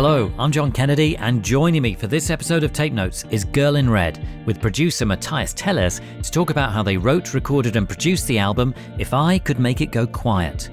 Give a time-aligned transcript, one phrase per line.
[0.00, 3.74] Hello, I'm John Kennedy, and joining me for this episode of Tape Notes is Girl
[3.74, 8.28] in Red, with producer Matthias Tellez to talk about how they wrote, recorded, and produced
[8.28, 10.70] the album If I Could Make It Go Quiet.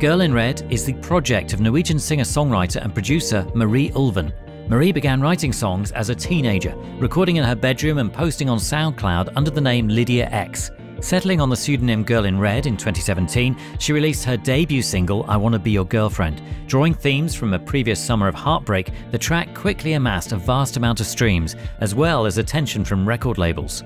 [0.00, 4.32] Girl in Red is the project of Norwegian singer songwriter and producer Marie Ulven.
[4.68, 9.34] Marie began writing songs as a teenager, recording in her bedroom and posting on SoundCloud
[9.36, 10.72] under the name Lydia X.
[11.00, 15.36] Settling on the pseudonym Girl in Red in 2017, she released her debut single, I
[15.36, 16.42] Wanna Be Your Girlfriend.
[16.66, 20.98] Drawing themes from a previous summer of heartbreak, the track quickly amassed a vast amount
[20.98, 23.84] of streams, as well as attention from record labels.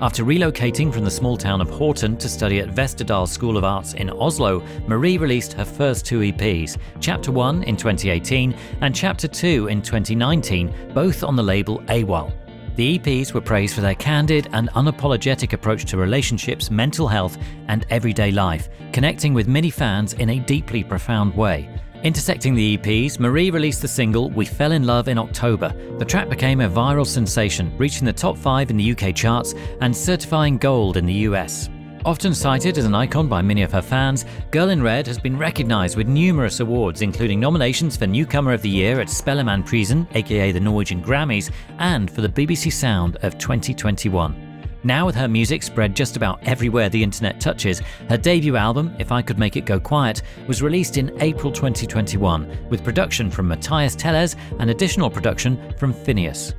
[0.00, 3.94] After relocating from the small town of Horten to study at Westerdal School of Arts
[3.94, 9.66] in Oslo, Marie released her first two EPs, Chapter 1 in 2018 and Chapter 2
[9.66, 12.32] in 2019, both on the label AWAL.
[12.74, 17.36] The EPs were praised for their candid and unapologetic approach to relationships, mental health,
[17.68, 21.68] and everyday life, connecting with many fans in a deeply profound way.
[22.02, 25.74] Intersecting the EPs, Marie released the single We Fell in Love in October.
[25.98, 29.94] The track became a viral sensation, reaching the top 5 in the UK charts and
[29.94, 31.68] certifying gold in the US.
[32.04, 35.38] Often cited as an icon by many of her fans, Girl in Red has been
[35.38, 40.58] recognised with numerous awards, including nominations for Newcomer of the Year at Spellemannprisen, aka the
[40.58, 44.48] Norwegian Grammys, and for the BBC Sound of 2021.
[44.82, 49.12] Now, with her music spread just about everywhere the internet touches, her debut album, If
[49.12, 53.94] I Could Make It Go Quiet, was released in April 2021, with production from Matthias
[53.94, 56.54] Tellez and additional production from Finneas.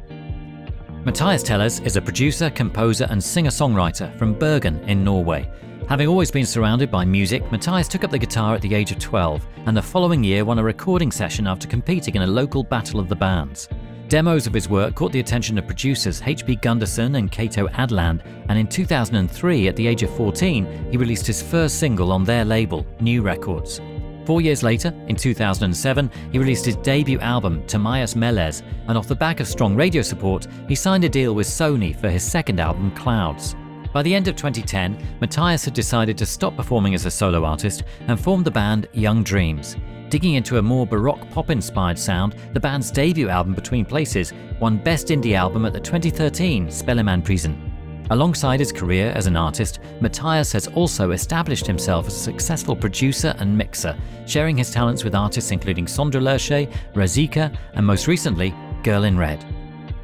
[1.06, 5.52] Matthias Tellez is a producer, composer, and singer songwriter from Bergen in Norway.
[5.90, 9.00] Having always been surrounded by music, Matthias took up the guitar at the age of
[9.00, 13.02] 12 and the following year won a recording session after competing in a local battle
[13.02, 13.68] of the bands.
[14.08, 16.56] Demos of his work caught the attention of producers H.P.
[16.58, 21.42] Gundersen and Kato Ådland, and in 2003, at the age of 14, he released his
[21.42, 23.82] first single on their label, New Records.
[24.26, 29.16] Four years later, in 2007, he released his debut album, Tomias Melez, and off the
[29.16, 32.92] back of strong radio support, he signed a deal with Sony for his second album,
[32.92, 33.56] Clouds.
[33.92, 37.84] By the end of 2010, Matthias had decided to stop performing as a solo artist
[38.08, 39.76] and formed the band Young Dreams.
[40.10, 44.78] Digging into a more baroque pop inspired sound, the band's debut album, Between Places, won
[44.78, 47.73] Best Indie Album at the 2013 Spellemannprisen.
[48.14, 53.34] Alongside his career as an artist, Matthias has also established himself as a successful producer
[53.40, 53.98] and mixer,
[54.28, 58.54] sharing his talents with artists including Sondre Lerche, Razika, and most recently,
[58.84, 59.44] Girl in Red.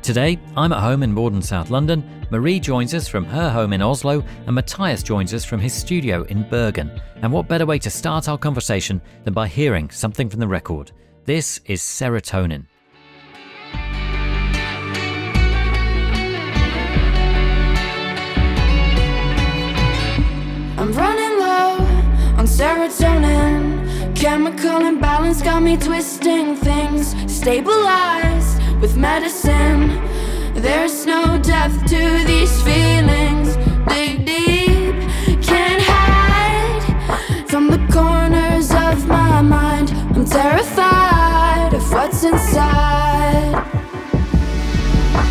[0.01, 2.03] Today, I'm at home in Morden, South London.
[2.31, 6.23] Marie joins us from her home in Oslo, and Matthias joins us from his studio
[6.23, 6.99] in Bergen.
[7.21, 10.91] And what better way to start our conversation than by hearing something from the record?
[11.25, 12.65] This is Serotonin.
[20.79, 21.75] I'm running low
[22.37, 24.15] on serotonin.
[24.15, 27.13] Chemical imbalance got me twisting things.
[27.29, 29.89] Stabilized with medicine.
[30.53, 33.57] There's no depth to these feelings.
[33.89, 34.95] Dig deep,
[35.43, 39.91] can't hide from the corners of my mind.
[40.15, 43.65] I'm terrified of what's inside.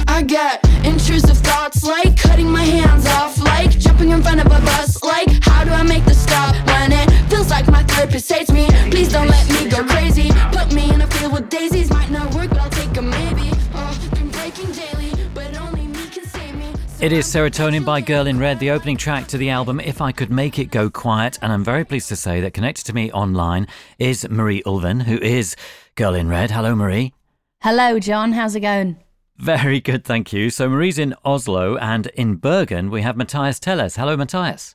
[0.09, 0.68] I get
[1.09, 5.43] intrusive thoughts like cutting my hands off, like jumping in front of a bus, like
[5.43, 8.67] how do I make the stop when it feels like my therapist hates me?
[8.91, 10.29] Please don't let me go crazy.
[10.53, 13.51] Put me in a field with daisies, might not work, but I'll take a maybe.
[13.73, 16.75] Oh, been breaking daily, but only me can save me.
[17.01, 20.13] It is Serotonin by Girl in Red, the opening track to the album If I
[20.13, 21.39] Could Make It Go Quiet.
[21.41, 23.67] And I'm very pleased to say that connected to me online
[23.99, 25.57] is Marie Ulven, who is
[25.95, 26.51] Girl in Red.
[26.51, 27.15] Hello, Marie.
[27.63, 28.33] Hello, John.
[28.33, 28.99] How's it going?
[29.39, 30.51] Very good, thank you.
[30.51, 33.97] So Marie's in Oslo and in Bergen we have Matthias Tellez.
[33.97, 34.75] Hello, Matthias.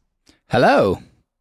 [0.49, 0.99] Hello.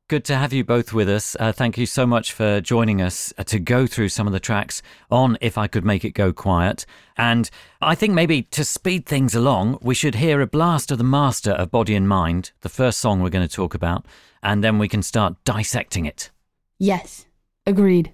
[0.08, 1.36] Good to have you both with us.
[1.38, 4.40] Uh, thank you so much for joining us uh, to go through some of the
[4.40, 6.84] tracks on If I Could Make It Go Quiet.
[7.16, 7.48] And
[7.80, 11.52] I think maybe to speed things along, we should hear a blast of the master
[11.52, 14.04] of Body and Mind, the first song we're going to talk about,
[14.42, 16.30] and then we can start dissecting it.
[16.78, 17.24] Yes.
[17.66, 18.12] Agreed.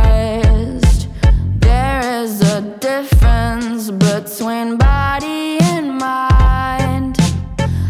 [1.60, 7.18] there is a difference between body and mind.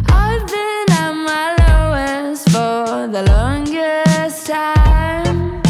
[0.10, 5.62] I've been at my lowest for the longest time.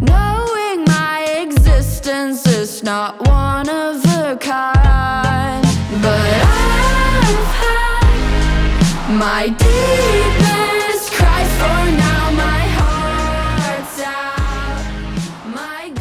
[0.00, 5.64] Knowing my existence is not one of a kind.
[6.00, 9.89] But I've had my deepest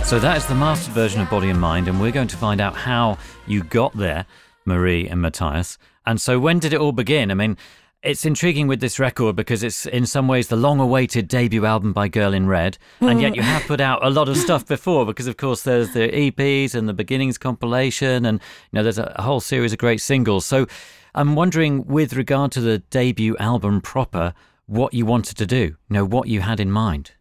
[0.10, 2.60] So that is the master version of Body and Mind, and we're going to find
[2.60, 4.26] out how you got there,
[4.66, 5.78] Marie and Matthias.
[6.04, 7.30] And so, when did it all begin?
[7.30, 7.58] I mean,
[8.02, 12.08] it's intriguing with this record because it's in some ways the long-awaited debut album by
[12.08, 15.28] Girl in Red, and yet you have put out a lot of stuff before because,
[15.28, 18.40] of course, there's the EPs and the Beginnings compilation, and
[18.72, 20.44] you know there's a, whole series of great singles.
[20.44, 20.66] So,
[21.14, 24.34] I'm wondering, with regard to the debut album proper,
[24.66, 27.12] what you wanted to do, you know, what you had in mind.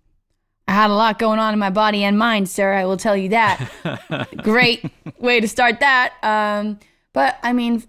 [0.68, 2.74] I had a lot going on in my body and mind, sir.
[2.74, 4.28] I will tell you that.
[4.42, 4.84] Great
[5.18, 6.12] way to start that.
[6.22, 6.78] Um,
[7.14, 7.84] but I mean,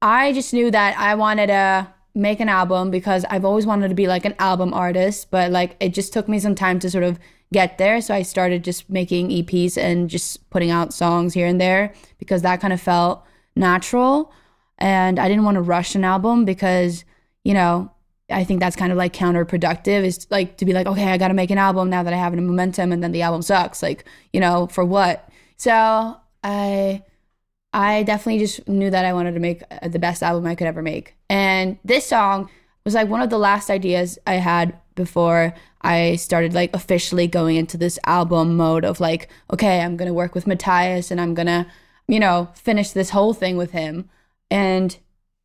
[0.00, 3.94] I just knew that I wanted to make an album because I've always wanted to
[3.94, 7.04] be like an album artist, but like it just took me some time to sort
[7.04, 7.18] of
[7.52, 8.00] get there.
[8.00, 12.40] So I started just making EPs and just putting out songs here and there because
[12.40, 13.22] that kind of felt
[13.54, 14.32] natural.
[14.78, 17.04] And I didn't want to rush an album because,
[17.44, 17.90] you know,
[18.30, 21.28] I think that's kind of like counterproductive is like to be like, okay, I got
[21.28, 23.82] to make an album now that I have a momentum and then the album sucks.
[23.82, 25.28] Like, you know, for what?
[25.56, 27.02] So I,
[27.72, 30.66] I definitely just knew that I wanted to make uh, the best album I could
[30.66, 31.16] ever make.
[31.28, 32.48] And this song
[32.84, 37.56] was like one of the last ideas I had before I started like officially going
[37.56, 41.34] into this album mode of like, okay, I'm going to work with Matthias and I'm
[41.34, 41.66] going to,
[42.08, 44.08] you know, finish this whole thing with him.
[44.50, 44.96] And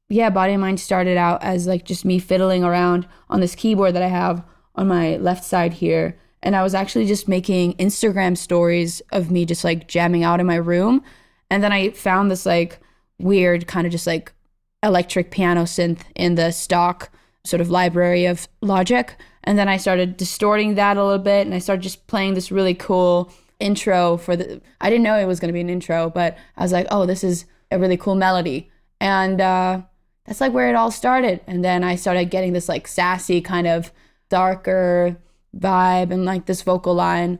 [0.09, 3.93] yeah, Body and Mind started out as like just me fiddling around on this keyboard
[3.95, 4.43] that I have
[4.75, 6.17] on my left side here.
[6.41, 10.47] And I was actually just making Instagram stories of me just like jamming out in
[10.47, 11.03] my room.
[11.51, 12.79] And then I found this like
[13.19, 14.33] weird kind of just like
[14.81, 17.11] electric piano synth in the stock
[17.43, 19.15] sort of library of Logic.
[19.43, 22.51] And then I started distorting that a little bit and I started just playing this
[22.51, 26.09] really cool intro for the I didn't know it was going to be an intro,
[26.09, 28.71] but I was like, "Oh, this is a really cool melody."
[29.01, 29.81] And uh
[30.29, 31.41] that's like where it all started.
[31.47, 33.91] And then I started getting this like sassy kind of
[34.29, 35.17] darker
[35.57, 37.39] vibe and like this vocal line.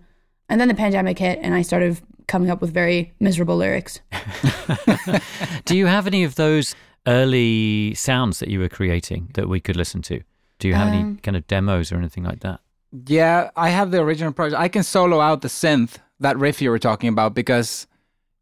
[0.49, 4.01] And then the pandemic hit and I started coming up with very miserable lyrics.
[5.65, 6.75] Do you have any of those
[7.05, 10.21] early sounds that you were creating that we could listen to?
[10.57, 12.59] Do you have any Um, kind of demos or anything like that?
[13.05, 14.59] Yeah, I have the original project.
[14.59, 17.85] I can solo out the synth, that riff you were talking about, because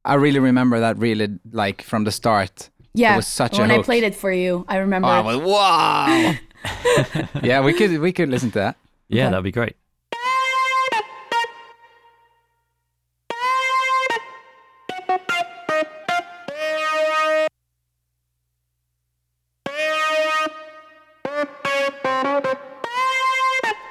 [0.05, 2.69] I really remember that really like from the start.
[2.93, 3.13] Yeah.
[3.13, 5.07] It was such a when I played it for you, I remember.
[5.07, 6.33] Oh, I was, wow.
[7.43, 8.77] yeah, we could we could listen to that.
[9.09, 9.31] Yeah, Okay.
[9.31, 9.75] that'd be great.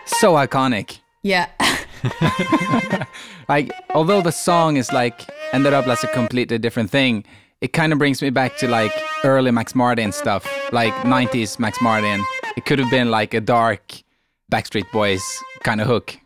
[0.07, 1.01] So iconic.
[1.23, 1.49] yeah.
[3.49, 5.21] Like although the song is like
[5.53, 7.25] ended up as a completely different thing,
[7.67, 8.93] it kind of brings me back to like
[9.25, 12.25] early Max Martin stuff, like 90s Max Martin.
[12.57, 14.05] It could have been like a dark
[14.53, 16.17] Backstreet Boys kind of hook.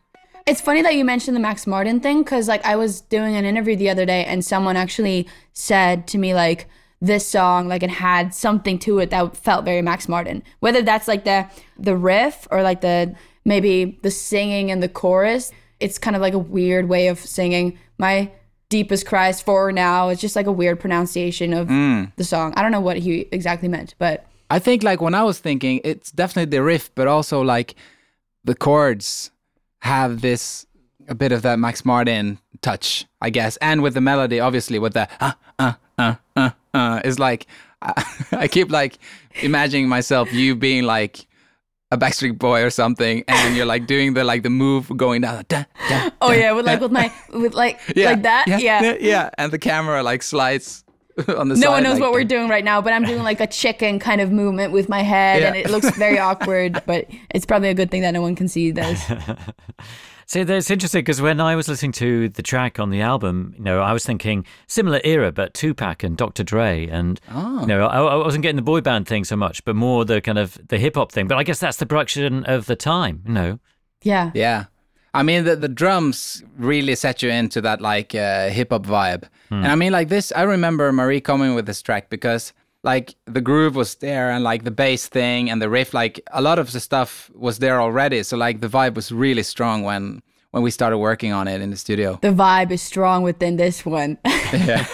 [0.46, 3.46] It's funny that you mentioned the Max Martin thing because, like, I was doing an
[3.46, 6.68] interview the other day and someone actually said to me, like,
[7.00, 10.42] this song, like, it had something to it that felt very Max Martin.
[10.58, 11.48] Whether that's like the
[11.78, 13.14] the riff or like the
[13.46, 17.78] maybe the singing and the chorus, it's kind of like a weird way of singing.
[17.96, 18.30] My
[18.70, 20.08] deepest cries for now.
[20.08, 21.68] It's just like a weird pronunciation of
[22.16, 22.54] the song.
[22.56, 25.80] I don't know what he exactly meant, but I think like when I was thinking,
[25.84, 27.74] it's definitely the riff, but also like
[28.44, 29.30] the chords
[29.80, 30.66] have this
[31.08, 34.94] a bit of that Max Martin touch, I guess, and with the melody, obviously, with
[34.94, 37.46] the uh uh uh uh uh, is like
[37.82, 38.98] I, I keep like
[39.42, 41.26] imagining myself you being like
[41.90, 45.44] a Backstreet Boy or something, and you're like doing the like the move going down,
[45.48, 48.82] da, da, oh yeah, with like with my with like like that, yeah, yeah.
[48.82, 50.84] yeah, yeah, and the camera like slides
[51.36, 51.68] on the No side.
[51.68, 54.20] one knows like, what we're doing right now, but I'm doing like a chicken kind
[54.20, 56.82] of movement with my head, and it looks very awkward.
[56.86, 59.02] But it's probably a good thing that no one can see this.
[60.30, 63.64] See, that's interesting because when I was listening to the track on the album, you
[63.64, 66.44] know, I was thinking similar era, but Tupac and Dr.
[66.44, 69.74] Dre, and you know, I, I wasn't getting the boy band thing so much, but
[69.74, 71.26] more the kind of the hip hop thing.
[71.26, 73.58] But I guess that's the production of the time, you know.
[74.04, 74.66] Yeah, Yeah.
[75.12, 79.24] I mean, the, the drums really set you into that like uh, hip hop vibe.
[79.50, 83.40] And I mean, like this, I remember Marie coming with this track because like the
[83.40, 86.72] groove was there and like the bass thing and the riff, like a lot of
[86.72, 88.22] the stuff was there already.
[88.22, 90.22] So like the vibe was really strong when
[90.52, 92.18] when we started working on it in the studio.
[92.22, 94.18] The vibe is strong within this one.
[94.52, 94.84] Yeah.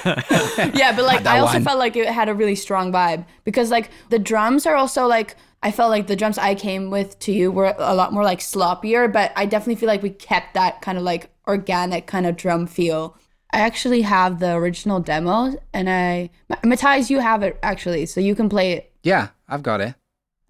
[0.75, 1.65] yeah, but like I also one.
[1.65, 5.35] felt like it had a really strong vibe because like the drums are also like
[5.63, 8.41] I felt like the drums I came with to you were a lot more like
[8.41, 12.37] sloppier, but I definitely feel like we kept that kind of like organic kind of
[12.37, 13.17] drum feel.
[13.53, 16.31] I actually have the original demo, and I
[16.65, 18.93] Matthias, you have it actually, so you can play it.
[19.03, 19.95] yeah, I've got it.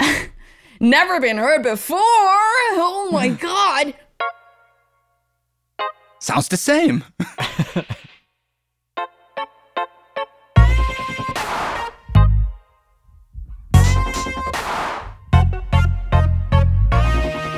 [0.81, 1.99] Never been heard before.
[2.01, 3.95] Oh my god.
[6.21, 7.05] Sounds the same.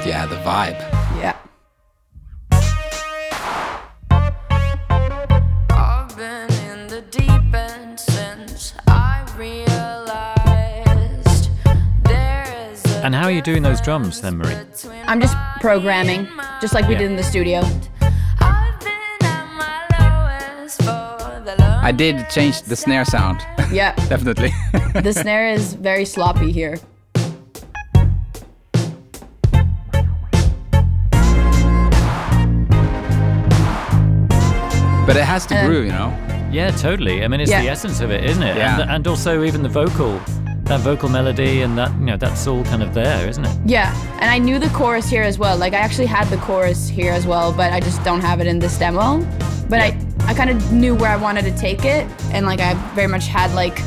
[0.07, 0.79] yeah, the vibe.
[1.21, 1.37] Yeah.
[13.05, 14.57] And how are you doing those drums then, Marie?
[15.07, 16.27] I'm just programming,
[16.61, 16.99] just like we Yeah.
[17.01, 17.61] did in the studio.
[18.41, 23.41] I've been at my lowest for the I did change the snare sound.
[23.73, 23.95] Yeah.
[24.09, 24.53] Definitely.
[25.01, 26.79] the snare is very sloppy here.
[35.07, 36.13] but it has to Um, groove, you know?
[36.53, 37.25] Yeah, totally.
[37.25, 37.63] I mean, it's Yeah.
[37.63, 38.57] the essence of it, isn't it?
[38.59, 38.81] Yeah.
[38.83, 40.21] And, and also even the vocal,
[40.69, 43.59] that vocal melody, and that you know, that's all kind of there, isn't it?
[43.65, 45.57] Yeah, and I knew the chorus here as well.
[45.57, 48.47] Like I actually had the chorus here as well, but I just don't have it
[48.47, 49.21] in this demo.
[49.69, 52.75] But I, I kind of knew where I wanted to take it, and like I
[52.95, 53.79] very much had like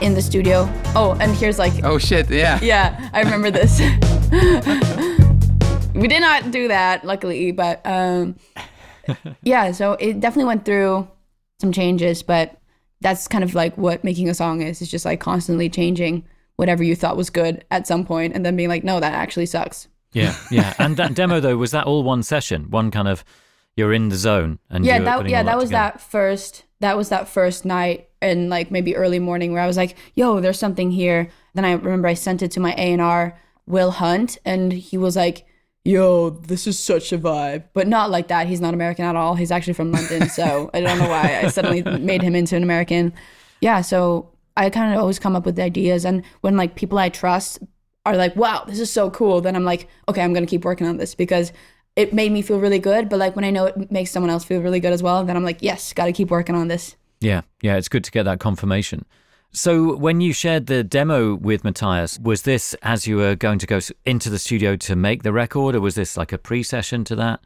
[0.00, 0.68] in the studio.
[0.94, 2.58] Oh, and here's like, Oh shit, yeah.
[2.62, 3.80] yeah, I remember this.
[5.94, 8.36] we did not do that, luckily, but um,
[9.42, 9.72] yeah.
[9.72, 11.08] So it definitely went through
[11.60, 12.58] some changes, but
[13.00, 14.80] that's kind of like what making a song is.
[14.80, 16.24] It's just like constantly changing
[16.56, 19.46] whatever you thought was good at some point, and then being like, no, that actually
[19.46, 19.88] sucks.
[20.12, 20.72] Yeah, yeah.
[20.78, 22.70] And that demo though, was that all one session?
[22.70, 23.24] One kind of,
[23.76, 25.92] you're in the zone, and yeah that yeah that was together.
[25.92, 29.76] that first that was that first night and like maybe early morning where i was
[29.76, 33.90] like yo there's something here then i remember i sent it to my a&r will
[33.92, 35.46] hunt and he was like
[35.86, 37.64] yo this is such a vibe.
[37.72, 38.46] But not like that.
[38.46, 39.34] He's not american at all.
[39.34, 41.40] He's actually from london so i don't know why.
[41.42, 43.12] I suddenly made him into an american.
[43.60, 46.04] Yeah so i kind of always come up with ideas.
[46.04, 47.60] And when like people i trust
[48.04, 50.86] are like wow this is so cool then i'm like okay i'm gonna keep working
[50.86, 51.52] on this because
[51.96, 53.08] it made me feel really good.
[53.08, 55.36] But like when i know it makes someone else feel really good as well then
[55.36, 56.96] i'm like yes gotta keep working on this.
[57.20, 57.76] Yeah, yeah.
[57.76, 59.06] It's good to get that confirmation.
[59.56, 63.66] So when you shared the demo with Matthias, was this as you were going to
[63.66, 67.16] go into the studio to make the record, or was this like a pre-session to
[67.16, 67.40] that?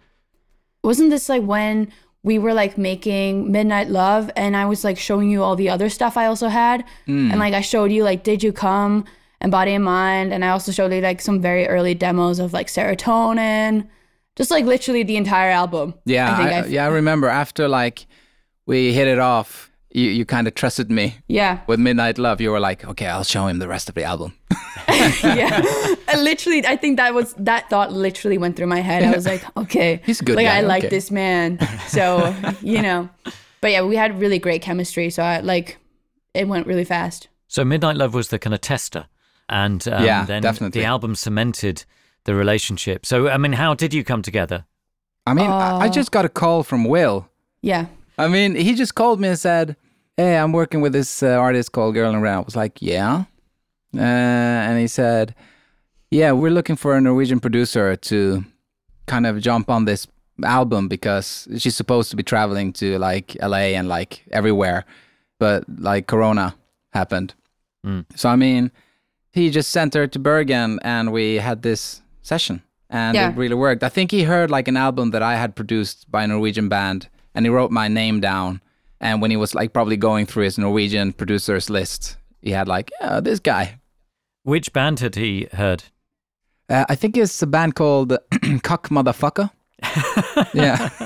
[0.83, 5.31] wasn't this like when we were like making midnight love and i was like showing
[5.31, 6.85] you all the other stuff i also had?
[7.07, 7.31] Hmm.
[7.31, 9.05] And like i showed you like did you come
[9.41, 12.53] and body and mind and i also showed you like some very early demos of
[12.53, 13.89] like serotonin.
[14.37, 18.07] Just like literally the entire album Yeah, I think I, yeah, I remember after like
[18.65, 22.41] we hit it off, you, you kind of trusted me yeah with Midnight Love.
[22.41, 24.35] You were like, okay, I'll show him the rest of the album.
[25.23, 25.63] yeah
[26.09, 29.25] I literally i think that was that thought literally went through my head i was
[29.27, 33.09] like okay He's a good like guy, i like this man so you know
[33.61, 35.79] but yeah we had really great chemistry so i like
[36.35, 39.07] it went really fast So Midnight Love was the kind of tester,
[39.49, 40.81] and um, Yeah, then definitely.
[40.81, 41.85] the album cemented
[42.25, 43.05] the relationship.
[43.07, 44.65] So I mean, how did you come together?
[45.27, 45.91] I mean, I I Oh.
[45.91, 47.29] just got a call from Will.
[47.63, 47.87] yeah
[48.25, 49.77] I mean, he just called me and said,
[50.17, 53.25] "Hey, I'm working with this uh, artist called Girl in Red." I was like, "Yeah,"
[53.97, 54.01] uh,
[54.67, 55.35] and he said,
[56.11, 58.45] "Yeah, we're looking for a Norwegian producer to
[59.07, 60.07] kind of jump on this
[60.45, 64.85] album because she's supposed to be traveling to like LA and like everywhere,
[65.39, 66.55] but like Corona
[66.93, 67.35] happened.
[67.87, 68.05] Mm.
[68.15, 68.71] So I mean,
[69.33, 72.63] he just sent her to Bergen, and we had this session."
[72.93, 73.31] And Yeah.
[73.31, 73.85] it really worked.
[73.85, 77.09] I think he heard like an album that I had produced by a Norwegian band,
[77.35, 78.61] and he wrote my name down.
[79.01, 82.91] And when he was like probably going through his Norwegian producers list, he had like,
[83.01, 83.81] yeah, this guy.
[84.43, 85.85] Which band had he heard?
[86.69, 89.51] Uh, I think it's a band called Kakkmaddafakka.
[90.55, 90.91] yeah,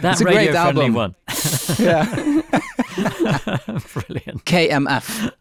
[0.00, 0.94] that's It's a great album.
[0.94, 1.14] one.
[1.78, 2.04] yeah.
[2.96, 4.44] Brilliant.
[4.44, 5.32] KMF.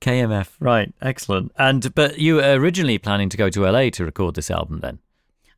[0.00, 0.92] KMF, right?
[1.02, 1.52] Excellent.
[1.58, 5.00] And but you were originally planning to go to LA to record this album, then?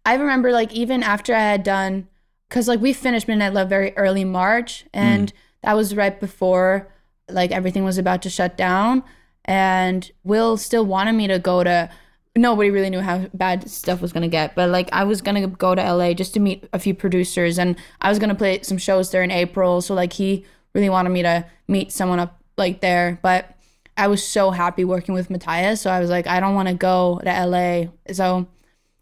[0.04, 2.08] I remember like even after I had done,
[2.48, 5.36] because like we finished Midnight Love very early March, and mm.
[5.62, 6.92] that was right before
[7.28, 9.02] like everything was about to shut down.
[9.44, 11.90] And Will still wanted me to go to.
[12.36, 15.74] Nobody really knew how bad stuff was gonna get, but like I was gonna go
[15.74, 19.10] to LA just to meet a few producers, and I was gonna play some shows
[19.10, 19.80] there in April.
[19.80, 23.56] So like he really wanted me to meet someone up like there, but
[23.96, 26.74] I was so happy working with Matthias, so I was like, I don't want to
[26.74, 27.86] go to LA.
[28.12, 28.46] So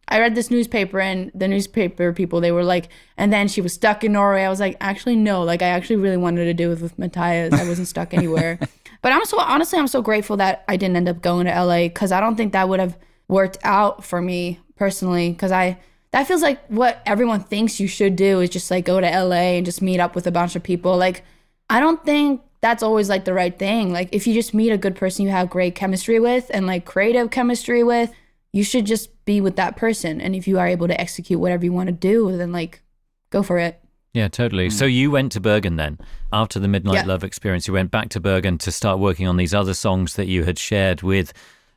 [0.08, 3.72] I read this newspaper and the newspaper people they were like, and then she was
[3.72, 4.42] stuck in Norway.
[4.42, 7.54] I was like, actually no, like I actually really wanted to do it with Matthias.
[7.54, 8.58] I wasn't stuck anywhere.
[9.02, 11.88] but I'm so honestly, I'm so grateful that I didn't end up going to LA
[11.88, 15.30] because I don't think that would have worked out for me personally.
[15.30, 15.78] Because I
[16.10, 19.56] that feels like what everyone thinks you should do is just like go to LA
[19.56, 20.96] and just meet up with a bunch of people.
[20.96, 21.24] Like
[21.68, 23.92] I don't think that's always like the right thing.
[23.92, 26.84] Like if you just meet a good person you have great chemistry with and like
[26.84, 28.12] creative chemistry with
[28.54, 30.20] you should just be with that person.
[30.20, 32.82] And if you are able to execute whatever you want to do, then like
[33.30, 33.80] go for it.
[34.12, 34.68] Yeah, totally.
[34.68, 34.72] Mm.
[34.72, 35.98] So you went to Bergen then
[36.32, 37.04] after the Midnight Yeah.
[37.04, 37.66] Love experience.
[37.66, 40.56] You went back to Bergen to start working on these other songs that you had
[40.56, 41.32] shared with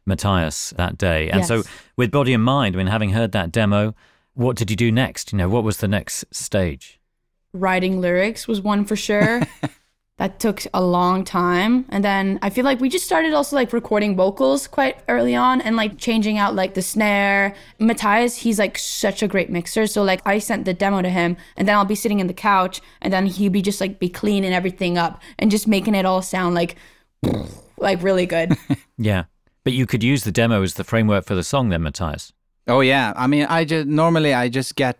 [0.06, 1.32] Matthias that day.
[1.32, 1.64] And so
[1.96, 3.96] with Body and Mind, I mean, having heard that demo,
[4.36, 5.32] what did you do next?
[5.32, 7.00] You know, what was the next stage?
[7.54, 9.42] Writing lyrics was one for sure.
[10.18, 11.86] that took a long time.
[11.90, 15.62] And then I feel like we just started also like recording vocals quite early on
[15.62, 17.56] and like changing out like the snare.
[17.80, 19.86] Matthias, he's like such a great mixer.
[19.86, 22.34] So like I sent the demo to him and then I'll be sitting in the
[22.34, 26.06] couch and then he'd be just like be cleaning everything up and just making it
[26.06, 26.76] all sound like
[27.78, 28.58] like really good.
[29.00, 29.26] Yeah.
[29.64, 32.34] But you could use the demo as the framework for the song then, Matthias.
[32.68, 34.98] Oh yeah, I mean, I just normally I just get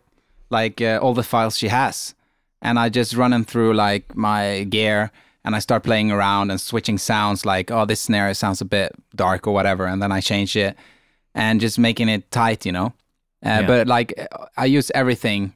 [0.50, 2.14] like uh, all the files she has,
[2.62, 5.10] and I just run them through like my gear,
[5.44, 7.46] and I start playing around and switching sounds.
[7.46, 10.76] Like, oh, this snare sounds a bit dark or whatever, and then I change it,
[11.34, 12.86] and just making it tight, you know.
[13.44, 13.66] Uh, Yeah.
[13.66, 14.12] But like,
[14.56, 15.54] I use everything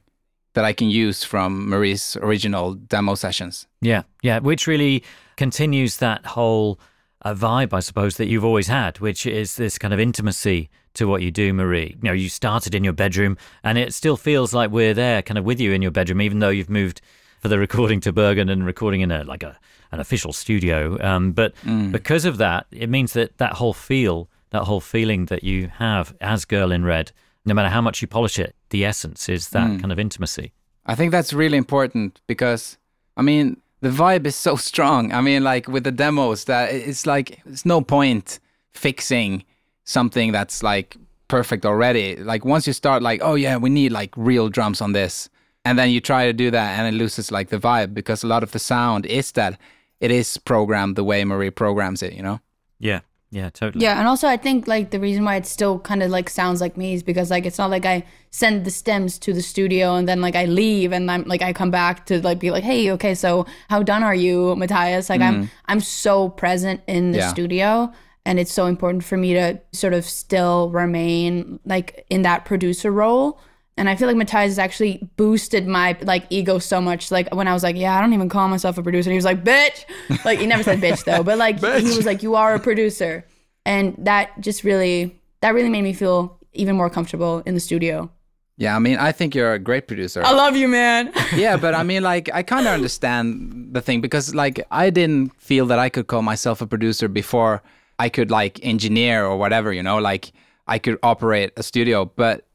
[0.53, 3.67] that I can use from Marie's original demo sessions.
[3.81, 5.03] Yeah, yeah, which really
[5.35, 6.79] continues that whole
[7.25, 11.05] uh, vibe, I suppose, that you've always had, which is this kind of intimacy to
[11.05, 11.95] what you do, Marie.
[12.01, 15.37] You know, you started in your bedroom, and it still feels like we're there, kind
[15.37, 17.01] of with you in your bedroom, even though you've moved
[17.39, 19.59] for the recording to Bergen and recording in a like a
[19.91, 20.97] an official studio.
[21.05, 21.53] Um, but
[21.91, 26.15] because of that, it means that that whole feel, that whole feeling that you have
[26.19, 27.11] as Girl in Red,
[27.45, 30.53] no matter how much you polish it, the essence is that kind of intimacy.
[30.85, 32.77] I think that's really important because
[33.15, 35.13] I mean the vibe is so strong.
[35.13, 38.39] I mean, like with the demos, that it's like it's no point
[38.71, 39.43] fixing
[39.83, 42.15] something that's like perfect already.
[42.17, 45.29] Like once you start, like oh yeah, we need like real drums on this,
[45.65, 48.27] and then you try to do that, and it loses like the vibe because a
[48.27, 49.59] lot of the sound is that
[49.99, 52.13] it is programmed the way Marie programs it.
[52.13, 52.39] You know?
[52.79, 53.83] Yeah, yeah, totally.
[53.83, 56.61] Yeah, and also I think like the reason why it still kind of like sounds
[56.61, 59.95] like me is because like it's not like I send the stems to the studio
[59.95, 62.63] and then like I leave and I'm like I come back to like be like,
[62.63, 65.09] hey, okay, so how done are you, Matthias?
[65.09, 65.49] Like I'm mm.
[65.65, 67.29] I'm so present in the Yeah.
[67.29, 67.91] studio
[68.25, 72.91] and it's so important for me to sort of still remain like in that producer
[72.91, 73.39] role.
[73.75, 77.11] And I feel like Matthias has actually boosted my like ego so much.
[77.11, 79.17] Like when I was like, "Yeah, I don't even call myself a producer," and he
[79.17, 79.85] was like, "Bitch,"
[80.25, 83.25] like he never said "bitch" though, but like he was like, "You are a producer,"
[83.65, 88.09] and that just really that really made me feel even more comfortable in the studio.
[88.57, 88.75] Yeah.
[88.75, 90.23] I mean, I think you're a great producer.
[90.23, 91.11] I love you, man.
[91.35, 95.35] yeah, but I mean, like, I kind of understand the thing because, like, I didn't
[95.41, 97.63] feel that I could call myself a producer before
[97.99, 100.31] I could, like, engineer or whatever, you know, like,
[100.67, 102.05] I could operate a studio.
[102.05, 102.45] But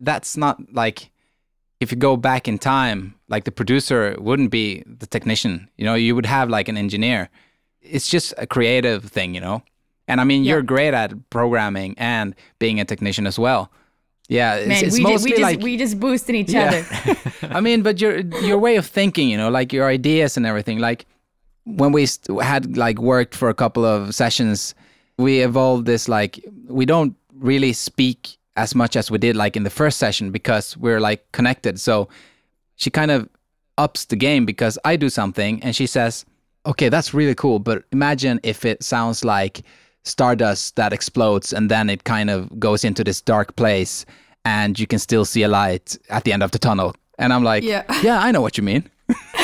[0.00, 1.10] that's not like,
[1.80, 5.94] if you go back in time, like, the producer wouldn't be the technician, you know,
[5.94, 7.28] you would have, like, an engineer.
[7.82, 9.62] It's just a creative thing, you know?
[10.08, 13.70] And I mean, you're great at programming and being a technician as well.
[14.28, 16.68] Yeah, it's, Man, it's we, just, mostly we just like we just boosted each Yeah.
[16.68, 17.16] other.
[17.54, 20.78] I mean, but your your way of thinking, you know, like your ideas and everything.
[20.78, 21.06] Like
[21.64, 24.74] when we st- had like worked for a couple of sessions,
[25.18, 29.64] we evolved this like we don't really speak as much as we did like in
[29.64, 31.78] the first session because we're like connected.
[31.80, 32.08] So
[32.76, 33.28] she kind of
[33.78, 36.24] ups the game because I do something and she says,
[36.64, 39.62] "Okay, that's really cool, but imagine if it sounds like
[40.04, 44.06] stardust that explodes and then it kind of goes into this dark place
[44.44, 47.42] and you can still see a light at the end of the tunnel." And I'm
[47.44, 47.84] like, Yeah.
[48.02, 48.90] yeah, I know what you mean."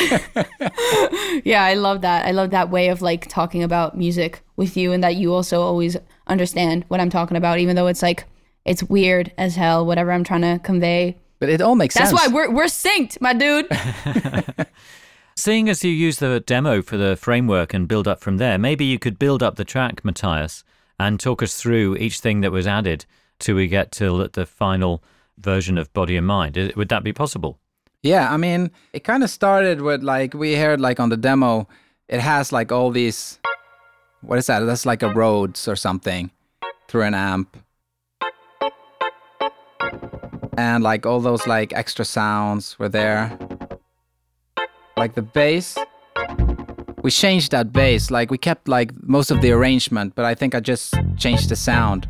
[1.43, 2.25] yeah, I love that.
[2.25, 5.61] I love that way of like talking about music with you, and that you also
[5.61, 8.25] always understand what I'm talking about, even though it's like
[8.65, 9.85] it's weird as hell.
[9.85, 11.17] Whatever I'm trying to convey.
[11.39, 12.21] But it all makes That's sense.
[12.21, 13.67] That's why we're we're synced, my dude.
[15.35, 18.85] Seeing as you use the demo for the framework and build up from there, maybe
[18.85, 20.63] you could build up the track, Matthias,
[20.99, 23.05] and talk us through each thing that was added
[23.39, 25.03] till we get to the final
[25.37, 26.55] version of Body and Mind.
[26.75, 27.59] Would that be possible?
[28.03, 31.69] Yeah, I mean, it kind of started with like we heard like on the demo,
[32.09, 33.39] it has like all these.
[34.21, 34.59] What is that?
[34.59, 36.29] That's like a Rhodes or something
[36.89, 37.55] through an amp,
[40.57, 43.37] and like all those like extra sounds were there.
[44.97, 45.77] Like the bass,
[47.03, 48.11] we changed that bass.
[48.11, 51.55] Like we kept like most of the arrangement, but I think I just changed the
[51.55, 52.07] sound.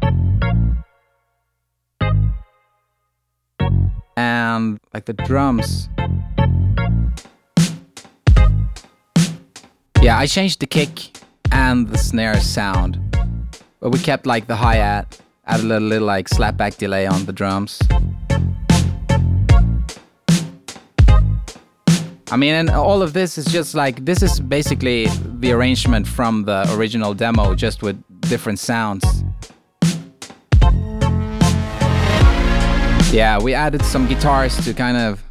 [4.18, 5.90] And like the drums.
[10.02, 11.18] Yeah, I changed the kick
[11.52, 13.00] and the snare sound,
[13.80, 17.26] but we kept like the hi hat, added a little, little like slapback delay on
[17.26, 17.80] the drums.
[22.32, 25.08] I mean, and all of this is just like this is basically
[25.40, 29.06] the arrangement from the original demo, just with different sounds.
[33.14, 35.24] Yeah, we added some guitars to kind of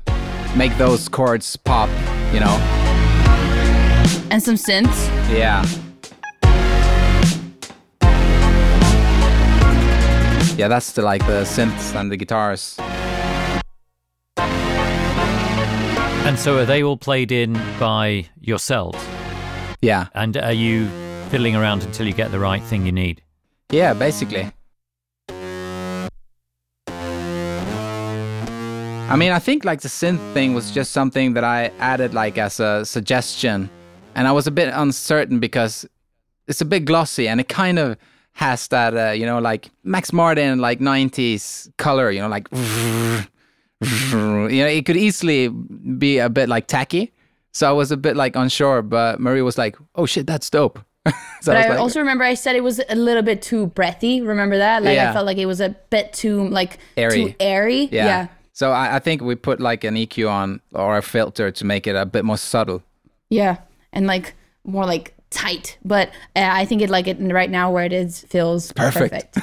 [0.56, 1.88] make those chords pop,
[2.32, 2.56] you know?
[4.30, 5.08] And some synths.
[5.28, 5.66] Yeah.
[10.56, 12.76] Yeah, that's the like the synths and the guitars.
[16.24, 19.04] And so are they all played in by yourselves?
[19.80, 20.06] Yeah.
[20.14, 20.86] And are you
[21.30, 23.22] fiddling around until you get the right thing you need?
[23.70, 24.52] Yeah, basically.
[29.10, 32.38] I mean, I think like the synth thing was just something that I added like
[32.38, 33.68] as a suggestion.
[34.14, 35.86] And I was a bit uncertain because
[36.48, 37.96] it's a bit glossy and it kind of
[38.32, 42.58] has that, uh, you know, like Max Martin, like 90s color, you know, like, you
[44.12, 47.12] know, it could easily be a bit like tacky.
[47.52, 50.78] So I was a bit like unsure, but Marie was like, oh shit, that's dope.
[51.06, 51.12] so But
[51.46, 54.22] was I like, also remember I said it was a little bit too breathy.
[54.22, 54.82] Remember that?
[54.82, 55.10] Like Yeah.
[55.10, 57.24] I felt like it was a bit too like Airy.
[57.24, 57.84] too airy.
[57.92, 58.06] Yeah.
[58.06, 58.28] yeah.
[58.52, 61.86] So I, I think we put like an EQ on or a filter to make
[61.86, 62.82] it a bit more subtle.
[63.30, 63.58] Yeah,
[63.92, 64.34] and like
[64.64, 65.78] more like tight.
[65.84, 69.34] But uh, I think it like it right now where it is feels Perfect.
[69.34, 69.38] perfect.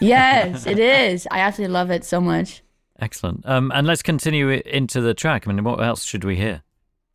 [0.00, 1.28] yes, it is.
[1.30, 2.62] I absolutely love it so much.
[3.00, 3.44] Excellent.
[3.44, 5.46] Um, and let's continue it into the track.
[5.46, 6.62] I mean, what else should we hear?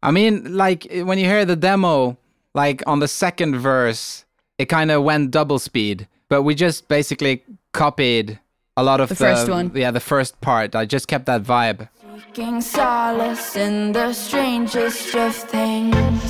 [0.04, 2.18] I mean, like when you hear the demo,
[2.54, 4.26] like on the second verse,
[4.58, 8.40] it kind of went double speed, but we just basically copied
[8.80, 9.72] a lot of the, The first one.
[9.76, 10.76] Yeah, the first part.
[10.76, 11.90] I just kept that vibe.
[12.26, 16.24] Seeking solace in the strangest of things.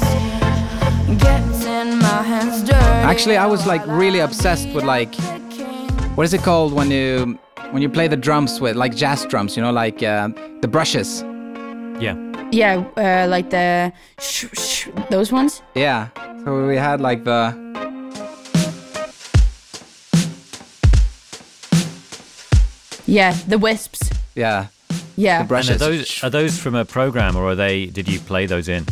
[1.18, 2.76] Getting my hands dirty.
[3.14, 5.14] Actually, I was like really obsessed with like
[6.16, 7.40] what is it called when you
[7.72, 10.30] when you play the drums with like jazz drums, you know, like uh,
[10.62, 11.24] the brushes.
[12.00, 12.16] Yeah.
[12.52, 15.62] Yeah, uh, like the sh- sh- those ones.
[15.76, 16.08] Yeah.
[16.44, 17.54] So we had like the
[23.10, 24.10] Yeah, the wisps.
[24.36, 24.68] yeah
[25.16, 25.44] Yeah.
[25.44, 27.88] the And are those are those from a program, or are they?
[27.88, 28.86] Did you play those in?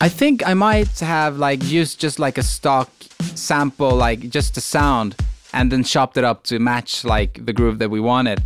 [0.00, 2.90] I think I might have like used just like a stock
[3.34, 5.14] sample, like just the sound,
[5.52, 8.42] and then chopped it up to match like the groove that we wanted.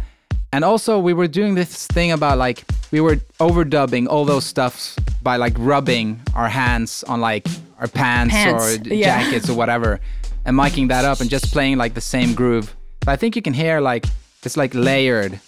[0.52, 4.96] And also we were doing this thing about like we were overdubbing all those stuffs
[5.22, 7.46] by like rubbing our hands on like
[7.78, 9.22] our pants, Pants, or yeah.
[9.22, 10.00] jackets or whatever,
[10.44, 12.74] and miking that up and just playing like the same groove.
[13.00, 14.04] But I think you can hear like
[14.44, 15.40] it's like layered.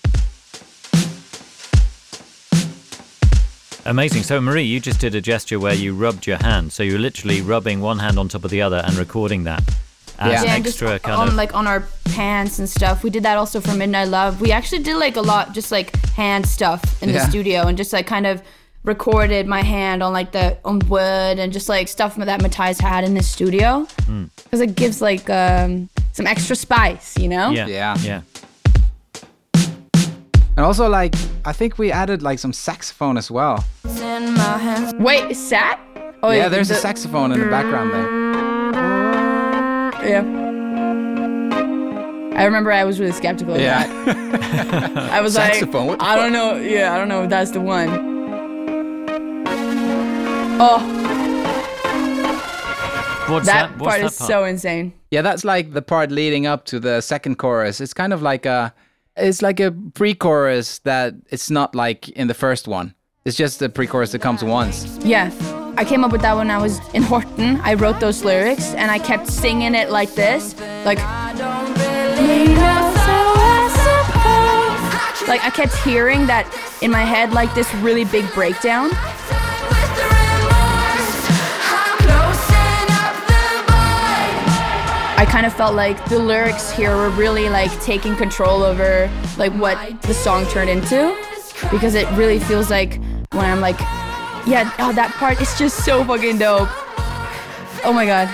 [3.87, 4.23] Amazing.
[4.23, 6.73] So Marie, you just did a gesture where you rubbed your hand.
[6.73, 9.63] So you're literally rubbing one hand on top of the other and recording that
[10.19, 10.43] as Yeah.
[10.45, 11.35] Yeah, and just extra kind on of.
[11.35, 13.03] like on our pants and stuff.
[13.03, 14.41] We did that also for Midnight Love.
[14.41, 17.25] We actually did like a lot, just like hand stuff in Yeah.
[17.25, 18.43] the studio, and just like kind of
[18.85, 23.05] recorded my hand on like the on wood and just like stuff that Matthias had
[23.05, 24.25] in his studio Hmm.
[24.45, 27.51] because it gives like um, some extra spice, you know?
[27.51, 27.67] yeah.
[27.67, 27.97] Yeah.
[28.03, 28.21] Yeah.
[30.61, 31.15] And also like
[31.47, 33.65] I think we added like some saxophone as well.
[33.83, 34.93] in my hands.
[34.97, 35.81] Wait, sat?
[36.23, 38.11] Oh Yeah, there's a saxophone in the background there.
[40.07, 40.21] Yeah.
[42.39, 43.89] I remember I was really skeptical of that.
[45.11, 46.57] I was Saxophone, like, I don't know.
[46.57, 47.89] Yeah, I don't know if that's the one.
[50.61, 50.79] Oh,
[53.31, 53.79] What's that, that?
[53.79, 54.93] What's part that is so insane.
[55.11, 57.81] Yeah, that's like the part leading up to the second chorus.
[57.81, 58.75] It's kind of like a
[59.21, 62.95] it's like a pre-chorus that it's not like in the first one.
[63.25, 64.99] It's just the pre-chorus that comes once.
[65.05, 65.31] Yeah.
[65.77, 67.61] I came up with that when I was in Horten.
[67.63, 70.59] I wrote those lyrics and I kept singing it like this.
[70.85, 75.29] Like, I don't really know, so I suppose.
[75.29, 76.47] like I kept hearing that
[76.83, 78.91] in my head, like this really big breakdown.
[85.21, 89.53] I kind of felt like the lyrics here were really like taking control over like
[89.53, 91.15] what the song turned into
[91.71, 92.95] because it really feels like
[93.33, 93.79] when I'm like,
[94.47, 96.71] yeah, oh, that part is just so fucking dope.
[97.85, 98.29] Oh my god,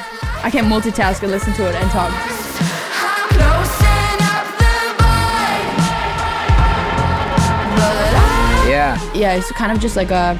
[0.44, 2.12] I can't multitask and listen to it and talk.
[2.14, 5.74] I'm closing up the void.
[7.74, 9.12] But I Yeah.
[9.12, 10.38] Yeah, it's kind of just like a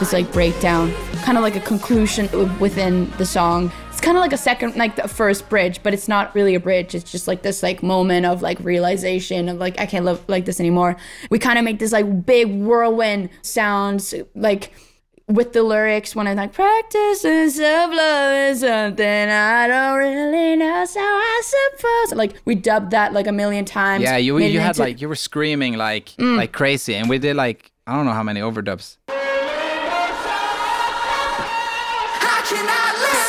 [0.00, 3.70] this like breakdown, kind of like a conclusion within the song.
[4.06, 6.94] Kind of like a second like the first bridge but it's not really a bridge.
[6.94, 10.44] It's just like this like moment of like realization of like i can't live like
[10.44, 10.96] this anymore.
[11.28, 14.72] We kind of make this like big whirlwind sounds like
[15.28, 20.84] with the lyrics when i'm like practices of love is something i don't really know
[20.84, 24.68] so i suppose like we dubbed that like a million times Yeah, you you had
[24.68, 26.36] into- like you were screaming like mm.
[26.36, 28.98] like crazy, and we did like I don't know how many overdubs.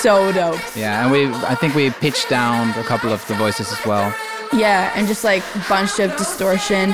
[0.07, 1.21] So dope Yeah, and we
[1.53, 4.07] I think we pitched down a couple of the voices as well.
[4.53, 6.85] yeah and just like a bunch of distortion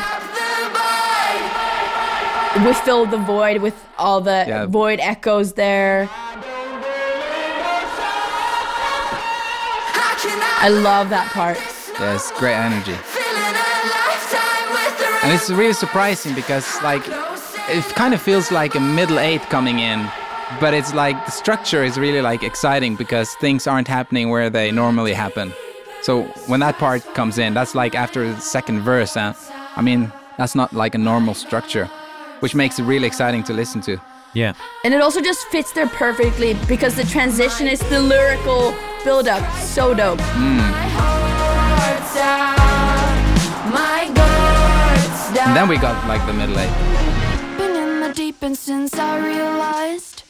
[2.65, 4.65] we filled the void with all the Yeah.
[4.65, 6.09] void echoes there
[10.65, 11.57] I love that part.
[11.99, 12.95] Yes, great energy.
[15.23, 17.03] And it's really surprising because like
[17.77, 19.99] it kind of feels like a middle eight coming in,
[20.59, 24.71] but it's like the structure is really like exciting because things aren't happening where they
[24.71, 25.53] normally happen.
[26.01, 29.13] So when that part comes in, that's like after the second verse.
[29.13, 29.33] Huh?
[29.75, 31.85] I mean, that's not like a normal structure,
[32.39, 34.01] which makes it really exciting to listen to.
[34.33, 34.53] Yeah.
[34.83, 39.43] And it also just fits there perfectly because the transition is the lyrical build up.
[39.59, 40.19] So dope.
[40.19, 41.13] Mm.
[45.45, 47.57] And then we got like the middle eight.
[47.57, 50.23] Been in the deep end since I realized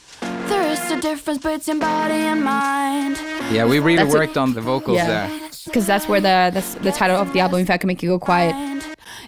[0.49, 3.17] there is a difference between body and mind.
[3.51, 5.07] Yeah, we really That's a- worked on the vocals Yeah.
[5.07, 5.39] there.
[5.65, 8.09] Because that's where the that's the title of the album, If I Could Make You
[8.09, 8.55] Go Quiet.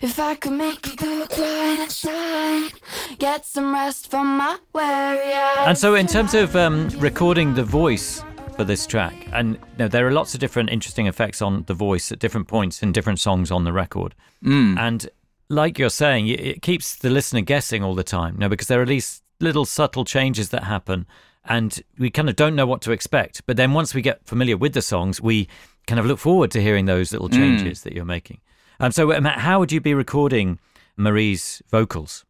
[0.01, 2.71] If I could make you go quiet inside,
[3.17, 5.67] get some rest from my weary eyes.
[5.67, 8.21] And so, in terms of um, recording the voice
[8.58, 11.73] for this track, and you know, there are lots of different interesting effects on the
[11.73, 14.13] voice at different points in different songs on the record.
[14.43, 15.10] And
[15.49, 18.67] like you're saying, it- it keeps the listener guessing all the time, you know, because
[18.67, 21.06] there are these little subtle changes that happen,
[21.43, 23.41] and we kind of don't know what to expect.
[23.45, 25.48] But then once we get familiar with the songs, we
[25.88, 28.39] kind of look forward to hearing those little changes that you're making.
[28.80, 30.60] Um, so, um, how would you be recording
[30.98, 32.26] Marie's vocals?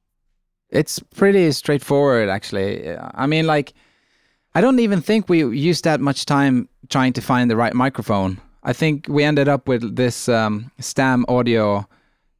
[0.70, 2.96] It's pretty straightforward, actually.
[2.98, 3.74] I mean, like,
[4.54, 8.40] I don't even think we used that much time trying to find the right microphone.
[8.64, 11.88] I think we ended up with this um, Stam Audio,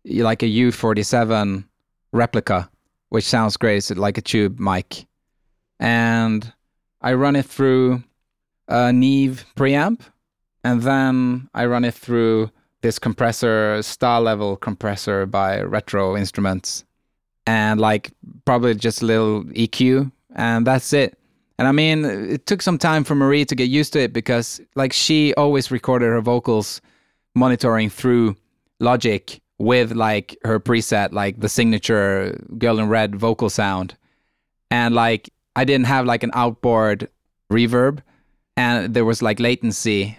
[0.06, 1.66] like a U47
[2.12, 2.70] replica,
[3.16, 3.90] which sounds great.
[3.96, 5.06] Like a tube mic.
[5.80, 6.52] And
[7.02, 8.04] I run it through
[8.68, 10.02] a Neve preamp,
[10.66, 12.52] and then I run it through
[12.82, 16.84] this compressor, Sta-Level compressor by Retro Instruments
[17.48, 18.12] and like
[18.44, 21.18] probably just a little EQ, and that's it.
[21.58, 24.60] And I mean, it took some time for Marie to get used to it because
[24.76, 26.82] like she always recorded her vocals
[27.34, 28.36] monitoring through
[28.80, 33.96] Logic with like her preset, like the signature Girl in Red vocal sound.
[34.72, 37.10] And like I didn't have like an outboard
[37.52, 38.02] reverb
[38.58, 40.18] and there was like latency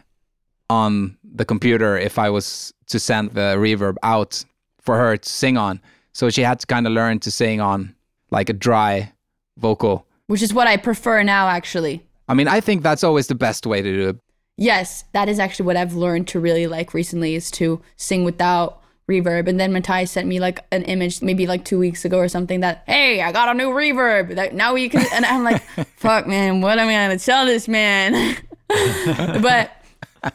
[0.70, 4.44] on the computer if I was to send the reverb out
[4.81, 5.81] for her to sing on.
[6.12, 7.94] So she had to kind of learn to sing on
[8.31, 9.12] like a dry
[9.59, 10.07] vocal.
[10.29, 12.07] Which is what I prefer now, actually.
[12.29, 14.16] I mean, I think that's always the best way to do it.
[14.57, 18.83] Yes, that is actually what I've learned to really like recently is to sing without
[19.09, 19.49] reverb.
[19.49, 22.61] And then Matthias sent me like an image maybe like two weeks ago or something
[22.61, 24.35] that, hey, I got a new reverb.
[24.35, 25.62] That now you can and I'm like,
[25.97, 28.37] fuck man, what am I gonna tell this man?
[28.69, 29.71] but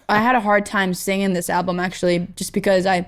[0.08, 3.08] I had a hard time singing this album actually, just because I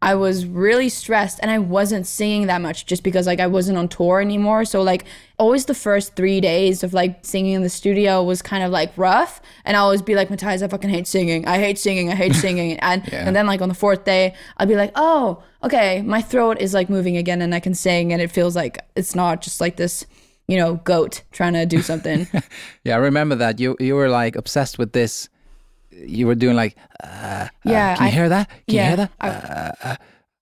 [0.00, 3.78] I was really stressed and I wasn't singing that much just because like I wasn't
[3.78, 4.64] on tour anymore.
[4.64, 5.04] So like
[5.38, 8.92] always the first three days of like singing in the studio was kind of like
[8.96, 9.40] rough.
[9.64, 11.46] And I always be like, Matthias, I fucking hate singing.
[11.48, 12.10] I hate singing.
[12.10, 12.78] I hate singing.
[12.78, 16.60] And and then like on the fourth day, I'd be like, oh, okay, my throat
[16.60, 19.60] is like moving again and I can sing and it feels like it's not just
[19.60, 20.06] like this,
[20.46, 22.28] you know, goat trying to do something.
[22.84, 25.28] Yeah, I remember that you you were like obsessed with this.
[26.06, 27.96] You were doing like, uh, yeah.
[27.96, 28.48] can you I, hear that?
[28.48, 29.10] Can yeah, you hear that?
[29.20, 29.96] I- Uh, uh,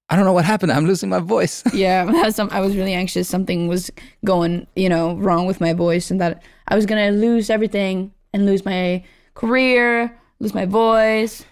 [0.09, 0.71] I don't know what happened.
[0.71, 1.64] I'm losing my voice.
[1.75, 3.29] yeah, some, I was really anxious.
[3.29, 3.90] Something was
[4.25, 8.47] going, you know, wrong with my voice, and that I was gonna lose everything and
[8.47, 9.03] lose my
[9.35, 11.45] career, lose my voice.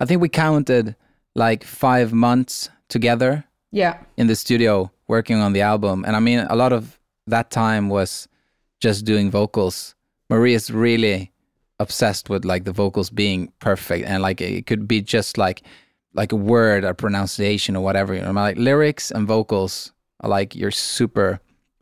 [0.00, 0.94] I think we counted
[1.34, 6.04] like five months together Yeah, in the studio working on the album.
[6.06, 8.28] And I mean, a lot of that time was
[8.80, 9.94] just doing vocals.
[10.30, 11.32] Maria's really
[11.78, 15.62] obsessed with like the vocals being perfect and like it could be just like
[16.14, 20.54] like a word or pronunciation or whatever you know like lyrics and vocals are like
[20.54, 21.38] you're super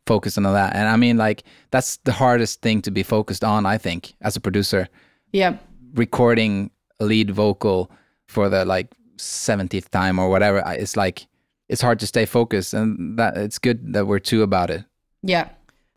[0.07, 3.65] focused on that and i mean like that's the hardest thing to be focused on
[3.67, 4.89] i think as a producer.
[5.33, 5.57] Yeah,
[5.95, 7.91] recording lead vocal
[8.27, 11.27] for the like 70th time or whatever it's like
[11.69, 14.85] it's hard to stay focused and that it's good that we're two about it.
[15.23, 15.49] Yeah.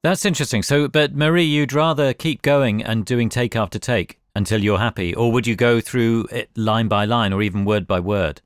[0.08, 0.64] That's interesting.
[0.64, 5.14] So, but Marie, you'd rather keep going and doing take after take until you're happy,
[5.14, 8.42] or would you go through it line by line or even word by word?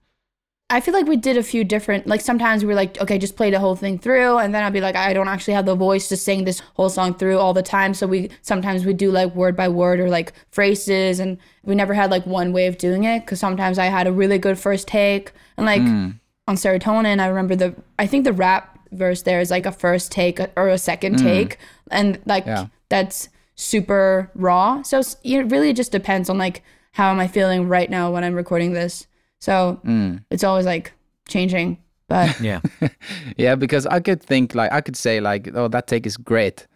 [0.72, 3.36] I feel like we did a few different like sometimes we were like, okay, just
[3.36, 5.76] play the whole thing through and then I'd be like, I don't actually have the
[5.76, 7.94] voice to sing this whole song through all the time.
[7.94, 11.94] So we sometimes we do like word by word or like phrases and we never
[11.94, 14.88] had like one way of doing it because sometimes I had a really good first
[14.88, 16.10] take and like Hmm.
[16.48, 20.12] on serotonin I remember the I think the rap verse there is like a first
[20.12, 21.24] take uh, or a second mm.
[21.24, 21.58] take
[21.90, 22.68] and like Yeah.
[22.90, 24.82] that's super raw.
[24.82, 28.34] So it really just depends on like how am I feeling right now when I'm
[28.36, 29.08] recording this.
[29.40, 30.24] So mm.
[30.30, 30.94] it's always like
[31.28, 31.78] changing.
[32.08, 32.62] But Yeah.
[33.38, 36.68] Yeah, because I could think like I could say like, oh, that take is great,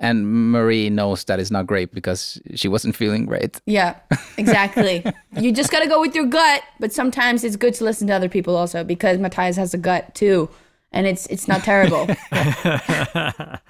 [0.00, 3.60] and Marie knows that it's not great because she wasn't feeling great.
[3.66, 3.94] yeah,
[4.38, 5.04] exactly.
[5.40, 6.62] you just gotta go with your gut.
[6.80, 10.14] But sometimes it's good to listen to other people also because Matthias has a gut
[10.14, 10.48] too,
[10.94, 12.08] and it's it's not terrible.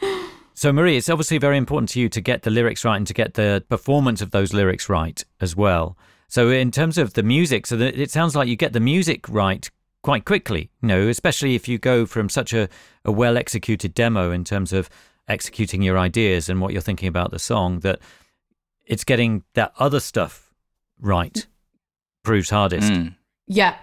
[0.56, 3.12] So, Marie, it's obviously very important to you to get the lyrics right and to
[3.12, 5.98] get the performance of those lyrics right as well.
[6.28, 9.28] So, in terms of the music, so that it sounds like you get the music
[9.28, 9.68] right
[10.02, 12.68] quite quickly, you know, especially if you go from such a,
[13.04, 14.88] a well executed demo in terms of
[15.26, 17.98] executing your ideas and what you're thinking about the song, that
[18.86, 20.52] it's getting that other stuff
[21.00, 21.46] right
[22.22, 22.92] proves hardest.
[22.92, 23.16] Mm.
[23.48, 23.76] yeah,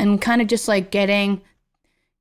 [0.00, 1.40] and kind of just like getting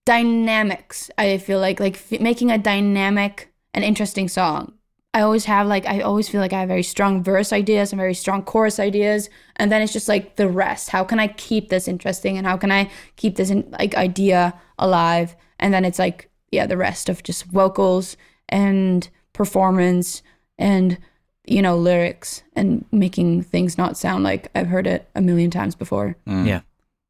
[0.05, 1.09] dynamics.
[1.17, 4.73] I feel like like f- making a dynamic and interesting song.
[5.13, 7.99] I always have like I always feel like I have very strong verse ideas and
[7.99, 10.89] very strong chorus ideas, and then it's just like the rest.
[10.89, 14.53] How can I keep this interesting, and how can I keep this in, like idea
[14.77, 15.35] alive?
[15.59, 18.17] And then it's like yeah, the rest of just vocals
[18.49, 20.21] and performance
[20.57, 20.97] and
[21.45, 25.75] you know lyrics and making things not sound like I've heard it a million times
[25.75, 26.15] before.
[26.27, 26.47] Mm.
[26.47, 26.61] Yeah.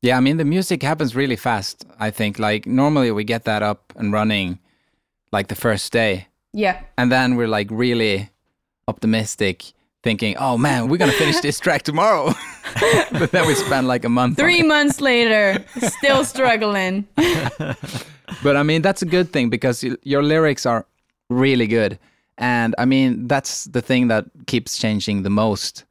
[0.05, 1.83] Yeah, I mean the music happens really fast.
[1.99, 4.59] I think like normally we get that up and running
[5.31, 8.29] like the first day, Yeah, and then we're like really
[8.87, 12.33] optimistic, thinking, "Oh man, we're gonna finish this track tomorrow."
[13.19, 14.37] but then we spend like a month.
[14.39, 14.67] on three it.
[14.67, 15.65] months later,
[15.97, 17.07] still struggling.
[18.43, 20.85] But I mean, that's a good thing because your lyrics are
[21.29, 21.97] really good.
[22.37, 25.83] And I mean, that's the thing that keeps changing the most.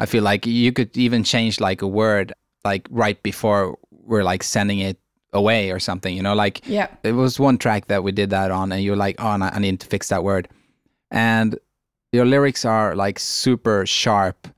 [0.00, 2.32] I feel like you could even change like a word
[2.64, 4.98] like right before we're like sending it
[5.32, 6.34] away or something, you know?
[6.34, 6.88] Like Yeah.
[7.02, 9.80] it was one track that we did that on and you're like, oh, I need
[9.80, 10.48] to fix that word.
[11.10, 11.58] And
[12.12, 14.48] your lyrics are like super sharp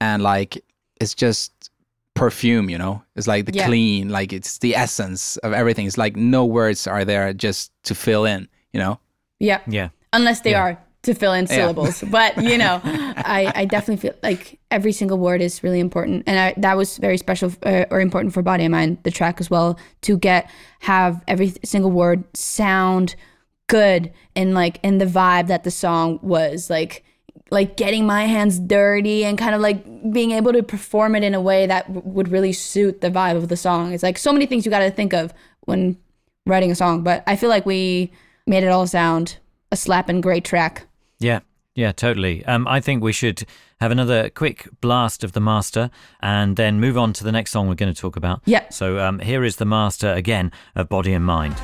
[0.00, 0.62] and like
[1.00, 1.70] it's just
[2.14, 3.02] perfume, you know?
[3.16, 3.66] It's like the Yeah.
[3.66, 5.86] clean, like it's the essence of everything.
[5.86, 8.98] It's like no words are there just to fill in, you know?
[9.40, 9.60] Yeah.
[9.66, 9.88] Yeah.
[10.12, 10.62] Unless they Yeah.
[10.62, 12.02] are to fill in syllables.
[12.10, 16.24] but, you know, I, I definitely feel like every single word is really important.
[16.26, 19.40] And I, that was very special uh, or important for Body and Mind, the track
[19.40, 23.14] as well, to get, have every single word sound
[23.68, 26.68] good and like in the vibe that the song was.
[26.68, 27.04] Like,
[27.50, 31.34] like getting my hands dirty and kind of like being able to perform it in
[31.34, 33.92] a way that w- would really suit the vibe of the song.
[33.92, 35.32] It's like so many things you got to think of
[35.64, 35.96] when
[36.44, 38.12] writing a song, but I feel like we
[38.46, 39.38] made it all sound
[39.70, 40.86] a slapping great track.
[41.18, 41.40] Yeah,
[41.74, 42.44] yeah, totally.
[42.44, 43.44] Um, I think we should
[43.80, 47.68] have another quick blast of the master and then move on to the next song
[47.68, 48.40] we're going to talk about.
[48.44, 48.68] Yeah.
[48.70, 51.54] So um, here is the master again of Body and Mind.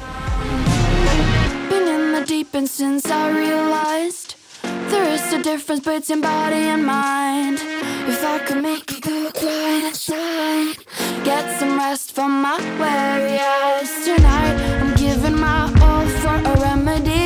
[1.69, 6.85] Been in the deep end since I realized there is a difference between body and
[6.87, 7.59] mind.
[8.07, 10.77] If I could make it go quiet inside,
[11.25, 14.05] get some rest from my weary eyes.
[14.05, 17.24] Tonight, I'm giving my all for a remedy.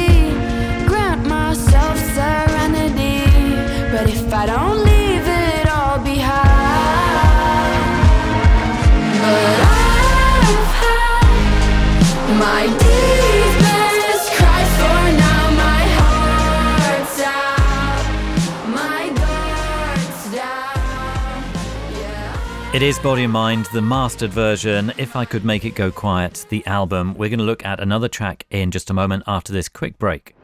[22.78, 24.92] It is Body and Mind, the mastered version.
[24.98, 27.14] If I could make it go quiet, the album.
[27.14, 30.36] We're going to look at another track in just a moment after this quick break.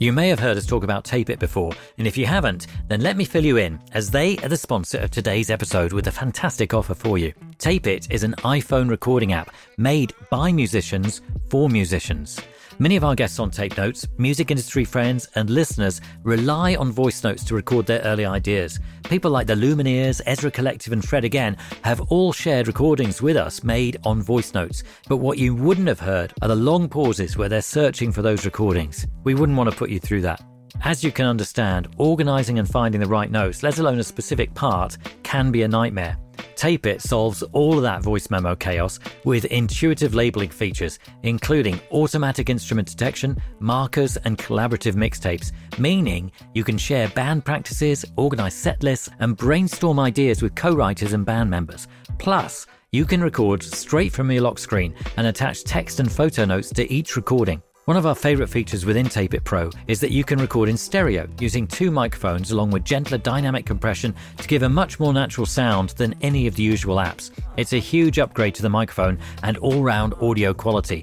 [0.00, 3.00] You may have heard us talk about Tape It before, and if you haven't, then
[3.00, 6.12] let me fill you in, as they are the sponsor of today's episode with a
[6.12, 7.32] fantastic offer for you.
[7.58, 11.20] Tape It is an iPhone recording app made by musicians
[11.50, 12.40] for musicians.
[12.80, 17.24] Many of our guests on Tape Notes, music industry friends, and listeners rely on voice
[17.24, 18.78] notes to record their early ideas.
[19.02, 23.64] People like the Lumineers, Ezra Collective, and Fred Again have all shared recordings with us
[23.64, 24.84] made on voice notes.
[25.08, 28.44] But what you wouldn't have heard are the long pauses where they're searching for those
[28.44, 29.08] recordings.
[29.24, 30.40] We wouldn't want to put you through that.
[30.84, 34.98] As you can understand, organising and finding the right notes, let alone a specific part,
[35.24, 36.16] can be a nightmare.
[36.56, 42.50] Tape It solves all of that voice memo chaos with intuitive labeling features, including automatic
[42.50, 49.08] instrument detection, markers, and collaborative mixtapes, meaning you can share band practices, organize set lists,
[49.20, 51.86] and brainstorm ideas with co writers and band members.
[52.18, 56.70] Plus, you can record straight from your lock screen and attach text and photo notes
[56.70, 57.62] to each recording.
[57.88, 60.76] One of our favourite features within Tape It Pro is that you can record in
[60.76, 65.46] stereo using two microphones along with gentler dynamic compression to give a much more natural
[65.46, 67.30] sound than any of the usual apps.
[67.56, 71.02] It's a huge upgrade to the microphone and all round audio quality.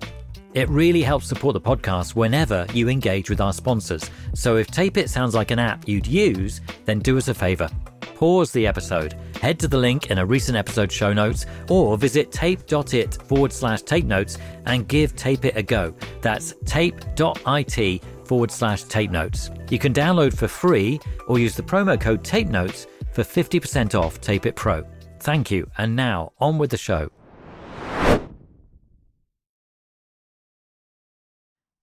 [0.55, 4.09] It really helps support the podcast whenever you engage with our sponsors.
[4.33, 7.69] So if Tape It sounds like an app you'd use, then do us a favour
[8.15, 12.31] pause the episode, head to the link in a recent episode show notes, or visit
[12.31, 15.93] tape.it forward slash tape notes and give Tape It a go.
[16.21, 19.51] That's tape.it forward slash tape notes.
[19.69, 24.19] You can download for free or use the promo code tape notes for 50% off
[24.19, 24.83] Tape It Pro.
[25.19, 27.09] Thank you, and now on with the show.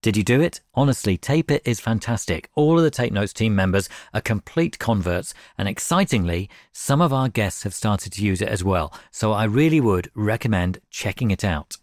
[0.03, 0.61] Did you do it?
[0.74, 2.50] Honestly, Tape It is fantastic.
[2.57, 7.28] All of the Tape Notes team members are complete converts, and excitingly, some of our
[7.28, 8.92] guests have started to use it as well.
[9.12, 11.76] So I really would recommend checking it out.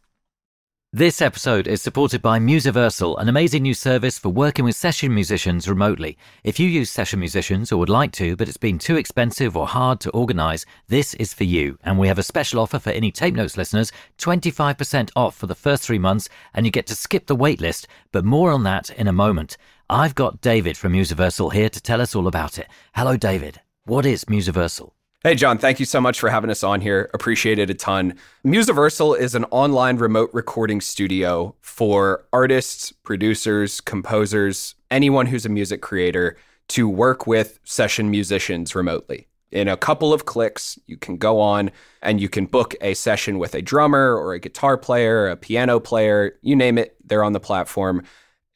[0.91, 5.69] This episode is supported by Musiversal, an amazing new service for working with session musicians
[5.69, 6.17] remotely.
[6.43, 9.67] If you use session musicians or would like to, but it's been too expensive or
[9.67, 11.77] hard to organize, this is for you.
[11.83, 15.53] And we have a special offer for any Tape Notes listeners 25% off for the
[15.53, 19.07] first three months, and you get to skip the waitlist, but more on that in
[19.07, 19.57] a moment.
[19.91, 22.67] I've got David from Musiversal here to tell us all about it.
[22.95, 23.61] Hello, David.
[23.85, 24.93] What is Musiversal?
[25.21, 27.09] Hey, John, thank you so much for having us on here.
[27.13, 28.13] Appreciate it a ton.
[28.45, 35.81] Musiversal is an online remote recording studio for artists, producers, composers, anyone who's a music
[35.81, 36.37] creator
[36.69, 39.27] to work with session musicians remotely.
[39.51, 41.69] In a couple of clicks, you can go on
[42.01, 45.81] and you can book a session with a drummer or a guitar player, a piano
[45.81, 48.03] player, you name it, they're on the platform.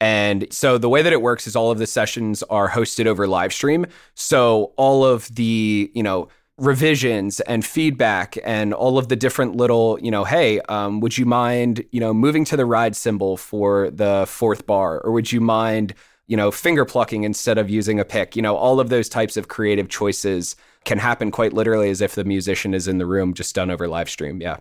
[0.00, 3.26] And so the way that it works is all of the sessions are hosted over
[3.26, 3.84] live stream.
[4.14, 9.98] So all of the, you know, revisions and feedback and all of the different little,
[10.00, 13.90] you know, hey, um, would you mind, you know, moving to the ride cymbal for
[13.90, 15.00] the fourth bar?
[15.00, 15.94] Or would you mind,
[16.26, 18.36] you know, finger plucking instead of using a pick?
[18.36, 22.14] You know, all of those types of creative choices can happen quite literally as if
[22.14, 24.40] the musician is in the room, just done over live stream.
[24.40, 24.58] Yeah.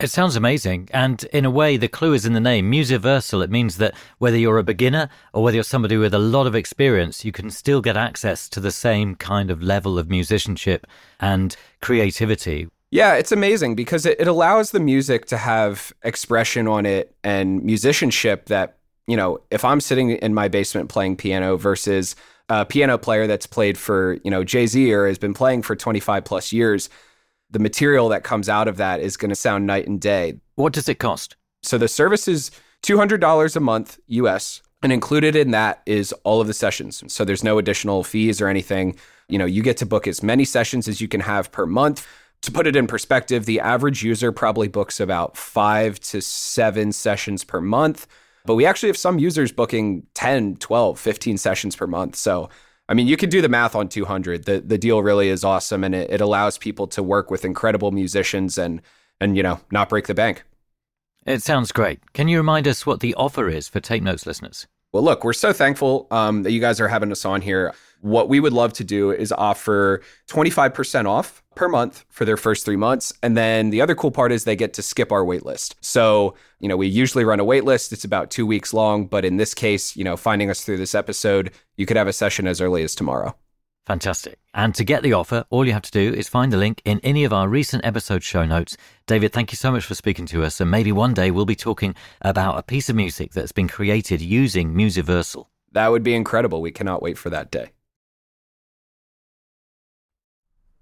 [0.00, 0.88] It sounds amazing.
[0.92, 3.44] And in a way, the clue is in the name, Musiversal.
[3.44, 6.54] It means that whether you're a beginner or whether you're somebody with a lot of
[6.56, 10.88] experience, you can still get access to the same kind of level of musicianship
[11.20, 12.66] and creativity.
[12.90, 17.62] Yeah, it's amazing because it, it allows the music to have expression on it and
[17.62, 22.16] musicianship that, you know, if I'm sitting in my basement playing piano versus
[22.48, 25.76] a piano player that's played for, you know, Jay Z or has been playing for
[25.76, 26.90] 25 plus years
[27.54, 30.34] the material that comes out of that is going to sound night and day.
[30.56, 31.36] What does it cost?
[31.62, 32.50] So the service is
[32.82, 37.04] $200 a month US and included in that is all of the sessions.
[37.06, 38.96] So there's no additional fees or anything.
[39.28, 42.06] You know, you get to book as many sessions as you can have per month.
[42.42, 47.44] To put it in perspective, the average user probably books about 5 to 7 sessions
[47.44, 48.08] per month,
[48.44, 52.16] but we actually have some users booking 10, 12, 15 sessions per month.
[52.16, 52.50] So
[52.88, 54.44] I mean, you can do the math on 200.
[54.44, 57.92] The the deal really is awesome, and it, it allows people to work with incredible
[57.92, 58.82] musicians and
[59.20, 60.44] and you know not break the bank.
[61.26, 62.12] It sounds great.
[62.12, 64.66] Can you remind us what the offer is for Tape Notes listeners?
[64.94, 67.74] Well, look, we're so thankful um, that you guys are having us on here.
[68.02, 72.64] What we would love to do is offer 25% off per month for their first
[72.64, 73.12] three months.
[73.20, 75.74] And then the other cool part is they get to skip our wait list.
[75.80, 79.06] So, you know, we usually run a wait list, it's about two weeks long.
[79.08, 82.12] But in this case, you know, finding us through this episode, you could have a
[82.12, 83.34] session as early as tomorrow.
[83.86, 84.38] Fantastic.
[84.54, 87.00] And to get the offer, all you have to do is find the link in
[87.00, 88.78] any of our recent episode show notes.
[89.06, 90.58] David, thank you so much for speaking to us.
[90.60, 94.22] And maybe one day we'll be talking about a piece of music that's been created
[94.22, 95.46] using Musiversal.
[95.72, 96.62] That would be incredible.
[96.62, 97.72] We cannot wait for that day.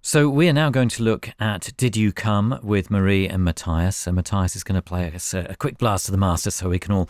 [0.01, 4.07] So we are now going to look at Did You Come with Marie and Matthias.
[4.07, 6.69] And Matthias is going to play us a, a quick blast of the master so
[6.69, 7.09] we can all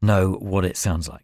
[0.00, 1.23] know what it sounds like.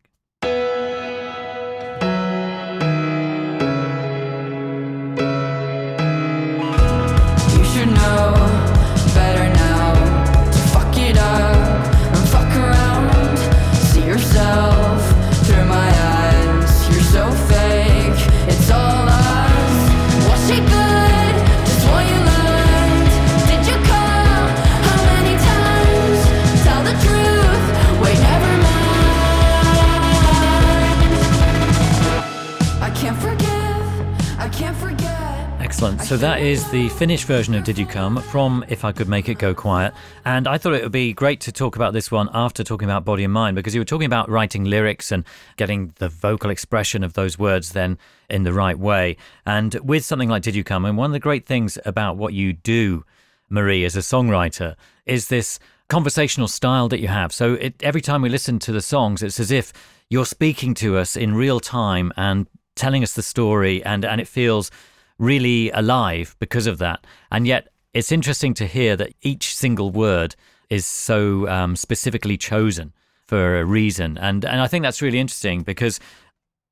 [36.11, 39.29] So that is the finished version of Did You Come from If I Could Make
[39.29, 39.95] It Go Quiet.
[40.25, 43.05] And I thought it would be great to talk about this one after talking about
[43.05, 45.25] Body and Mind because you were talking about writing lyrics and
[45.57, 47.97] getting the vocal expression of those words then
[48.29, 49.19] in the right way.
[49.47, 52.35] And with something like Did You Come, and one of the great things about what
[52.35, 53.05] you do,
[53.49, 54.75] Marie, as a songwriter,
[55.07, 57.33] is this conversational style that you have.
[57.33, 59.73] So it, every time we listen to the songs, it's as if
[60.09, 64.27] you're speaking to us in real time and telling us the story, and, and it
[64.27, 64.73] feels
[65.21, 67.07] really alive because of that.
[67.31, 70.35] And yet, it's interesting to hear that each single word
[70.71, 72.93] is so um, specifically chosen
[73.27, 74.17] for a reason.
[74.19, 76.01] And, and I think that's really interesting because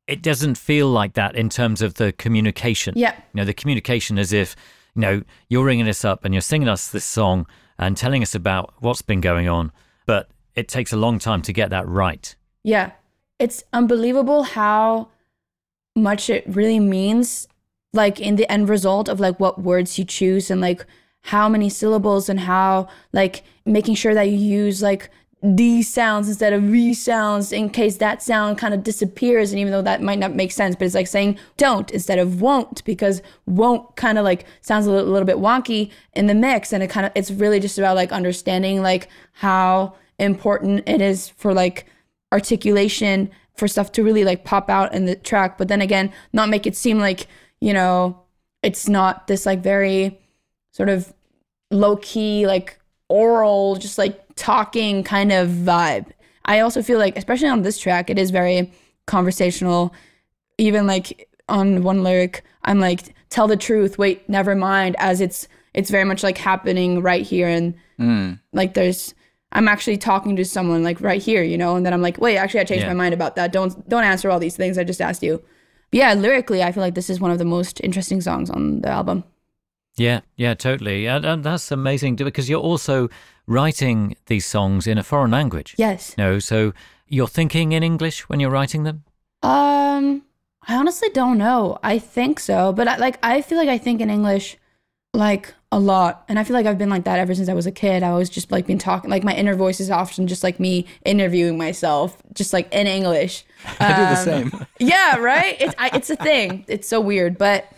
[0.06, 2.94] it doesn't feel like that in terms of the communication.
[2.96, 3.14] Yeah.
[3.16, 4.56] You know, the communication as if,
[4.94, 7.46] you know, you're ringing us up and you're singing us this song
[7.78, 9.72] and telling us about what's been going on.
[10.06, 12.34] But it takes a long time to get that right.
[12.62, 12.92] Yeah.
[13.40, 15.08] It's unbelievable how
[15.96, 17.47] much it really means
[17.92, 20.84] like in the end result of like what words you choose and like
[21.22, 25.10] how many syllables and how like making sure that you use like
[25.40, 29.70] these sounds instead of these sounds in case that sound kind of disappears and even
[29.70, 30.74] though that might not make sense.
[30.74, 34.90] But it's like saying don't instead of won't because won't kind of like sounds a
[34.90, 36.72] little, little bit wonky in the mix.
[36.72, 41.28] And it kind of it's really just about like understanding like how important it is
[41.28, 41.86] for like
[42.32, 45.56] articulation for stuff to really like pop out in the track.
[45.56, 47.28] But then again not make it seem like
[47.60, 48.20] you know
[48.62, 50.18] it's not this like very
[50.72, 51.12] sort of
[51.70, 52.78] low key like
[53.08, 56.06] oral just like talking kind of vibe.
[56.44, 58.72] I also feel like especially on this track it is very
[59.06, 59.94] conversational.
[60.58, 63.98] Even like on one lyric i'm like tell the truth.
[63.98, 67.48] Wait never mind as it's it's very much like happening right here.
[67.48, 68.38] And mm.
[68.52, 69.14] like there's
[69.52, 71.76] i'm actually talking to someone like right here you know?
[71.76, 72.88] And then i'm like wait actually i changed Yeah.
[72.88, 73.52] my mind about that.
[73.52, 75.42] Don't don't answer all these things i just asked you
[75.92, 78.88] yeah lyrically i feel like this is one of the most interesting songs on the
[78.88, 79.24] album
[79.98, 81.08] Yeah, yeah, totally.
[81.08, 83.08] And, and that's amazing because you're also
[83.48, 85.74] writing these songs in a foreign language.
[85.76, 86.72] yes You know, so
[87.08, 89.02] you're thinking in English when you're writing them?
[89.42, 90.22] Um,
[90.70, 91.78] I honestly don't know.
[91.82, 94.56] I think so, but I, like I feel like I think in English
[95.14, 97.66] like a lot, and I feel like I've been like that ever since I was
[97.66, 98.02] a kid.
[98.02, 100.86] I always just like been talking like my inner voice is often just like me
[101.04, 103.44] interviewing myself, just like in English.
[103.78, 104.66] I do the Um, same.
[104.78, 105.56] yeah, right.
[105.60, 106.64] It's I, it's a thing.
[106.68, 107.70] It's so weird, but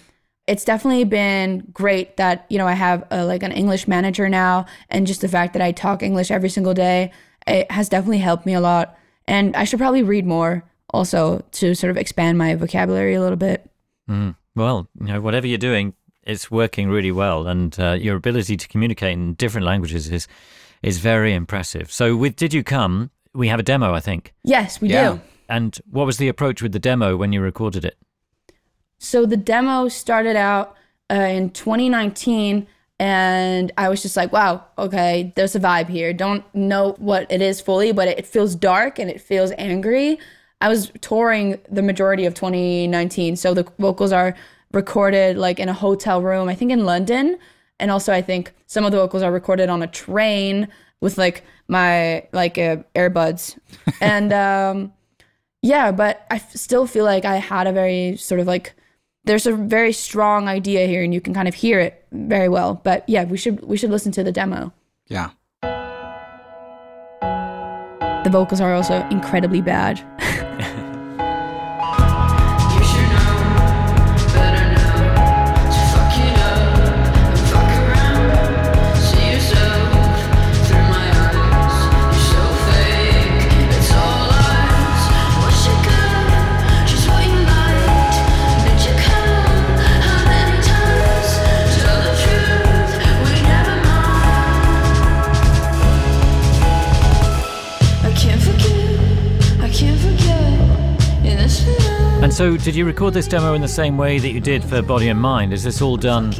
[0.46, 4.66] it's definitely been great that you know I have a, like an English manager now,
[4.88, 7.10] and just the fact that I talk English every single day,
[7.46, 8.96] it has definitely helped me a lot.
[9.26, 13.36] And I should probably read more also to sort of expand my vocabulary a little
[13.36, 13.68] bit.
[14.08, 14.34] Mm.
[14.56, 15.94] Well, you know, whatever you're doing,
[16.24, 20.28] it's working really well, and uh, your ability to communicate in different languages is
[20.82, 21.92] is very impressive.
[21.92, 24.32] So, with Did You Come, we have a demo, I think.
[24.44, 25.12] Yes, we Yeah.
[25.14, 25.20] do.
[25.48, 27.96] And what was the approach with the demo when you recorded it?
[28.98, 30.76] So the demo started out
[31.10, 32.66] uh, in 2019,
[32.98, 36.12] and I was just like, wow, okay, there's a vibe here.
[36.12, 40.18] Don't know what it is fully, but it feels dark and it feels angry.
[40.60, 44.34] I was touring the majority of 2019, so the vocals are
[44.72, 47.38] recorded like in a hotel room, I think in London,
[47.78, 50.68] and also I think some of the vocals are recorded on a train
[51.00, 53.58] with like my like uh, earbuds,
[54.00, 54.92] and um,
[55.62, 58.74] yeah, but I f- still feel like I had a very sort of like
[59.24, 62.80] there's a very strong idea here and you can kind of hear it very well.
[62.82, 64.72] But yeah, we should we should listen to the demo.
[65.06, 65.30] Yeah.
[68.22, 69.98] The vocals are also incredibly bad.
[102.40, 105.08] so, did you record this demo in the same way that you did for Body
[105.08, 105.52] and Mind?
[105.52, 106.32] Is this all done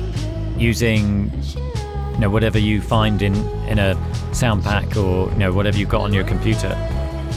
[0.57, 1.31] using,
[2.15, 3.35] you know, whatever you find in
[3.69, 3.95] in a
[4.35, 6.71] sound pack or you know whatever you've got on your computer?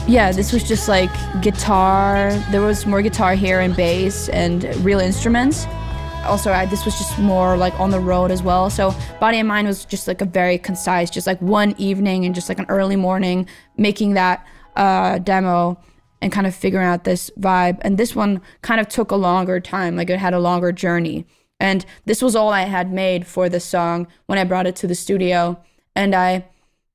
[0.08, 1.10] Yeah, this was just like
[1.42, 2.32] guitar.
[2.50, 5.66] There was more guitar here and bass and real instruments.
[6.24, 8.70] Also, I, this was just more like on the road as well.
[8.70, 12.34] So, Body and Mind was just like a very concise, just like one evening and
[12.34, 13.46] just like an early morning,
[13.76, 15.78] making that uh, demo
[16.20, 17.78] and kind of figuring out this vibe.
[17.82, 21.26] And this one kind of took a longer time, like it had a longer journey.
[21.60, 24.86] And this was all I had made for this song when I brought it to
[24.86, 25.58] the studio.
[25.94, 26.46] And I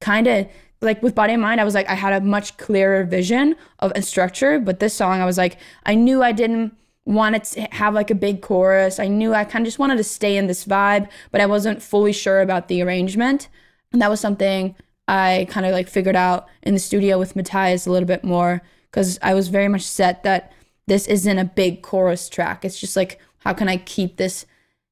[0.01, 0.47] kind of
[0.81, 3.91] like with body and mind i was like i had a much clearer vision of
[3.95, 6.73] a structure but this song i was like i knew i didn't
[7.09, 8.99] wanted to have like a big chorus.
[8.99, 11.81] I knew I kind of just wanted to stay in this vibe, but I wasn't
[11.81, 13.49] fully sure about the arrangement.
[13.91, 14.75] And that was something
[15.07, 18.61] I kind of like figured out in the studio with Matthias a little bit more
[18.91, 20.51] because I was very much set that
[20.87, 22.65] this isn't a big chorus track.
[22.65, 24.45] It's just like how can I keep this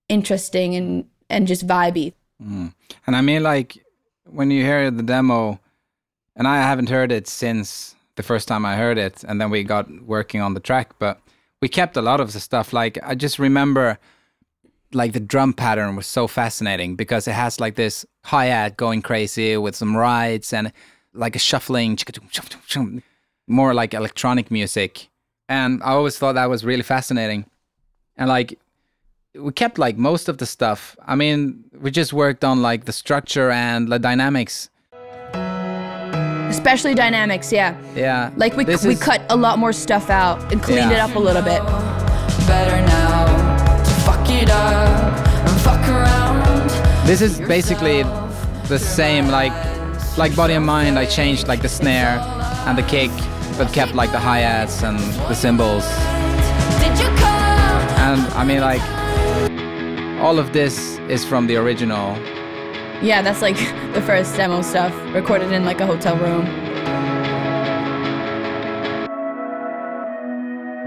[0.09, 2.13] interesting and and just vibey.
[2.41, 2.73] Mm.
[3.05, 3.83] And I mean, like,
[4.25, 5.59] when you hear the demo,
[6.35, 9.63] and I haven't heard it since the first time I heard it, and then we
[9.63, 11.19] got working on the track, but
[11.61, 12.73] we kept a lot of the stuff.
[12.73, 13.97] Like, I just remember,
[14.93, 19.01] like, the drum pattern was so fascinating because it has like this hi hat going
[19.01, 20.71] crazy with some rides and
[21.13, 21.97] like a shuffling,
[23.47, 25.07] more like electronic music.
[25.49, 27.45] And I always thought that was really fascinating.
[28.17, 28.59] And like,
[29.35, 30.95] we kept like most of the stuff.
[31.05, 34.69] I mean, we just worked on like the structure and the dynamics.
[36.49, 37.77] Especially dynamics, yeah.
[37.95, 38.31] Yeah.
[38.35, 40.97] Like we This we is- cut a lot more stuff out and cleaned Yeah.
[40.97, 41.61] it up a little bit.
[42.47, 43.25] Better now
[43.83, 45.17] to fuck it up
[45.47, 46.69] and fuck around.
[47.05, 48.03] This is basically
[48.67, 49.53] the same like
[50.17, 50.97] like body and mind.
[50.97, 52.17] I changed like the snare
[52.65, 53.11] and the kick,
[53.57, 54.99] but kept like the hi hats and
[55.29, 55.85] the cymbals.
[56.79, 57.81] Did you come?
[58.07, 58.81] And I mean like
[60.21, 62.15] all of this is from the original.
[63.01, 63.57] Yeah, that's like
[63.93, 66.45] the first demo stuff recorded in like a hotel room.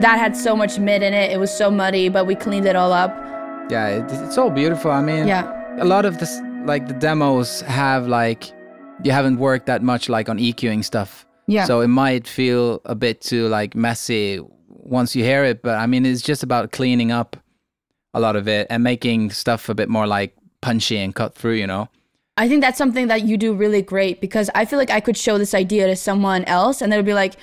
[0.00, 1.30] That had so much mid in it.
[1.30, 3.10] It was so muddy, but we cleaned it all up.
[3.70, 4.90] Yeah, it, it's all beautiful.
[4.90, 5.44] I mean, Yeah.
[5.78, 8.50] a lot of this like the demos have like
[9.02, 11.26] you haven't worked that much like on EQing stuff.
[11.50, 11.64] Yeah.
[11.64, 15.86] So it might feel a bit too like messy once you hear it, but I
[15.86, 17.36] mean it's just about cleaning up
[18.14, 21.54] a lot of it and making stuff a bit more like punchy and cut through,
[21.54, 21.88] you know.
[22.36, 25.16] I think that's something that you do really great because I feel like I could
[25.16, 27.34] show this idea to someone else and they'd be like,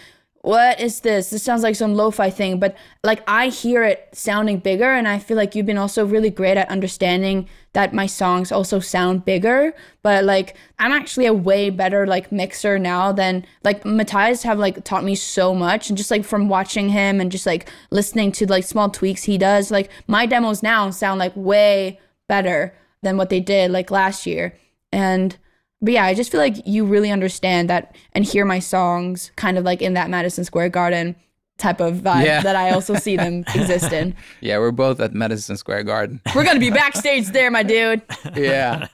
[0.41, 1.29] what is this?
[1.29, 5.19] This sounds like some lo-fi thing, but like I hear it sounding bigger and I
[5.19, 9.73] feel like you've been also really great at understanding that my songs also sound bigger,
[10.03, 14.83] but like I'm actually a way better like mixer now than like Matthias have like
[14.83, 18.47] taught me so much and just like from watching him and just like listening to
[18.47, 23.29] like small tweaks he does, like my demos now sound like way better than what
[23.29, 24.57] they did like last year.
[24.91, 25.37] And
[25.81, 29.57] but yeah, I just feel like you really understand that and hear my songs kind
[29.57, 31.15] of like in that Madison Square Garden
[31.57, 32.41] type of vibe Yeah.
[32.41, 34.15] that I also see them exist in.
[34.41, 36.21] Yeah, we're both at Madison Square Garden.
[36.35, 38.01] We're gonna be backstage there, my dude.
[38.35, 38.87] yeah.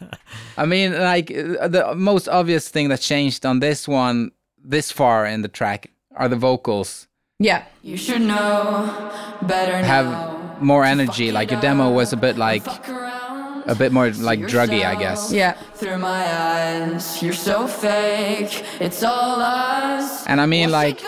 [0.57, 4.31] I mean, like uh, the most obvious thing that changed on this one
[4.63, 7.07] this far in the track are the vocals.
[7.39, 7.65] Yeah.
[7.81, 9.11] You should know
[9.41, 9.87] better now.
[9.87, 10.57] Have now.
[10.61, 11.31] more energy.
[11.33, 13.22] Like your demo was a bit like Fuck around
[13.65, 15.31] a bit more like druggy, I guess.
[15.31, 15.53] Yeah.
[15.75, 17.21] through my eyes.
[17.21, 18.63] You're so fake.
[18.79, 20.25] It's all us.
[20.27, 21.01] And I mean, like,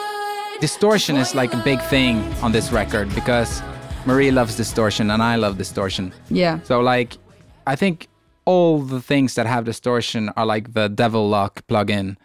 [0.59, 3.61] distortion is like a big thing on this record because
[4.05, 6.13] Marie loves distortion and I love distortion.
[6.29, 6.59] Yeah.
[6.63, 7.17] So like,
[7.65, 8.07] I think
[8.45, 12.17] all the things that have distortion are like the Devil-Loc plugin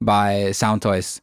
[0.00, 1.20] by Soundtoys.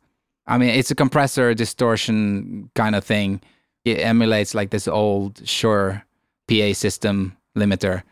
[0.48, 3.42] I mean, it's a compressor distortion kind of thing.
[3.84, 6.04] It emulates like this old Shure
[6.48, 8.04] PA system limiter,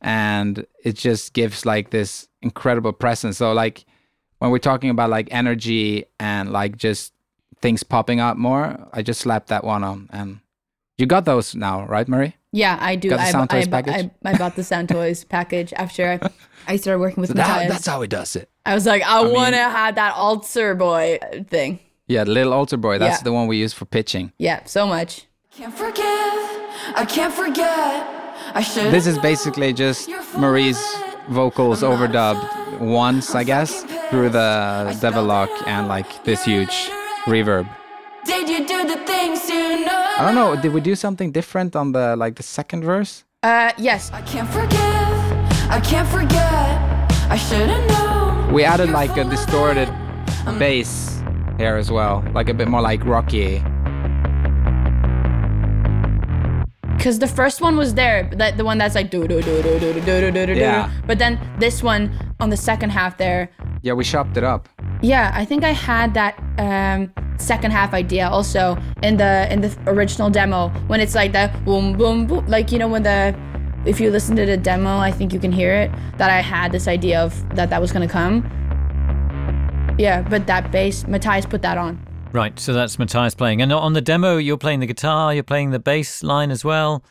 [0.00, 3.38] and it just gives like this incredible presence.
[3.38, 3.84] So like,
[4.38, 7.12] when we're talking about like energy and like just
[7.60, 10.40] things popping out more, I just slapped that one on, and
[10.98, 12.34] you got those now, right, Marie?
[12.52, 13.10] Yeah, I do.
[13.10, 14.10] Got the I, Sound I, Toys bu- package?
[14.24, 16.30] I, I bought the Sound Toys package after I,
[16.66, 17.72] I started working with That- Matthias.
[17.72, 18.48] that's how he does it.
[18.66, 21.78] I was like, I, mean- want to have that Alter Boy thing.
[22.08, 22.98] Yeah, the little Alter Boy.
[22.98, 23.24] That's Yeah.
[23.24, 24.32] the one we use for pitching.
[24.38, 25.26] Yeah, so much.
[25.52, 26.04] Can't forgive.
[26.04, 28.19] I can't forget.
[28.54, 28.92] I should.
[28.92, 30.80] This is basically just Marie's
[31.28, 36.90] vocals overdubbed once, I guess, through the Devil-Loc and like this huge
[37.26, 37.68] reverb.
[38.24, 40.04] Did you do the things you know?
[40.18, 40.60] I don't know.
[40.60, 43.24] Did we do something different on the like the second verse?
[43.42, 44.10] Uh, yes.
[44.12, 44.80] I can't forgive.
[45.70, 46.40] I can't forget.
[47.30, 48.52] I should have known.
[48.52, 49.88] We added like a distorted
[50.58, 51.22] bass
[51.58, 53.62] here as well, like a bit more like rocky.
[57.00, 59.78] Because the first one was there, that the one that's like do do do do
[59.80, 60.60] do do do do do do.
[60.60, 60.90] Yeah.
[61.06, 63.48] But then this one on the second half there,
[63.80, 64.68] Yeah, we chopped it up.
[65.00, 69.70] yeah, I think I had that um, second half idea also in the in the
[69.86, 73.34] original demo when it's like that boom boom boom, like you know when the
[73.86, 76.70] if you listen to the demo, I think you can hear it that I had
[76.70, 78.44] this idea of that that was gonna come.
[79.98, 81.96] Yeah, but that bass, Matthias put that on.
[82.32, 83.60] Right, so that's Matthias playing.
[83.60, 87.02] And on the demo, you're playing the guitar, you're playing the bass line as well,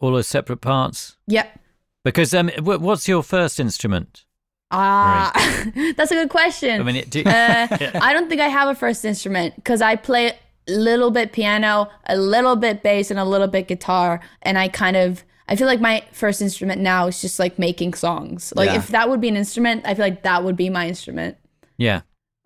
[0.00, 1.16] all those separate parts.
[1.28, 1.60] Yep.
[2.04, 4.24] Because um, wh- what's your first instrument?
[4.70, 5.30] Ah,
[5.96, 6.80] that's a good question.
[6.80, 7.66] I mean, it, do, uh,
[8.00, 10.28] I don't think I have a first instrument because I play
[10.68, 14.20] a little bit piano, a little bit bass, and a little bit guitar.
[14.42, 17.94] And I kind of I feel like my first instrument now is just like making
[17.94, 18.52] songs.
[18.56, 18.76] Like Yeah.
[18.78, 21.36] if that would be an instrument, I feel like that would be my instrument.
[21.76, 22.00] Yeah.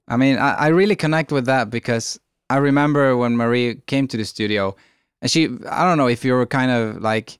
[0.09, 2.19] I mean, I, I really connect with that because
[2.51, 4.75] I remember when Marie came to the studio,
[5.21, 7.39] and she, I don't know if you were kind of like,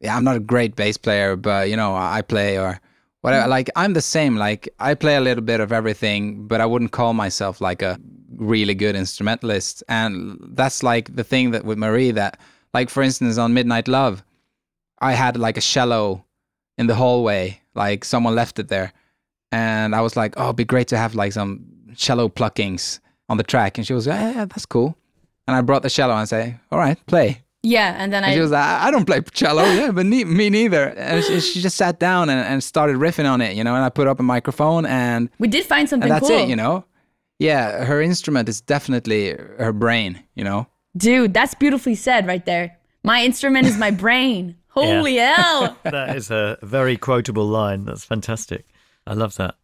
[0.00, 2.80] yeah, I'm not a great bass player, but you know, I play or
[3.20, 3.42] whatever.
[3.42, 3.50] Mm-hmm.
[3.50, 4.36] Like, I'm the same.
[4.36, 8.00] Like, I play a little bit of everything, but I wouldn't call myself like a
[8.36, 9.84] really good instrumentalist.
[9.88, 12.40] And that's like the thing that with Marie that,
[12.74, 14.24] like, for instance, on Midnight Love,
[15.00, 16.24] I had like a cello
[16.78, 18.92] in the hallway, like someone left it there
[19.52, 21.64] and I was like, "Oh, it'd be great to have like some
[21.96, 24.96] cello pluckings on the track." And she was, "Yeah, yeah that's cool."
[25.46, 28.32] And I brought the cello and I say, "All right, play." Yeah, and then And
[28.32, 31.24] I she was like, "I I don't play cello, yeah, but ne- me neither." And
[31.24, 33.74] she, she just sat down and, and started riffing on it, you know.
[33.74, 36.38] And I put up a microphone and we did find something and that's cool.
[36.38, 36.84] it, you know.
[37.38, 40.66] Yeah, her instrument is definitely her brain, you know.
[40.96, 42.78] Dude, that's beautifully said right there.
[43.02, 44.56] My instrument is my brain.
[44.68, 45.76] Holy hell.
[45.82, 47.84] That is a very quotable line.
[47.84, 48.66] That's fantastic.
[49.06, 49.56] I love that.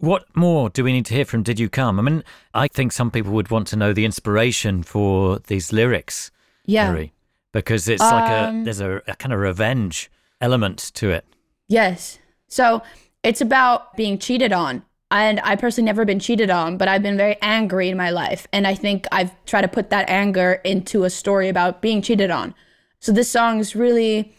[0.00, 1.98] What more do we need to hear from Did You Come?
[1.98, 2.24] I mean,
[2.54, 6.30] I think some people would want to know the inspiration for these lyrics,
[6.64, 6.90] Yeah.
[6.90, 7.12] Marie,
[7.52, 11.26] because it's like a Um, there's a, a kind of revenge element to it.
[11.68, 12.18] Yes.
[12.48, 12.82] So
[13.22, 14.82] it's about being cheated on.
[15.10, 18.46] And I personally never been cheated on, but I've been very angry in my life.
[18.52, 22.30] And I think I've tried to put that anger into a story about being cheated
[22.30, 22.54] on.
[23.00, 24.32] So this song is really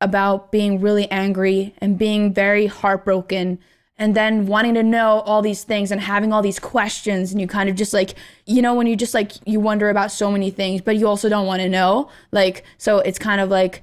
[0.00, 3.58] about being really angry and being very heartbroken
[3.98, 7.46] and then wanting to know all these things and having all these questions and you
[7.46, 8.14] kind of just like
[8.46, 11.28] you know when you just like you wonder about so many things but you also
[11.28, 13.82] don't want to know like so it's kind of like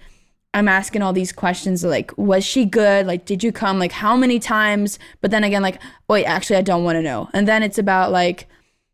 [0.55, 3.05] I'm asking all these questions like, was she good?
[3.05, 3.77] Like, did you come?
[3.77, 4.97] Like, how many times?
[5.19, 7.29] But then again, like, wait, actually, I don't want to know.
[7.33, 8.47] And then it's about like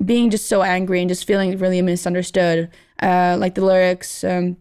[0.03, 2.71] being just so angry and just feeling really misunderstood.
[2.99, 4.57] Uh, like the lyrics, um,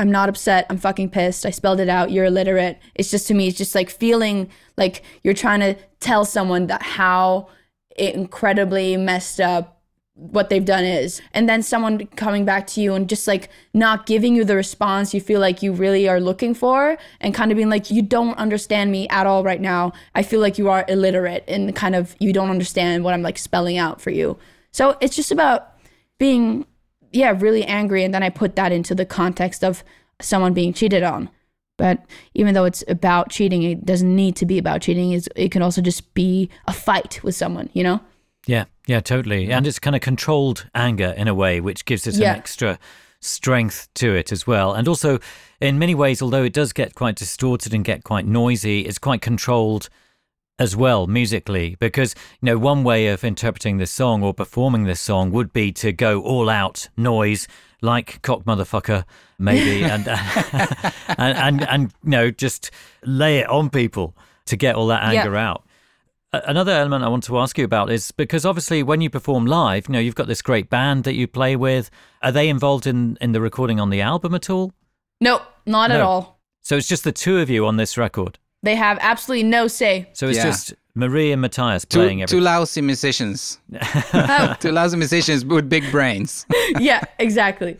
[0.00, 0.64] I'm not upset.
[0.70, 1.44] I'm fucking pissed.
[1.44, 2.10] I spelled it out.
[2.10, 2.78] You're illiterate.
[2.94, 4.48] It's just to me, it's just like feeling
[4.78, 7.48] like you're trying to tell someone that how
[7.98, 9.76] incredibly messed up
[10.14, 14.04] what they've done is and then someone coming back to you and just like not
[14.04, 17.56] giving you the response you feel like you really are looking for and kind of
[17.56, 20.84] being like you don't understand me at all right now i feel like you are
[20.88, 24.36] illiterate and kind of you don't understand what i'm like spelling out for you
[24.72, 25.72] so it's just about
[26.18, 26.66] being
[27.12, 29.82] yeah really angry and then i put that into the context of
[30.20, 31.28] someone being cheated on
[31.76, 32.04] but
[32.34, 35.62] even though it's about cheating it doesn't need to be about cheating it's, it can
[35.62, 38.00] also just be a fight with someone you know
[38.46, 39.52] Yeah, yeah, totally.
[39.52, 42.32] And it's kind of controlled anger in a way, which gives it Yeah.
[42.32, 42.78] an extra
[43.20, 44.72] strength to it as well.
[44.72, 45.18] And also,
[45.60, 49.20] in many ways, although it does get quite distorted and get quite noisy, it's quite
[49.20, 49.88] controlled
[50.60, 51.76] as well musically.
[51.80, 55.72] Because, you know, one way of interpreting this song or performing this song would be
[55.72, 57.48] to go all out noise,
[57.80, 59.04] like cock motherfucker,
[59.38, 60.06] maybe, and,
[61.18, 62.70] and, and, and, you know, just
[63.04, 64.14] lay it on people
[64.46, 65.64] to get all that anger out.
[66.32, 69.88] Another element I want to ask you about is because obviously when you perform live,
[69.88, 71.90] you know, you've got this great band that you play with.
[72.22, 74.72] Are they involved in, in the recording on the album at all?
[75.20, 78.38] no not at all So it's just the two of you on this record.
[78.62, 80.08] They have absolutely no say.
[80.12, 80.44] So it's Yeah.
[80.44, 82.44] just Marie and Matthias Two, playing two everything.
[82.44, 83.58] lousy musicians.
[84.12, 84.56] Oh.
[84.60, 86.44] two lousy musicians with big brains.
[86.78, 87.76] yeah, exactly.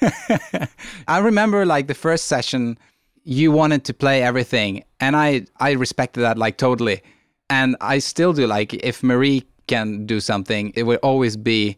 [1.08, 2.78] I remember like the first session,
[3.24, 7.02] you wanted to play everything, and I I respected that like totally,
[7.48, 8.46] and I still do.
[8.46, 11.76] Like if Marie can do something, it would always be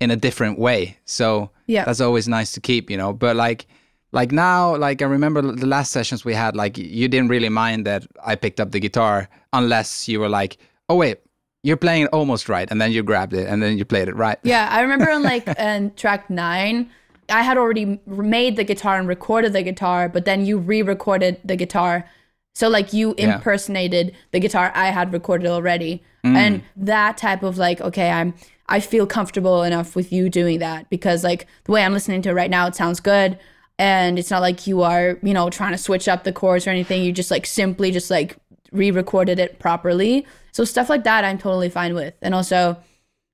[0.00, 0.96] in a different way.
[1.04, 1.84] So Yeah.
[1.84, 3.12] that's always nice to keep, you know.
[3.12, 3.66] But like
[4.12, 7.86] like now, like I remember the last sessions we had, like you didn't really mind
[7.86, 10.58] that I picked up the guitar unless you were like,
[10.88, 11.18] oh wait.
[11.62, 14.16] You're playing it almost right, and then you grabbed it, and then you played it
[14.16, 14.38] right.
[14.44, 16.88] Yeah, I remember on like in track nine,
[17.28, 21.56] I had already made the guitar and recorded the guitar, but then you re-recorded the
[21.56, 22.06] guitar.
[22.54, 23.34] So like you Yeah.
[23.34, 26.34] impersonated the guitar I had recorded already, mm.
[26.34, 28.32] and that type of like, okay, I'm
[28.66, 32.30] I feel comfortable enough with you doing that because like the way I'm listening to
[32.30, 33.38] it right now, it sounds good.
[33.80, 36.70] And it's not like you are, you know, trying to switch up the chords or
[36.70, 37.02] anything.
[37.02, 38.36] You just like simply just like
[38.72, 40.26] re-recorded it properly.
[40.52, 42.12] So stuff like that I'm totally fine with.
[42.20, 42.76] And also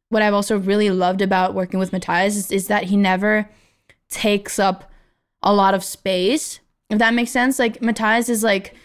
[0.08, 3.50] what I've also really loved about working with Matthias is, is that he never
[4.08, 4.88] takes up
[5.42, 6.60] a lot of space.
[6.90, 8.76] If that makes sense, like Matthias is like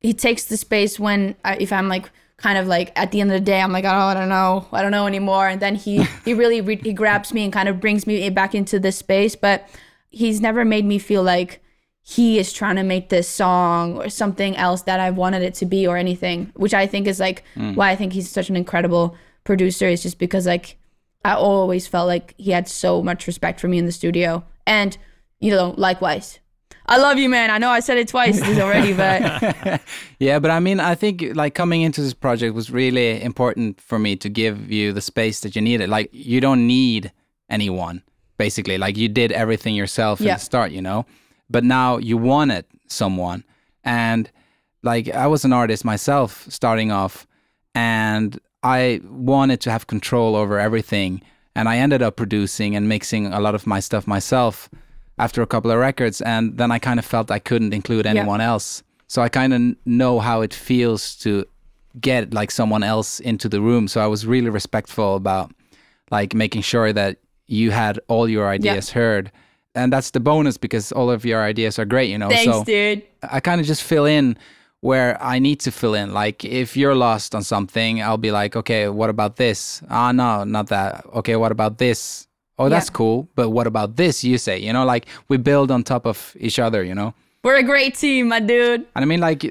[0.00, 3.30] he takes the space when I, if I'm like kind of like at the end
[3.30, 5.74] of the day I'm like oh I don't know I don't know anymore and then
[5.74, 8.96] he he really re- he grabs me and kind of brings me back into this
[8.96, 9.68] space but
[10.10, 11.62] he's never made me feel like
[12.02, 15.66] he is trying to make this song or something else that I wanted it to
[15.66, 17.74] be or anything, which I think is like mm.
[17.76, 20.76] why I think he's such an incredible producer is just because like
[21.24, 24.44] I always felt like he had so much respect for me in the studio.
[24.66, 24.96] And,
[25.38, 26.38] you know, likewise.
[26.86, 27.50] I love you, man.
[27.50, 29.80] I know I said it twice already, but
[30.18, 33.98] Yeah, but I mean, I think like coming into this project was really important for
[33.98, 35.88] me to give you the space that you needed.
[35.88, 37.12] Like, you don't need
[37.48, 38.02] anyone,
[38.44, 38.76] basically.
[38.78, 40.32] Like, you did everything yourself Yeah.
[40.32, 41.00] at the start, you know?
[41.54, 43.44] But now you wanted someone.
[43.84, 44.30] And
[44.82, 47.26] like, I was an artist myself starting off,
[47.74, 51.20] and I wanted to have control over everything.
[51.54, 54.68] And I ended up producing and mixing a lot of my stuff myself
[55.18, 56.20] after a couple of records.
[56.22, 58.82] And then I kind of felt I couldn't include anyone else.
[59.08, 61.44] So I kind of know how it feels to
[62.00, 63.88] get like someone else into the room.
[63.88, 65.50] So I was really respectful about
[66.10, 67.16] like making sure that
[67.50, 69.30] you had all your ideas heard.
[69.74, 72.28] And that's the bonus because all of your ideas are great, you know.
[72.28, 73.02] thanks, so dude.
[73.22, 74.36] I kind of just fill in
[74.80, 76.12] where I need to fill in.
[76.12, 79.82] Like if you're lost on something, I'll be like, okay, what about this?
[79.90, 81.04] Ah, no, not that.
[81.14, 82.26] Okay, what about this?
[82.58, 82.94] Oh, that's Yeah.
[82.96, 83.28] cool.
[83.36, 84.24] But what about this?
[84.24, 87.14] You say, you know, like we build on top of each other, you know.
[87.44, 88.86] We're a great team, my dude.
[88.94, 89.44] And I mean, like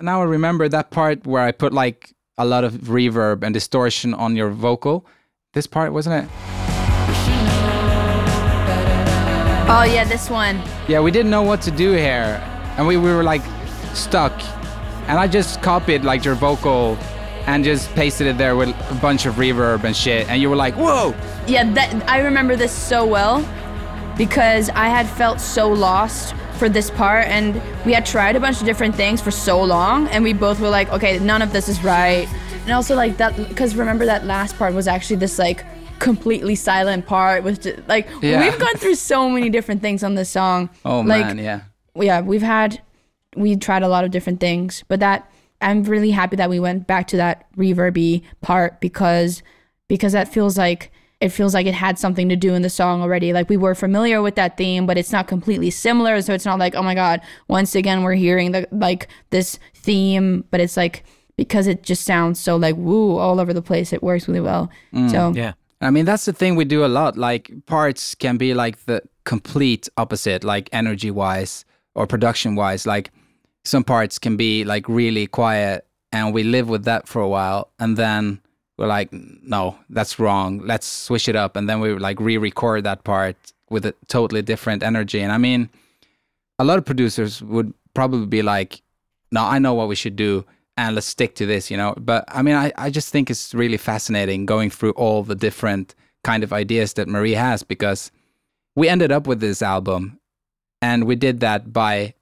[0.00, 4.14] now I remember that part where I put like a lot of reverb and distortion
[4.14, 5.04] on your vocal.
[5.52, 7.43] This part wasn't it?
[9.66, 10.62] Oh, yeah, this one.
[10.88, 12.38] Yeah, we didn't know what to do here,
[12.76, 13.42] and we, we were like
[13.94, 14.32] stuck.
[15.08, 16.98] And I just copied like your vocal
[17.46, 20.28] and just pasted it there with a bunch of reverb and shit.
[20.28, 21.14] And you were like, "Whoa!"
[21.46, 23.40] Yeah, that I remember this so well
[24.18, 28.60] because I had felt so lost for this part and we had tried a bunch
[28.60, 31.68] of different things for so long and we both were like, okay, none of this
[31.68, 32.28] is right.
[32.64, 35.64] And also like that cuz remember that last part was actually this like
[35.98, 38.40] completely silent part with ju- like Yeah.
[38.40, 40.70] we've gone through so many different things on this song.
[40.84, 41.60] Oh like, man, yeah.
[41.94, 42.80] yeah, we've had
[43.36, 45.30] we tried a lot of different things, but that
[45.60, 49.42] I'm really happy that we went back to that reverby part because
[49.88, 50.90] because that feels like
[51.20, 53.32] it feels like it had something to do in the song already.
[53.32, 56.58] Like we were familiar with that theme, but it's not completely similar, so it's not
[56.58, 61.02] like, oh my god, once again we're hearing the like this theme, but it's like
[61.36, 64.70] because it just sounds so like woo all over the place, it works really well.
[64.92, 65.10] Mm.
[65.10, 65.52] So Yeah.
[65.86, 67.16] I mean, that's the thing we do a lot.
[67.16, 71.64] Like parts can be like the complete opposite, like energy wise
[71.94, 72.86] or production wise.
[72.86, 73.10] Like
[73.64, 77.70] some parts can be like really quiet and we live with that for a while
[77.78, 78.40] and then
[78.76, 80.60] we're like, no, that's wrong.
[80.64, 81.56] Let's switch it up.
[81.56, 83.36] And then we like re-record that part
[83.70, 85.20] with a totally different energy.
[85.20, 85.70] And I mean,
[86.58, 88.82] a lot of producers would probably be like,
[89.30, 90.44] no, I know what we should do
[90.76, 91.94] and let's stick to this, you know.
[91.96, 95.94] But I mean, I, I just think it's really fascinating going through all the different
[96.22, 98.10] kind of ideas that Marie has because
[98.74, 100.18] we ended up with this album
[100.82, 102.14] and we did that by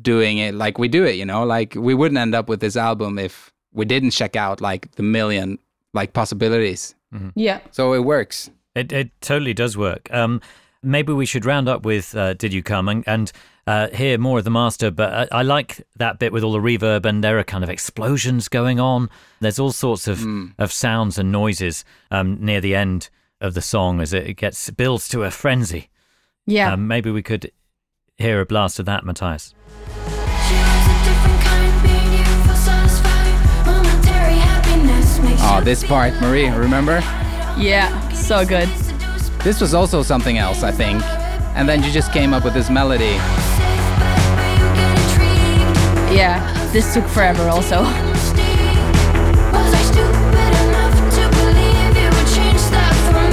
[0.00, 1.44] doing it like we do it, you know.
[1.44, 5.02] Like we wouldn't end up with this album if we didn't check out like the
[5.02, 5.58] million
[5.92, 6.94] like possibilities.
[7.34, 7.60] yeah.
[7.70, 8.50] So it works.
[8.74, 10.12] It, it totally does work.
[10.12, 10.40] Um,
[10.82, 13.30] maybe we should round up with uh, "Did You Come" and, and
[13.66, 14.90] uh, hear more of the master.
[14.90, 17.70] But I, I like that bit with all the reverb, and there are kind of
[17.70, 19.08] explosions going on.
[19.40, 20.24] There's all sorts of
[20.58, 23.08] of sounds and noises um, near the end
[23.40, 25.88] of the song as it gets builds to a frenzy.
[26.46, 26.72] Yeah.
[26.72, 27.50] Um, maybe we could
[28.16, 29.54] hear a blast of that, Matthias.
[29.58, 33.66] She was a different kind, being you feel satisfied.
[33.66, 37.00] Momentary happiness makes Oh, this part, Marie, remember?
[37.58, 38.08] yeah.
[38.12, 38.68] So good.
[39.42, 41.02] This was also something else, I think.
[41.56, 43.16] And then you just came up with this melody.
[46.14, 46.40] Yeah.
[46.72, 47.82] This took forever also.
[47.82, 53.24] Was I stupid enough to believe you would change that for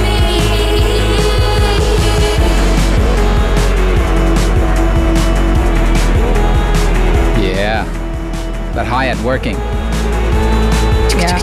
[7.40, 7.84] Yeah.
[8.74, 9.56] That hi-hat working.
[11.20, 11.38] Yeah.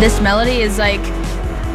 [0.00, 1.00] This melody is like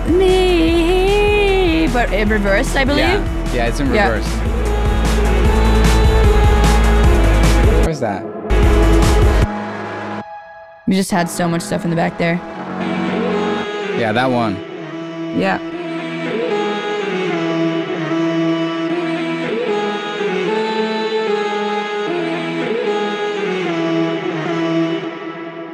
[0.10, 3.06] me, but in reversed, I believe.
[3.06, 3.54] Yeah.
[3.54, 4.26] Yeah, it's in reverse.
[4.26, 4.63] Where's
[8.04, 8.24] that?
[10.88, 12.36] We just had so much stuff in the back there.
[13.98, 14.56] Yeah, that one.
[15.40, 15.60] Yeah.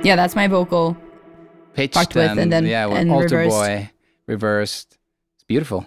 [0.01, 0.95] Yeah, that's my vocal.
[1.73, 3.49] Pitched Fucked with and then- yeah, and alter reversed.
[3.49, 3.89] boy
[4.27, 4.97] reversed.
[5.35, 5.85] It's beautiful.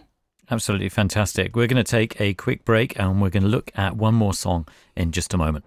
[0.50, 1.56] Absolutely fantastic.
[1.56, 4.34] We're going to take a quick break and we're going to look at one more
[4.34, 5.64] song in just a moment.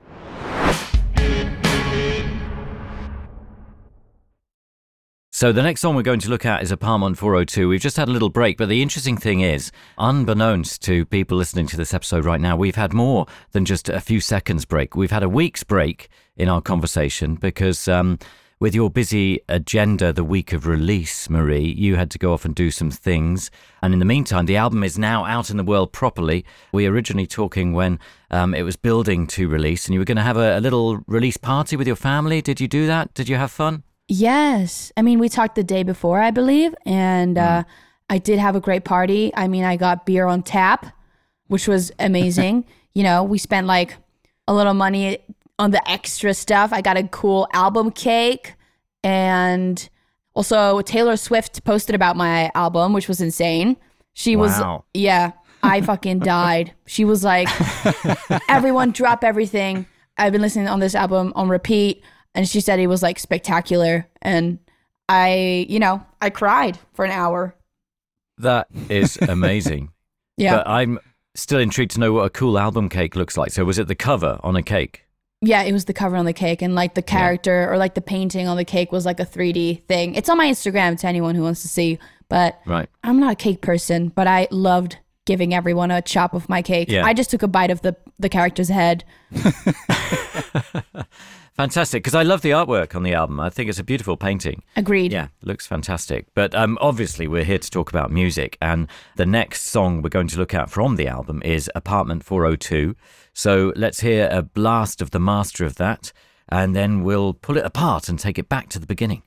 [5.36, 7.67] So the next song we're going to look at is Apartment 402.
[7.67, 11.67] We've just had a little break, but the interesting thing is, unbeknownst to people listening
[11.67, 14.95] to this episode right now, we've had more than just a few seconds break.
[14.95, 16.07] We've had a week's break
[16.38, 18.17] in our conversation because um,
[18.61, 22.55] with your busy agenda the week of release, Marie, you had to go off and
[22.55, 23.51] do some things.
[23.81, 26.45] And in the meantime, the album is now out in the world properly.
[26.71, 27.99] We were originally talking when
[28.31, 31.03] um, it was building to release, and you were going to have a, a little
[31.07, 32.41] release party with your family.
[32.41, 33.13] Did you do that?
[33.13, 33.83] Did you have fun?
[34.08, 34.91] Yes.
[34.95, 37.66] I mean, we talked the day before, I believe, and uh, Mm.
[38.08, 39.32] I did have a great party.
[39.36, 40.86] I mean, I got beer on tap,
[41.47, 42.66] which was amazing.
[42.93, 43.95] you know, we spent like
[44.47, 45.18] a little money
[45.58, 46.72] on the extra stuff.
[46.72, 48.53] I got a cool album cake,
[49.03, 49.89] and
[50.36, 53.78] also Taylor Swift posted about my album, which was insane.
[54.14, 54.62] She was,
[54.93, 55.32] yeah,
[55.64, 56.74] I fucking died.
[56.86, 57.49] She was like,
[58.49, 59.88] everyone drop everything.
[60.18, 62.03] I've been listening on this album on repeat,
[62.36, 64.07] and she said it was like spectacular.
[64.21, 64.59] And
[65.09, 67.55] I, you know, I cried for an hour.
[68.38, 69.91] That is amazing.
[70.38, 70.99] Yeah, But I'm
[71.36, 73.51] still intrigued to know what a cool album cake looks like.
[73.51, 75.01] So, was it the cover on a cake?
[75.41, 78.01] yeah, it was the cover on the cake, and like the character or like the
[78.01, 80.15] painting on the cake was like a 3D thing.
[80.15, 81.99] It's on my Instagram to anyone who wants to see.
[82.29, 82.89] But Right.
[83.03, 86.89] I'm not a cake person, but I loved giving everyone a chop of my cake.
[86.89, 87.05] Yeah.
[87.05, 89.03] I just took a bite of the the character's head.
[91.56, 92.03] Fantastic.
[92.03, 93.39] Because I love the artwork on the album.
[93.39, 94.62] I think it's a beautiful painting.
[94.76, 95.14] Agreed.
[95.14, 96.28] Yeah, looks fantastic.
[96.34, 100.28] But um, obviously, we're here to talk about music, and the next song we're going
[100.28, 102.95] to look at from the album is Apartment 402.
[103.34, 106.12] So let's hear a blast of the master of that,
[106.49, 109.24] and then we'll pull it apart and take it back to the beginning.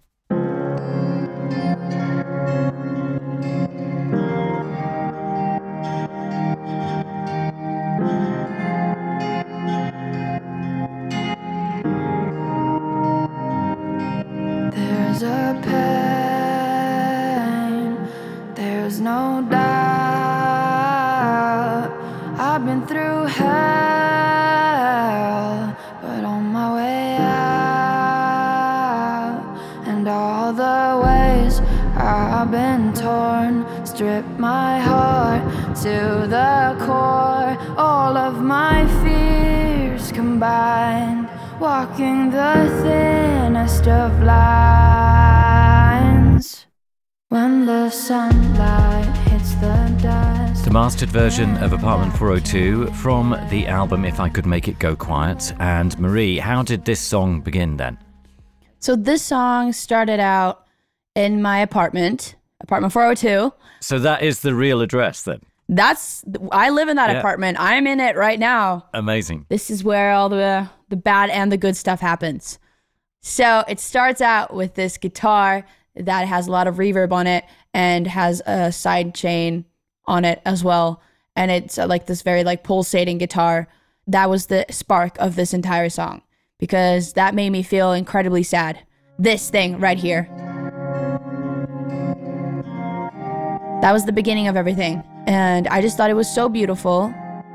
[26.59, 28.49] My way out,
[29.87, 31.55] and all the ways
[31.97, 33.55] I've been torn,
[33.87, 35.43] strip my heart
[35.85, 35.97] to
[36.37, 37.53] the core.
[37.77, 41.29] All of my fears combined,
[41.61, 45.47] walking the thinnest of lines.
[47.29, 49.88] When the sunlight hits the
[50.59, 50.65] dust.
[50.65, 54.97] The mastered version of Apartment 402 from the album If I Could Make It Go
[54.97, 55.53] Quiet.
[55.59, 57.99] And Marie, how did this song begin then?
[58.81, 60.67] So this song started out
[61.15, 63.53] in my apartment, apartment 402.
[63.81, 65.41] So that is the real address then.
[65.69, 67.19] That's I live in that Yeah.
[67.19, 67.59] apartment.
[67.61, 68.87] I'm in it right now.
[68.95, 69.47] Amazing.
[69.51, 72.59] This is where all the the bad and the good stuff happens.
[73.21, 77.45] So it starts out with this guitar that has a lot of reverb on it
[77.75, 79.67] and has a side chain
[80.09, 81.01] on it as well.
[81.37, 83.69] And it's uh, like this very like pulsating guitar.
[84.09, 86.23] That was the spark of this entire song
[86.59, 88.81] because that made me feel incredibly sad.
[89.19, 90.29] This thing right here.
[93.83, 95.05] That was the beginning of everything.
[95.27, 97.15] And I just thought it was so beautiful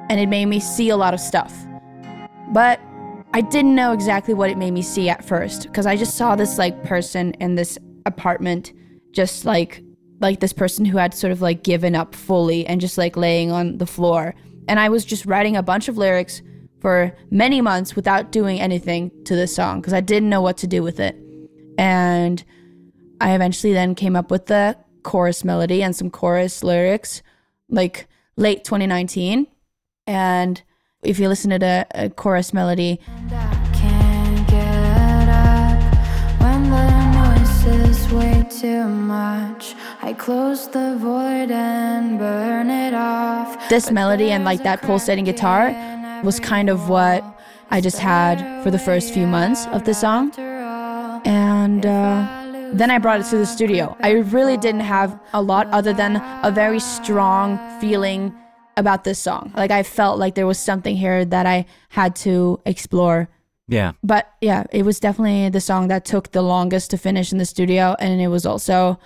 [0.09, 1.53] and it made me see a lot of stuff.
[2.53, 2.79] But
[3.33, 6.35] I didn't know exactly what it made me see at first because I just saw
[6.35, 8.73] this like person in this apartment
[9.11, 9.81] just like
[10.23, 13.51] like this person who had sort of like given up fully and just like laying
[13.51, 14.33] on the floor.
[14.67, 16.41] And I was just writing a bunch of lyrics
[16.79, 20.67] for many months without doing anything to this song because I didn't know what to
[20.67, 21.15] do with it.
[21.77, 22.43] And
[23.21, 27.21] I eventually then came up with the chorus melody and some chorus lyrics
[27.69, 28.07] like
[28.37, 29.47] late 2019.
[30.07, 30.61] And
[31.03, 32.99] if you listen to the uh, chorus melody,
[38.61, 39.75] too much.
[40.01, 43.69] I close the void and burn it off.
[43.69, 45.73] this melody and like that pulsating guitar
[46.23, 47.23] was kind of what
[47.71, 50.31] I just had for the first few months of the song.
[51.25, 53.95] And uh, then I brought it to the studio.
[54.01, 58.33] I really didn't have a lot other than a very strong feeling
[58.77, 59.51] about this song.
[59.55, 63.29] Like I felt like there was something here that I had to explore.
[63.67, 63.93] Yeah.
[64.03, 67.45] But yeah, it was definitely the song that took the longest to finish in the
[67.45, 67.95] studio.
[67.99, 68.99] And it was also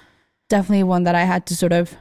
[0.49, 1.95] definitely one that I had to sort of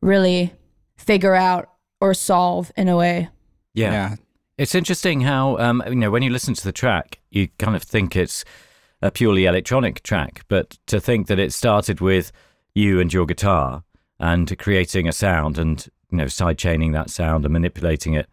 [0.00, 0.52] really
[0.96, 3.28] figure out or solve in a way.
[3.74, 3.92] Yeah.
[3.92, 4.16] Yeah.
[4.58, 7.82] It's interesting how, um, you know, when you listen to the track, you kind of
[7.82, 8.44] think it's
[9.00, 12.30] a purely electronic track, but to think that it started with
[12.74, 13.82] you and your guitar
[14.20, 18.28] and creating a sound and, you know, side chaining that sound and manipulating it,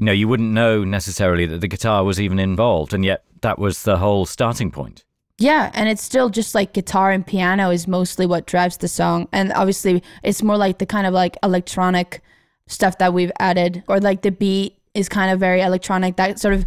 [0.00, 2.94] you know, you wouldn't know necessarily that the guitar was even involved.
[2.94, 5.04] And yet that was the whole starting point.
[5.36, 9.28] Yeah, and it's still just like guitar and piano is mostly what drives the song.
[9.32, 12.22] And obviously, it's more like the kind of like electronic
[12.66, 16.16] stuff that we've added, or like the beat is kind of very electronic.
[16.16, 16.64] That sort of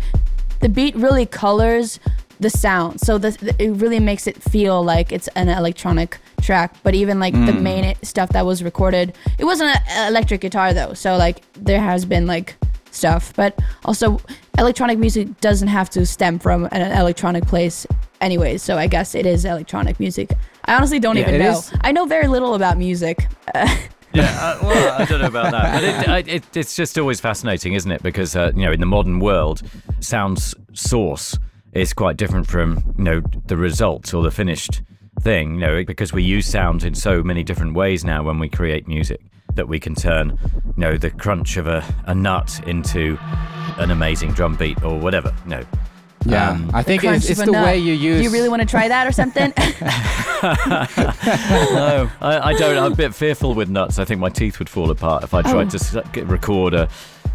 [0.59, 1.99] the beat really colors
[2.39, 2.99] the sound.
[2.99, 6.75] So the, it really makes it feel like it's an electronic track.
[6.83, 7.63] But even like the hmm.
[7.63, 10.93] main stuff that was recorded, it wasn't an electric guitar though.
[10.93, 12.55] So like there has been like
[12.93, 14.19] stuff, but also
[14.57, 17.85] electronic music doesn't have to stem from an electronic place
[18.21, 18.61] anyways.
[18.61, 20.31] So I guess it is electronic music.
[20.65, 21.57] I honestly don't Yeah, even know.
[21.57, 21.71] is.
[21.81, 23.27] I know very little about music.
[24.15, 27.19] Yeah, uh, well, I don't know about that, but it, I- it, it's just always
[27.19, 28.03] fascinating, isn't it?
[28.03, 29.63] Because uh, you know, in the modern world,
[30.01, 31.35] sound's source
[31.71, 34.83] is quite different from you know the result or the finished
[35.21, 35.55] thing.
[35.55, 38.87] You know, because we use sound in so many different ways now when we create
[38.87, 39.19] music
[39.55, 43.17] that we can turn you know the crunch of a, a nut into
[43.77, 45.33] an amazing drum beat or whatever.
[45.45, 45.63] You know.
[46.25, 47.65] Yeah, Um, I think Crunch it's, it's the nut.
[47.65, 48.19] way you use.
[48.19, 49.51] Do you really want to try that or something?
[51.73, 52.77] no, I, I don't.
[52.77, 53.99] I'm a bit fearful with nuts.
[53.99, 55.77] I think my teeth would fall apart if I tried Oh.
[55.77, 56.87] to get- record a,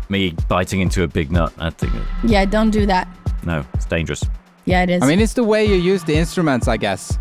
[0.08, 1.52] me biting into a big nut.
[1.58, 1.92] I think
[2.24, 3.08] yeah, don't do that.
[3.44, 4.24] no, it's dangerous.
[4.64, 5.02] Yeah, it is.
[5.02, 7.18] I mean, it's the way you use the instruments, I guess.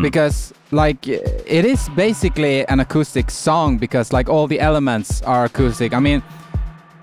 [0.00, 5.92] Because, like, it is basically an acoustic song because, like, all the elements are acoustic.
[5.92, 6.22] I mean,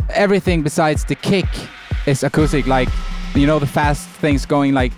[0.09, 1.45] everything besides the kick
[2.05, 2.67] is acoustic.
[2.67, 2.89] Like,
[3.35, 4.91] you know, the fast things going like.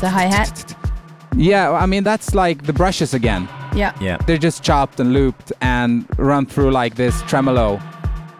[0.00, 0.74] the hi hat.
[1.36, 3.48] Yeah, I mean, that's like the brushes again.
[3.74, 3.92] Yeah.
[4.00, 4.16] Yeah.
[4.26, 7.80] They're just chopped and looped and run through like this tremolo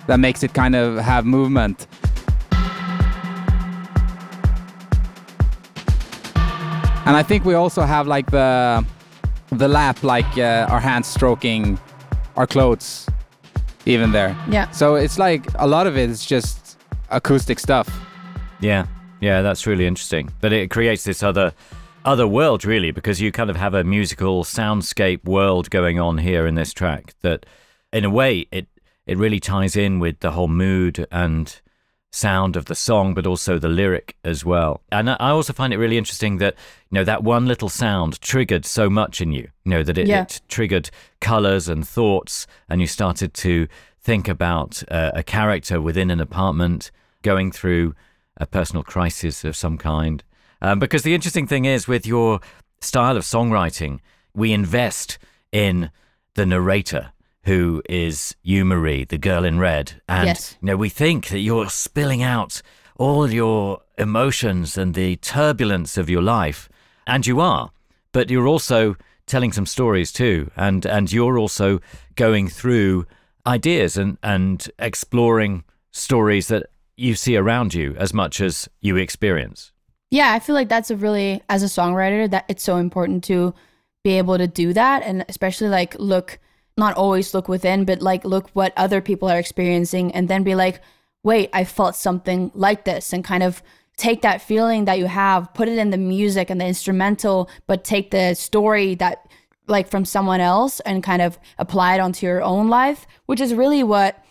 [0.07, 1.86] that makes it kind of have movement.
[7.07, 8.84] And I think we also have like the
[9.50, 11.78] the lap, like uh, our hands stroking
[12.36, 13.07] our clothes,
[13.86, 14.36] even there.
[14.50, 14.68] Yeah.
[14.72, 16.76] So it's like a lot of it is just
[17.11, 17.88] acoustic stuff.
[18.61, 18.86] Yeah,
[19.20, 20.32] yeah, that's really interesting.
[20.40, 21.52] But it creates this other
[22.04, 26.46] other world really because you kind of have a musical soundscape world going on here
[26.46, 27.46] in this track that
[27.92, 28.66] in a way it
[29.07, 31.61] it really ties in with the whole mood and
[32.16, 34.80] sound of the song but also the lyric as well.
[34.90, 36.54] And I also find it really interesting that
[36.90, 39.48] you know that one little sound triggered so much in you.
[39.64, 40.22] You know that it, Yeah.
[40.22, 40.88] it triggered
[41.20, 43.68] colors and thoughts and you started to
[44.00, 46.90] think about uh, a character within an apartment
[47.22, 47.94] going through
[48.38, 50.22] a personal crisis of some kind.
[50.62, 52.40] Um, because the interesting thing is, with your
[52.80, 54.00] style of songwriting,
[54.34, 55.18] we invest
[55.52, 55.90] in
[56.34, 57.12] the narrator,
[57.47, 60.57] who is you, Marie, the girl in red, and Yes.
[60.61, 62.61] you know we think that you're spilling out
[62.99, 66.68] all your emotions and the turbulence of your life,
[67.07, 67.70] and you are,
[68.12, 71.80] but you're also telling some stories too, and and you're also
[72.16, 73.07] going through
[73.47, 76.66] ideas and and exploring stories that
[76.97, 79.72] you see around you as much as you experience.
[80.11, 83.55] Yeah, I feel like that's a really as a songwriter that it's so important to
[84.03, 86.38] be able to do that and especially like look
[86.76, 90.54] not always look within but like look what other people are experiencing and then be
[90.54, 90.80] like
[91.26, 93.60] wait, I felt something like this and kind of
[93.96, 97.82] take that feeling that you have, put it in the music and the instrumental, but
[97.82, 99.28] take the story that
[99.66, 103.54] like from someone else and kind of apply it onto your own life, which is
[103.54, 104.24] really what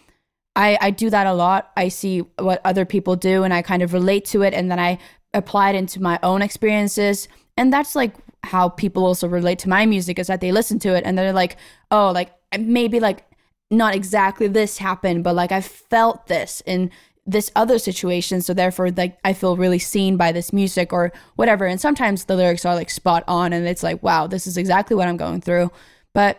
[0.56, 1.72] I, I do that a lot.
[1.76, 4.80] I see what other people do and I kind of relate to it and then
[4.80, 4.98] I
[5.34, 7.28] apply it into my own experiences.
[7.58, 8.16] And that's like
[8.46, 11.34] how people also relate to my music is that they listen to it and they're
[11.34, 11.58] like,
[11.92, 13.26] oh, like maybe like
[13.72, 16.92] not exactly this happened, but like I felt this in
[17.26, 18.42] this other situation.
[18.42, 21.66] So therefore, like I feel really seen by this music or whatever.
[21.66, 24.96] And sometimes the lyrics are like spot on and it's like, wow, this is exactly
[24.96, 25.72] what I'm going through.
[26.14, 26.38] But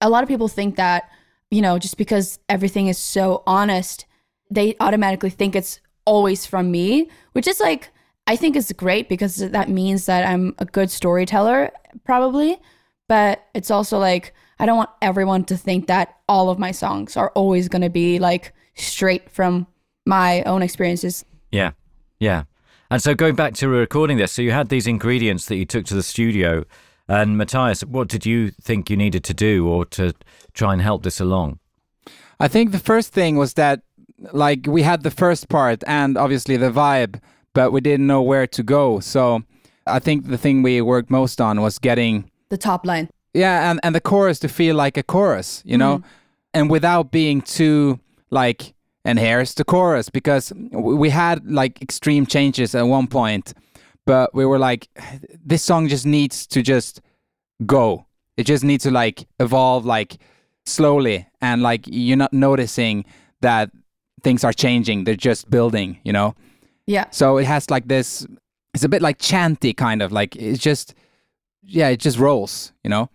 [0.00, 1.10] a lot of people think that,
[1.50, 4.06] you know, just because everything is so honest,
[4.50, 7.90] they automatically think it's always from me, which is like,
[8.26, 11.70] I think it's great because that means that I'm a good storyteller,
[12.04, 12.58] probably.
[13.08, 17.16] But it's also like, I don't want everyone to think that all of my songs
[17.16, 19.66] are always going to be like straight from
[20.06, 21.24] my own experiences.
[21.50, 21.72] Yeah,
[22.18, 22.44] yeah.
[22.90, 25.84] And so going back to recording this, so you had these ingredients that you took
[25.86, 26.64] to the studio.
[27.08, 30.14] And Matthias, what did you think you needed to do or to
[30.54, 31.58] try and help this along?
[32.40, 33.82] I think the first thing was that
[34.32, 37.20] like we had the first part and obviously the vibe,
[37.54, 39.00] but we didn't know where to go.
[39.00, 39.42] So
[39.86, 43.08] I think the thing we worked most on was getting The top line.
[43.32, 46.08] yeah, and, and the chorus to feel like a chorus, you know, mm-hmm.
[46.52, 47.98] and without being too
[48.30, 48.74] like,
[49.04, 53.54] and here's the chorus because we had like extreme changes at one point,
[54.06, 54.88] but we were like,
[55.44, 57.00] this song just needs to just
[57.66, 58.06] go.
[58.36, 60.16] It just needs to like evolve like
[60.66, 63.04] slowly and like you're not noticing
[63.42, 63.70] that
[64.22, 65.04] things are changing.
[65.04, 66.34] They're just building, you know?
[66.86, 67.06] Yeah.
[67.10, 68.26] So it has like this,
[68.74, 70.94] it's a bit like chanty kind of like, it's just,
[71.62, 73.10] yeah, it just rolls, you know?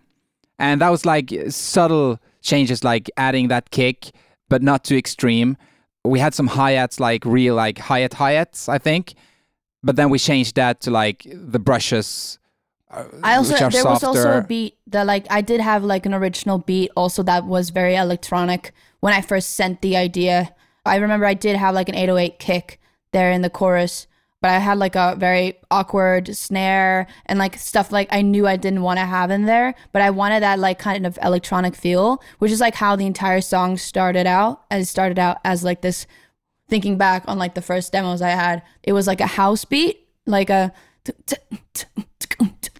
[0.58, 4.12] And that was like subtle changes, like adding that kick,
[4.50, 5.56] but not too extreme.
[6.04, 9.14] We had some hi hats, like real, like hi hat hi hats, I think.
[9.84, 12.40] but then we changed that to like the brushes.
[12.92, 16.14] uh, I also there was also a beat that like I did have like an
[16.14, 20.54] original beat also that was very electronic when I first sent the idea.
[20.86, 22.79] I remember I did have like an 808 kick
[23.12, 24.08] there in the chorus,
[24.42, 28.56] but I had like a very awkward snare and like stuff like I knew I
[28.56, 32.22] didn't want to have in there, but I wanted that like kind of electronic feel,
[32.40, 34.64] which is like how the entire song started out.
[34.72, 36.08] As it started out as like this
[36.70, 40.08] thinking back on like the first demos I had, it was like a house beat,
[40.26, 40.72] like a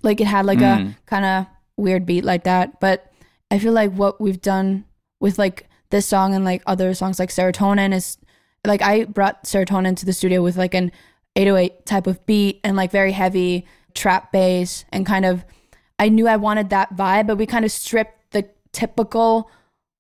[0.02, 0.96] like it had like a mm.
[1.06, 1.46] kind of
[1.76, 2.80] weird beat like that.
[2.80, 3.12] But
[3.52, 4.86] I feel like what we've done
[5.20, 8.18] with like this song and like other songs like Serotonin is
[8.66, 10.92] like I brought Serotonin to the studio with like an
[11.36, 15.46] 808 type of beat and like very heavy trap bass and kind of
[15.98, 19.52] I knew I wanted that vibe, but we kind of stripped the typical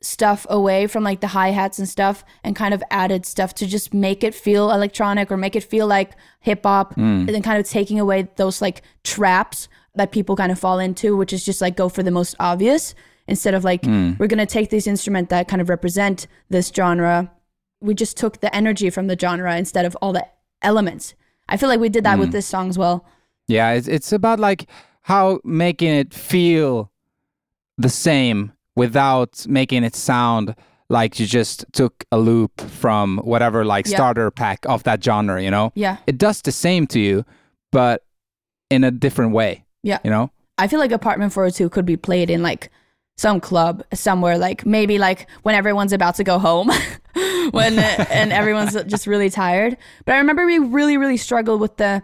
[0.01, 3.93] stuff away from like the hi-hats and stuff and kind of added stuff to just
[3.93, 6.99] make it feel electronic or make it feel like hip hop mm.
[7.01, 11.17] and then kind of taking away those like traps that people kind of fall into
[11.17, 12.95] which is just like go for the most obvious
[13.27, 14.17] instead of like mm.
[14.17, 17.29] we're going to take this instrument that kind of represent this genre
[17.81, 20.25] we just took the energy from the genre instead of all the
[20.61, 21.13] elements
[21.47, 22.33] i feel like we did that with mm.
[22.33, 23.05] this song as well
[23.47, 24.67] Yeah, it's it's about like
[25.03, 26.91] how making it feel
[27.77, 30.55] the same without making it sound
[30.89, 33.97] like you just took a loop from whatever like Yeah.
[33.97, 35.71] starter pack of that genre, you know?
[35.75, 37.25] yeah It does the same to you,
[37.71, 38.03] but
[38.69, 40.29] in a different way, yeah you know?
[40.57, 42.69] I feel like Apartment 402 could be played in like
[43.19, 46.71] some club somewhere, like maybe like when everyone's about to go home,
[47.51, 49.75] when and everyone's just really tired.
[50.05, 52.01] But I remember we really, really struggled with the.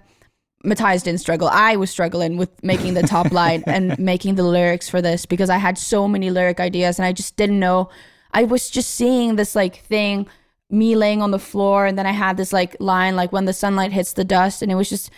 [0.64, 1.48] Matthias didn't struggle.
[1.48, 5.48] I was struggling with making the top line and making the lyrics for this because
[5.48, 7.90] I had so many lyric ideas and I just didn't know.
[8.32, 10.28] I was just seeing this like thing,
[10.72, 13.54] me laying on the floor, and then I had this like line like when the
[13.54, 15.12] sunlight hits the dust, and it was just,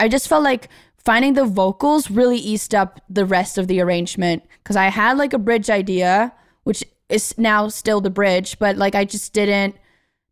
[0.00, 0.70] I just felt like
[1.06, 5.32] finding the vocals really eased up the rest of the arrangement because I had like
[5.32, 6.34] a bridge idea,
[6.64, 9.76] which is now still the bridge, but like I just didn't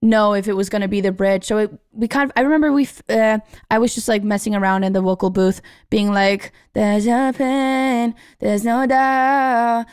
[0.02, 1.44] know if it was going to be the bridge.
[1.44, 3.38] So it, we kind of, I remember we, uh,
[3.70, 8.16] I was just like messing around in the vocal booth, being like, "There's a pain,
[8.40, 9.86] there's no doubt,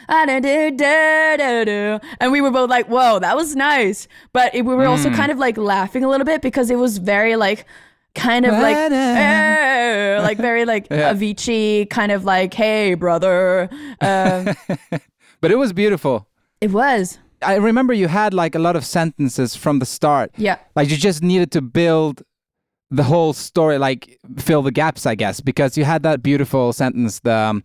[1.66, 5.12] do," and we were both like, "Whoa, that was nice," but it, we were also
[5.12, 7.66] kind of like laughing a little bit because it was very like.
[8.16, 13.70] Kind of like, "Eh," like very like Avicii, kind of like, "Hey, brother."
[14.02, 14.54] Um,
[15.42, 16.28] But it was beautiful.
[16.62, 20.30] it was, I remember you had like a lot of sentences from the start.
[20.38, 22.22] yeah, Like you just needed to build
[22.92, 27.22] the whole story, like fill the gaps, I guess, because you had that beautiful sentence,
[27.22, 27.64] the um,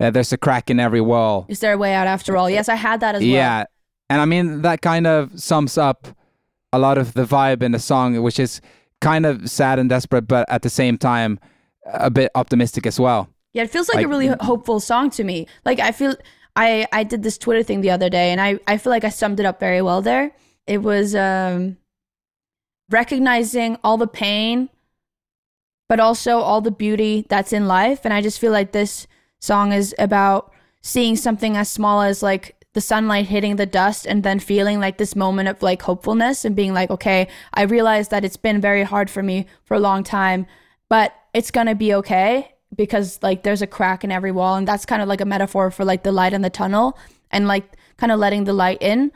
[0.00, 1.44] uh, there's a crack in every wall.
[1.48, 2.48] Is there a way out after all?
[2.48, 3.28] Yes, I had that as well.
[3.28, 3.64] Yeah.
[4.08, 6.08] And I mean, that kind of sums up
[6.72, 8.62] a lot of the vibe in the song, which is
[9.00, 11.38] kind of sad and desperate, but at the same time,
[11.86, 13.28] a bit optimistic as well.
[13.54, 15.46] Yeah, it feels like, Like- a really hopeful song to me.
[15.64, 16.14] Like I feel
[16.56, 19.08] I I did this Twitter thing the other day and I I feel like I
[19.10, 20.32] summed it up very well there.
[20.66, 21.76] It was um
[22.90, 24.68] recognizing all the pain
[25.88, 29.06] but also all the beauty that's in life and I just feel like this
[29.40, 30.52] song is about
[30.82, 34.98] seeing something as small as like the sunlight hitting the dust and then feeling like
[34.98, 38.82] this moment of like hopefulness and being like okay I realize that it's been very
[38.82, 40.46] hard for me for a long time
[40.88, 44.56] but it's gonna be okay because like there's a crack in every wall.
[44.56, 46.98] And that's kind of like a metaphor for like the light in the tunnel
[47.30, 49.12] and like kind of letting the light in.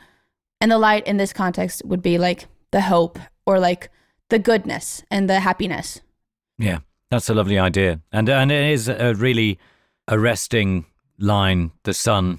[0.60, 3.90] And the light in this context would be like the hope or like
[4.28, 6.00] the goodness and the happiness.
[6.58, 6.78] Yeah,
[7.10, 9.58] that's a lovely idea, and and it is a really
[10.08, 10.86] arresting
[11.18, 11.72] line.
[11.82, 12.38] The sun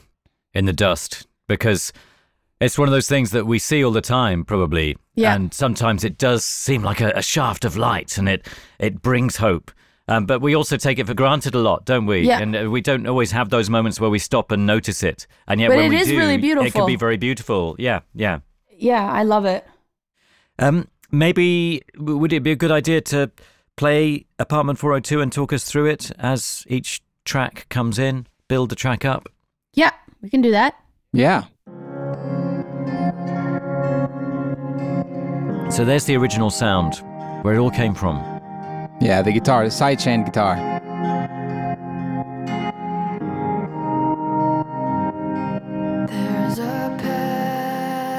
[0.54, 1.92] in the dust, because
[2.60, 4.98] it's one of those things that we see all the time, probably.
[5.16, 5.36] Yeah.
[5.36, 8.48] And sometimes it does seem like a, a shaft of light, and it
[8.80, 9.72] it brings hope.
[10.08, 12.22] Um, but we also take it for granted a lot, don't we?
[12.28, 12.40] Yeah.
[12.40, 15.28] And uh, we don't always have those moments where we stop and notice it.
[15.48, 17.76] And yet, But when it we is do, really it can be very beautiful.
[17.80, 18.40] Yeah, yeah.
[18.70, 19.66] yeah i love it
[20.60, 23.32] Um, maybe would it be a good idea to
[23.78, 28.76] play Apartment 402 and talk us through it as each track comes in, build the
[28.76, 29.30] track up?
[29.74, 29.92] yeah
[30.24, 30.74] we can do that
[31.12, 31.44] Yeah.
[35.70, 37.02] So there's the original sound,
[37.42, 38.18] where it all came from.
[39.02, 40.56] Yeah, the guitar, the sidechain guitar.
[46.08, 46.96] There's a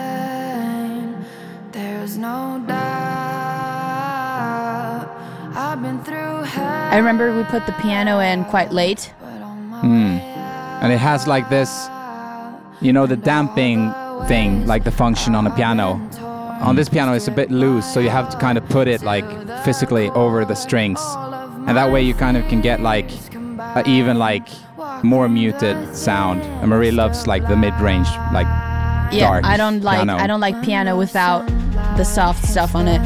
[0.03, 1.25] pain,
[1.71, 2.75] there's no doubt.
[5.57, 9.81] I've been through i remember we put the piano in quite late but on my
[9.81, 10.19] Hmm.
[10.83, 11.89] And it has like this,
[12.85, 13.93] you know, the damping
[14.29, 15.99] thing, like the function on a piano.
[16.61, 19.03] on this piano it's a bit loose, so you have to kind of put it
[19.03, 19.25] like
[19.65, 21.01] physically over the strings,
[21.67, 23.11] and that way you kind of can get like
[23.77, 24.49] a even like
[25.03, 26.41] more muted sound.
[26.43, 28.47] And Marie loves like the mid-range, like
[29.13, 30.17] Yeah, dark I don't like piano.
[30.17, 31.47] I don't like piano without
[31.97, 33.01] the soft stuff on it.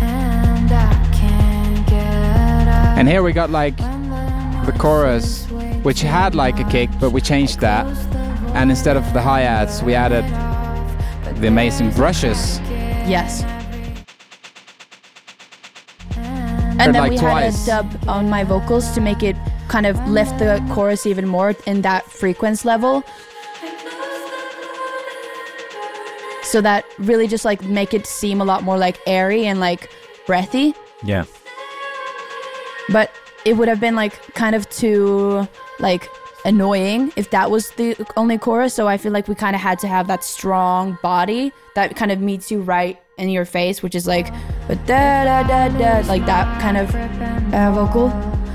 [0.00, 2.98] And I can't get up.
[2.98, 5.46] And here we got like the chorus,
[5.82, 7.86] which had like a kick, but we changed that.
[8.54, 10.24] And instead of the hi-hats, we added
[11.40, 12.60] the amazing brushes.
[13.06, 13.42] Yes.
[16.16, 17.66] And then like we twice.
[17.66, 19.36] had a dub on my vocals to make it
[19.68, 23.02] kind of lift the chorus even more in that frequency level.
[26.42, 29.90] So that really just like make it seem a lot more like airy and like
[30.26, 30.74] breathy.
[31.02, 31.24] Yeah.
[32.90, 33.10] But
[33.44, 35.48] it would have been like kind of too
[35.80, 36.08] like
[36.44, 38.74] annoying if that was the only chorus.
[38.74, 42.12] So I feel like we kind of had to have that strong body that kind
[42.12, 44.32] of meets you right in your face, which is like
[44.68, 46.94] but da da da da, like that kind of
[47.54, 48.08] uh, vocal.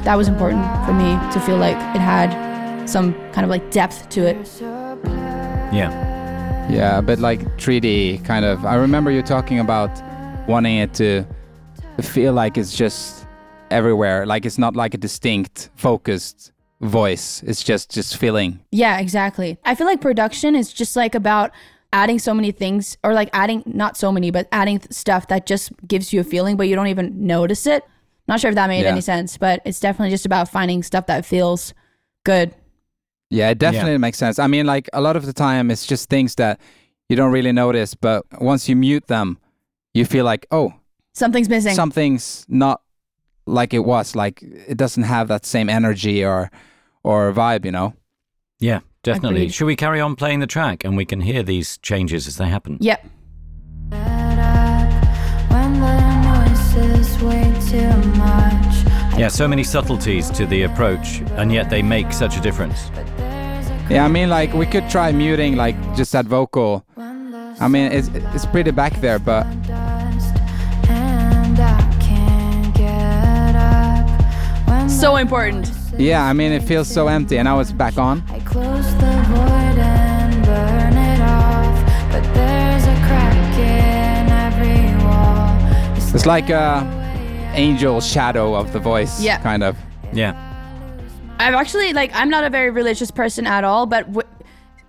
[0.04, 4.10] That was important for me to feel like it had some kind of like depth
[4.10, 4.62] to it.
[5.74, 6.08] Yeah.
[6.70, 8.64] Yeah, but like 3D kind of.
[8.64, 9.90] I remember you talking about
[10.48, 11.26] wanting it to
[12.02, 13.26] feel like it's just
[13.72, 17.44] everywhere, like it's not like a distinct, focused voice.
[17.46, 18.60] It's just just feeling.
[18.72, 19.58] Yeah, exactly.
[19.66, 21.52] I feel like production is just like about
[21.92, 25.72] adding so many things or like adding not so many but adding stuff that just
[25.88, 27.84] gives you a feeling but you don't even notice it.
[28.28, 28.92] Not sure if that made Yeah.
[28.92, 31.74] any sense, but it's definitely just about finding stuff that feels
[32.26, 32.54] good.
[33.32, 34.40] Yeah, it definitely makes sense.
[34.40, 36.60] I mean, like a lot of the time, it's just things that
[37.10, 39.38] you don't really notice, but once you mute them,
[39.94, 40.74] you feel like, oh,
[41.14, 41.74] Something's missing.
[41.76, 42.82] something's not
[43.48, 44.16] like it was.
[44.16, 46.52] Like it doesn't have that same energy or
[47.10, 47.94] or a vibe, you know?
[48.60, 49.42] Yeah, definitely.
[49.42, 49.54] Agreed.
[49.56, 52.48] Should we carry on playing the track and we can hear these changes as they
[52.48, 52.78] happen?
[52.80, 53.04] yep.
[55.50, 55.98] When the
[56.30, 58.76] noise is way too much.
[59.18, 62.92] Yeah, so many subtleties to the approach, and yet they make such a difference.
[63.90, 66.86] Yeah, I mean, like we could try muting like just that vocal.
[67.60, 70.36] I mean, it's it's pretty back there, but Dust,
[70.88, 74.08] and I can't get up.
[74.70, 75.79] When So important.
[76.00, 77.38] Yeah, I mean, it feels so empty.
[77.38, 78.24] And now it's back on.
[78.30, 85.98] I close the void and burn it off, but there's a crack in every wall.
[85.98, 89.38] Is It's like there a angel shadow of the voice, Yeah.
[89.40, 89.78] kind of.
[90.14, 90.34] Yeah.
[91.40, 94.28] I've actually like I'm not a very religious person at all, but w-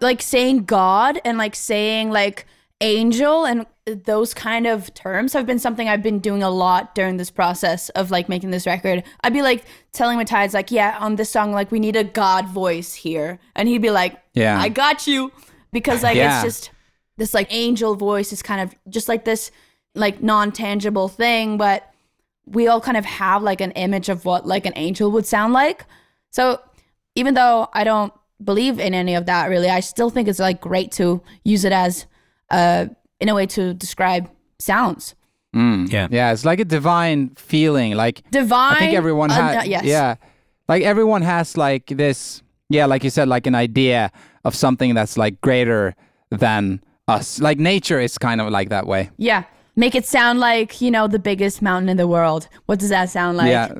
[0.00, 2.46] like saying God and like saying like
[2.80, 7.16] angel and those kind of terms have been something I've been doing a lot during
[7.16, 9.02] this process of like making this record.
[9.22, 12.46] I'd be like telling Matthias like, yeah, on this song like we need a God
[12.48, 14.58] voice here, and he'd be like, Yeah.
[14.58, 15.32] I got you,
[15.72, 16.36] because like Yeah.
[16.36, 16.70] it's just
[17.16, 19.50] this like angel voice is kind of just like this
[19.94, 21.92] like non tangible thing, but
[22.46, 25.52] we all kind of have like an image of what like an angel would sound
[25.52, 25.84] like.
[26.30, 26.60] So
[27.14, 28.12] even though I don't
[28.42, 31.72] believe in any of that really, I still think it's like great to use it
[31.72, 32.06] as
[32.50, 32.86] uh
[33.20, 34.28] in a way to describe
[34.58, 35.14] sounds.
[35.52, 36.06] Yeah.
[36.10, 37.94] Yeah, it's like a divine feeling.
[37.96, 38.74] Like Divine.
[38.76, 39.66] I think everyone uh, has.
[39.66, 39.84] yes.
[39.84, 40.14] Yeah,
[40.68, 42.42] like everyone has like this.
[42.68, 44.10] Yeah, like you said, like an idea
[44.44, 45.94] of something that's like greater
[46.30, 47.40] than us.
[47.40, 49.10] Like nature is kind of like that way.
[49.18, 49.42] Yeah.
[49.76, 52.48] Make it sound like, you know, the biggest mountain in the world.
[52.66, 53.48] What does that sound like?
[53.50, 53.72] yeah,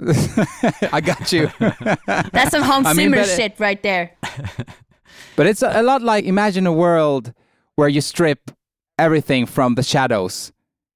[0.92, 1.50] I got you.
[2.06, 4.10] That's some Hans I mean, Zimmer but it- shit right there.
[5.36, 7.32] But it's a, a lot like imagine a world
[7.76, 8.50] where you strip
[9.00, 10.52] everything from the shadows.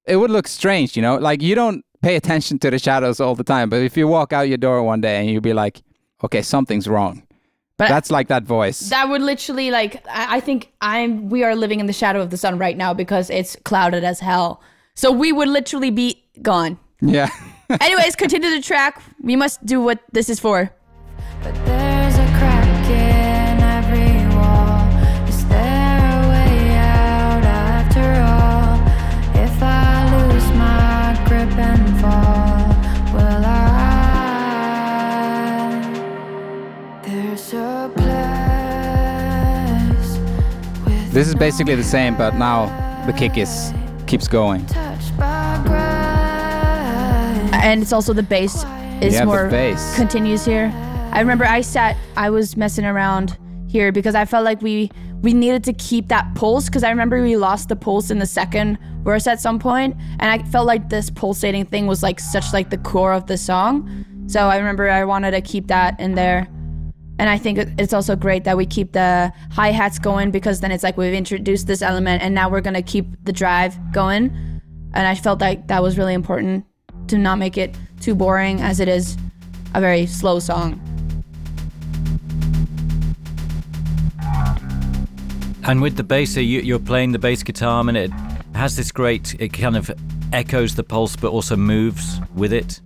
[0.06, 1.16] It would look strange, you know?
[1.16, 4.32] Like you don't pay attention to the shadows all the time, but if you walk
[4.32, 5.82] out your door one day and you'd be like,
[6.22, 7.22] okay, something's wrong.
[7.76, 8.78] But That's like that voice.
[8.90, 12.30] that would literally like I, I think I'm we are living in the shadow of
[12.30, 14.60] the sun right now because it's clouded as hell.
[14.94, 16.78] So we would literally be gone.
[17.00, 17.30] yeah.
[17.80, 19.02] Anyways, continue the track.
[19.22, 20.70] We must do what this is for.
[41.14, 42.66] This is basically the same, but now
[43.06, 43.72] the kick is
[44.08, 44.66] keeps going.
[44.66, 45.74] touched by grace.
[47.62, 48.64] And it's also the bass
[49.00, 49.94] is Yeah, more bass.
[49.94, 50.72] continues here.
[51.12, 53.38] I remember I sat I was messing around
[53.68, 54.90] here because I felt like we
[55.22, 58.26] we needed to keep that pulse because I remember we lost the pulse in the
[58.26, 62.52] second verse at some point and I felt like this pulsating thing was like such
[62.52, 64.04] like the core of the song.
[64.26, 66.48] So I remember I wanted to keep that in there.
[67.18, 70.72] And I think it's also great that we keep the hi hats going because then
[70.72, 74.30] it's like we've introduced this element and now we're gonna keep the drive going.
[74.94, 76.64] And I felt like that was really important
[77.08, 79.16] to not make it too boring as it is
[79.74, 80.80] a very slow song.
[85.66, 88.10] And with the bass, you, you're playing the bass guitar, and it
[88.54, 89.90] has this great, it kind of
[90.30, 92.80] echoes the pulse, but also moves with it.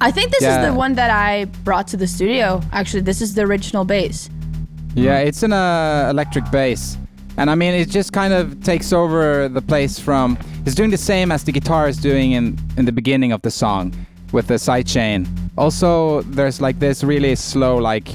[0.00, 0.60] I think this Yeah.
[0.60, 2.60] is the one that I brought to the studio.
[2.72, 4.30] Actually, this is the original bass.
[4.94, 6.96] Yeah, it's an uh, electric bass.
[7.36, 10.36] And I mean, it just kind of takes over the place from.
[10.66, 13.50] It's doing the same as the guitar is doing in, in the beginning of the
[13.50, 13.94] song
[14.32, 15.26] with the sidechain.
[15.56, 18.08] Also, there's like this really slow, like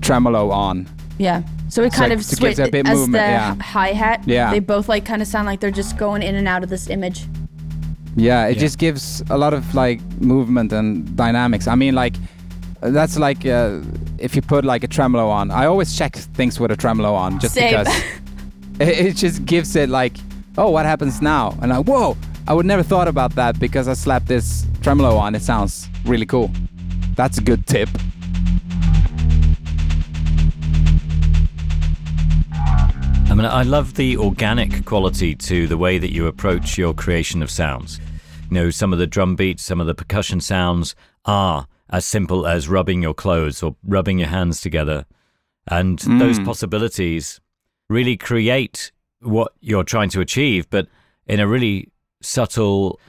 [0.00, 0.86] tremolo on.
[1.18, 1.42] Yeah.
[1.68, 3.54] So it So kind it of gives switch a bit as movement, the yeah.
[3.62, 4.22] hi hat.
[4.26, 4.50] Yeah.
[4.50, 6.88] They both like kind of sound like they're just going in and out of this
[6.90, 7.26] image.
[8.16, 8.60] Yeah, it Yeah.
[8.60, 11.66] just gives a lot of like movement and dynamics.
[11.66, 12.14] I mean, like
[12.80, 13.80] that's like uh,
[14.18, 15.50] if you put like a tremolo on.
[15.50, 17.70] I always check things with a tremolo on just Same.
[17.70, 17.88] because
[18.80, 20.12] it, it just gives it like,
[20.58, 21.56] oh, what happens now?
[21.62, 22.16] And I whoa,
[22.48, 25.34] I would never thought about that because I slapped this tremolo on.
[25.34, 26.50] It sounds really cool.
[27.14, 27.88] That's a good tip.
[33.32, 37.42] I mean, I love the organic quality to the way that you approach your creation
[37.42, 37.98] of sounds.
[38.50, 40.94] You know, some of the drum beats, some of the percussion sounds
[41.24, 45.06] are as simple as rubbing your clothes or rubbing your hands together.
[45.66, 46.18] And hmm.
[46.18, 47.40] those possibilities
[47.88, 48.92] really create
[49.22, 50.88] what you're trying to achieve, but
[51.26, 51.88] in a really
[52.20, 53.00] subtle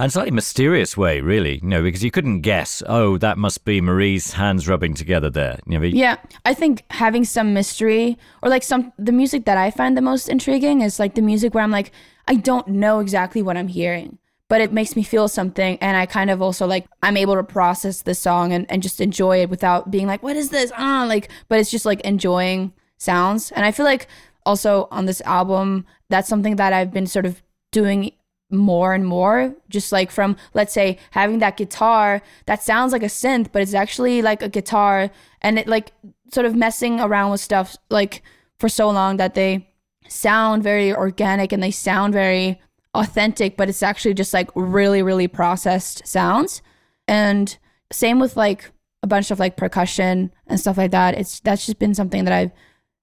[0.00, 1.56] and slightly mysterious way, really.
[1.56, 5.58] You know, because you couldn't guess, oh, that must be Marie's hands rubbing together there.
[5.66, 9.70] You know, Yeah, I think having some mystery or like some the music that I
[9.70, 11.90] find the most intriguing is like the music where I'm like
[12.28, 14.18] I don't know exactly what I'm hearing,
[14.48, 17.42] but it makes me feel something and I kind of also like I'm able to
[17.42, 20.70] process the song and, and just enjoy it without being like what is this?
[20.76, 23.50] Ah, like but it's just like enjoying sounds.
[23.50, 24.06] And I feel like
[24.46, 28.12] also on this album that's something that I've been sort of doing
[28.50, 33.06] more and more just like from let's say having that guitar that sounds like a
[33.06, 35.10] synth but it's actually like a guitar
[35.42, 35.92] and it like
[36.32, 38.22] sort of messing around with stuff like
[38.58, 39.68] for so long that they
[40.08, 42.58] sound very organic and they sound very
[42.94, 46.62] authentic but it's actually just like really really processed sounds.
[47.06, 47.56] And
[47.90, 48.70] same with like
[49.02, 51.14] a bunch of like percussion and stuff like that.
[51.14, 52.52] It's that's just been something that i've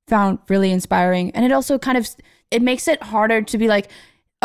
[0.07, 1.31] found really inspiring.
[1.31, 2.07] And it also kind of
[2.51, 3.89] it makes it harder to be like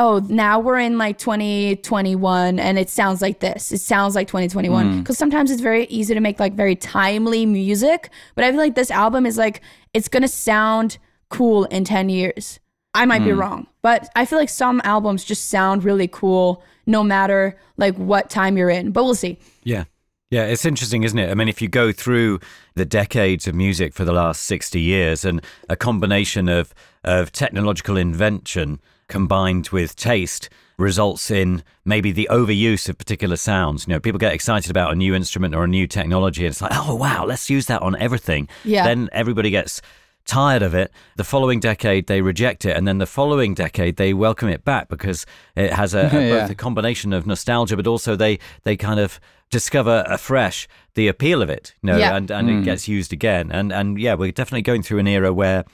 [0.00, 3.70] oh now we're in like 2021 and it sounds like this.
[3.70, 5.18] It sounds like 2021 because hmm.
[5.18, 8.90] sometimes it's very easy to make like very timely music but i feel like this
[8.90, 9.60] album is like
[9.92, 10.98] it's gonna sound
[11.28, 12.58] cool in 10 years.
[12.92, 13.40] I might be hmm.
[13.40, 18.30] wrong but i feel like some albums just sound really cool no matter like what
[18.30, 19.38] time you're in but we'll see.
[19.62, 19.84] Yeah.
[20.30, 21.28] Yeah, it's interesting, isn't it?
[21.28, 22.38] I mean, if you go through
[22.76, 26.72] the decades of music for the last 60 years and a combination of,
[27.02, 28.78] of technological invention
[29.10, 33.86] combined with taste results in maybe the overuse of particular sounds.
[33.86, 36.62] You know, people get excited about a new instrument or a new technology and it's
[36.62, 38.48] like, oh, wow, let's use that on everything.
[38.64, 38.84] Yeah.
[38.84, 39.82] Then everybody gets
[40.24, 40.90] tired of it.
[41.16, 42.76] The following decade, they reject it.
[42.76, 46.40] And then the following decade, they welcome it back because it has a, a- Yeah.
[46.40, 49.20] both a combination of nostalgia, but also they, they kind of
[49.50, 52.16] discover afresh the appeal of it, you know, Yeah.
[52.16, 52.64] and, and it mm.
[52.64, 53.50] gets used again.
[53.52, 55.64] And, and yeah, we're definitely going through an era where,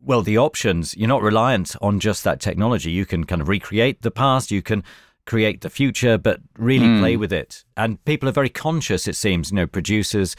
[0.00, 2.90] well, the options, you're not reliant on just that technology.
[2.90, 4.84] You can kind of recreate the past, you can
[5.24, 7.00] create the future, but really hmm.
[7.00, 7.64] play with it.
[7.76, 10.36] And people are very conscious, it seems, you know, producers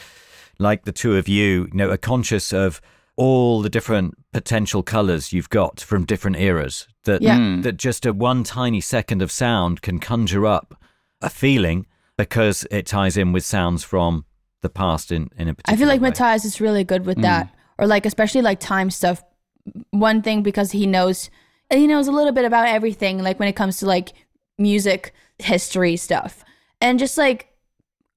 [0.59, 2.81] like the two of you, you know, are conscious of
[3.15, 7.37] all the different potential colors you've got from different eras that Yeah.
[7.37, 7.61] Hmm.
[7.61, 10.79] that just a one tiny second of sound can conjure up
[11.21, 14.25] a feeling because it ties in with sounds from
[14.61, 16.09] the past in, in a particular I feel like way.
[16.09, 17.23] Matthias is really good with hmm.
[17.23, 19.23] that, or like especially like time stuff.
[19.91, 21.29] One thing because he knows
[21.69, 24.13] he knows a little bit about everything, like when it comes to like
[24.57, 26.43] music history stuff,
[26.79, 27.51] and just like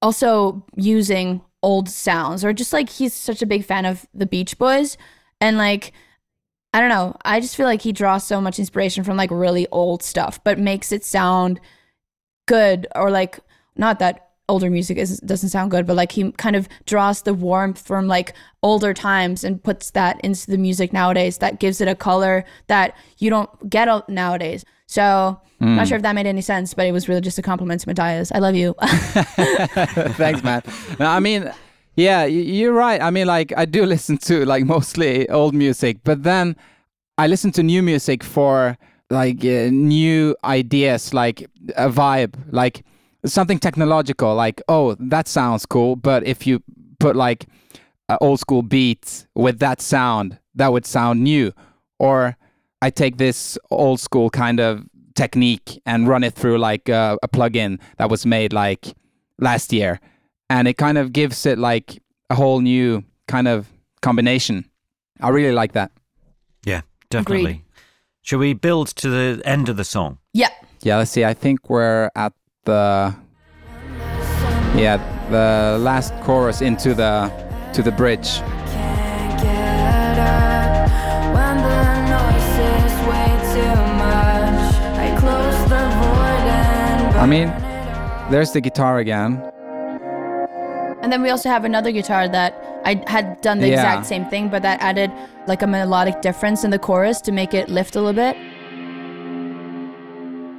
[0.01, 4.57] also using old sounds, or just like he's such a big fan of the Beach
[4.57, 4.97] Boys,
[5.39, 5.91] and like
[6.73, 9.67] I don't know, I just feel like he draws so much inspiration from like really
[9.71, 11.59] old stuff, but makes it sound
[12.47, 13.39] good or like
[13.75, 17.33] not that older music is, doesn't sound good, but like he kind of draws the
[17.33, 21.37] warmth from like older times and puts that into the music nowadays.
[21.37, 24.65] That gives it a color that you don't get nowadays.
[24.87, 27.41] So I'm not sure if that made any sense, but it was really just a
[27.41, 28.31] compliment to Matthias.
[28.31, 28.75] I love you.
[30.17, 30.63] Thanks, man.
[30.99, 31.51] No, I mean,
[31.95, 33.01] yeah, you're right.
[33.01, 36.55] I mean, like, I do listen to like mostly old music, but then
[37.17, 38.77] I listen to new music for
[39.09, 42.83] like uh, new ideas, like a vibe, like
[43.25, 44.35] something technological.
[44.35, 46.63] Like, oh, that sounds cool, but if you
[46.99, 47.45] put like
[48.09, 51.53] an old school beats with that sound that would sound new,
[51.99, 52.37] or
[52.81, 54.83] I take this old school kind of
[55.15, 58.93] technique and run it through like a, a plugin that was made like
[59.39, 59.99] last year,
[60.49, 63.67] and it kind of gives it like a whole new kind of
[64.01, 64.65] combination.
[65.19, 65.91] I really like that.
[66.65, 67.41] Yeah, definitely.
[67.41, 67.61] Agreed.
[68.23, 70.19] Shall we build to the end of the song?
[70.33, 70.49] Yeah.
[70.81, 71.25] Yeah, let's see.
[71.25, 72.33] I think we're at
[72.65, 73.13] the
[74.75, 74.97] yeah
[75.31, 77.31] the last chorus into the
[77.73, 78.37] to the bridge.
[78.69, 84.75] Can't get up when the noise is way too much.
[84.99, 87.47] I close the void and I mean,
[88.31, 89.41] there's the guitar again.
[91.01, 92.53] And then we also have another guitar that
[92.85, 93.73] I had done the Yeah.
[93.73, 95.11] exact same thing, but that added
[95.47, 98.37] like a melodic difference in the chorus to make it lift a little bit.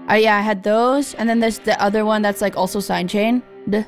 [0.09, 3.43] Oh yeah, I had those, and then there's the other one that's like also sidechain.
[3.69, 3.85] Duh.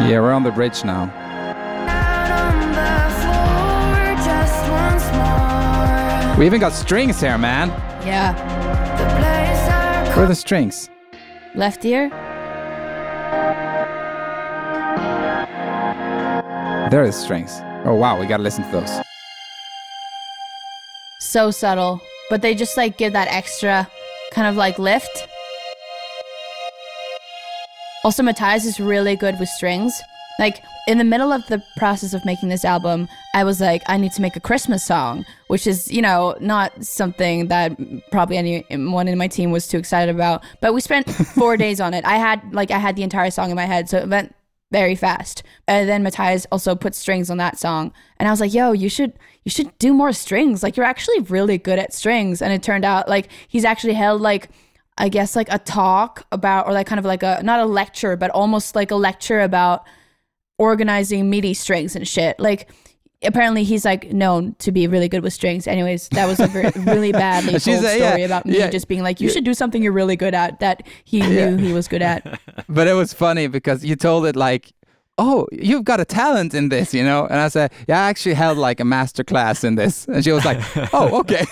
[0.00, 1.02] Yeah, we're on the bridge now.
[1.86, 5.06] out on the floor just once
[6.32, 6.38] more.
[6.38, 7.68] We even got strings here, man.
[8.06, 8.32] Yeah,
[10.16, 10.88] Where are the strings?
[11.54, 12.08] left ear.
[16.90, 17.60] There is strings.
[17.84, 18.90] Oh wow, we gotta listen to those.
[21.20, 23.88] So subtle, but they just like give that extra
[24.32, 25.28] kind of like lift.
[28.02, 30.02] Also, Matthias is really good with strings.
[30.40, 33.96] Like in the middle of the process of making this album, I was like, I
[33.96, 37.70] need to make a Christmas song, which is, you know, not something that
[38.10, 40.42] probably anyone in my team was too excited about.
[40.60, 42.04] But we spent four days on it.
[42.04, 44.34] I had like I had the entire song in my head, so it went
[44.70, 45.42] very fast.
[45.66, 48.88] And then Matthias also put strings on that song, and I was like, "Yo, you
[48.88, 49.12] should
[49.44, 50.62] you should do more strings.
[50.62, 54.20] Like you're actually really good at strings." And it turned out like he's actually held
[54.20, 54.48] like
[54.98, 58.16] I guess like a talk about or like kind of like a not a lecture,
[58.16, 59.84] but almost like a lecture about
[60.58, 62.38] organizing MIDI strings and shit.
[62.38, 62.68] Like
[63.22, 65.66] apparently he's like known to be really good with strings.
[65.66, 68.70] Anyways, that was a very, really badly told She's a- story yeah, about me yeah.
[68.70, 71.72] just being like, you should do something you're really good at that he knew he
[71.72, 72.40] was good at.
[72.68, 74.72] But it was funny because you told it like,
[75.18, 77.26] "Oh, you've got a talent in this," you know.
[77.26, 80.30] And I said, "Yeah, I actually held like a master class in this." And she
[80.30, 80.60] was like,
[80.94, 81.44] "Oh, okay."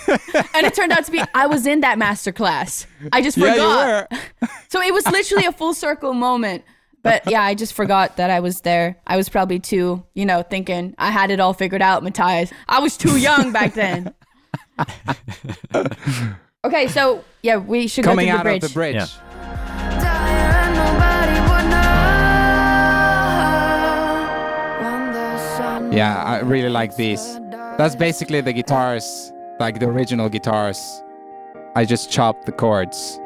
[0.55, 2.87] And it turned out to be I was in that master class.
[3.13, 3.59] I just yeah, forgot.
[3.59, 4.19] you
[4.49, 4.49] were.
[4.69, 6.63] So it was literally a full circle moment.
[7.09, 8.97] But yeah, I just forgot that I was there.
[9.07, 12.53] I was probably too, you know, thinking I had it all figured out, Matthias.
[12.69, 14.15] I was too young back then.
[16.65, 18.65] okay, so yeah, we should Coming go through out the bridge.
[18.65, 18.95] of the bridge.
[18.95, 19.07] Yeah.
[20.01, 21.99] die and nobody would know
[24.83, 27.39] when the sun Yeah, I really like these.
[27.79, 31.03] That's basically the guitars, like the original guitars.
[31.77, 33.21] I just chopped the chords.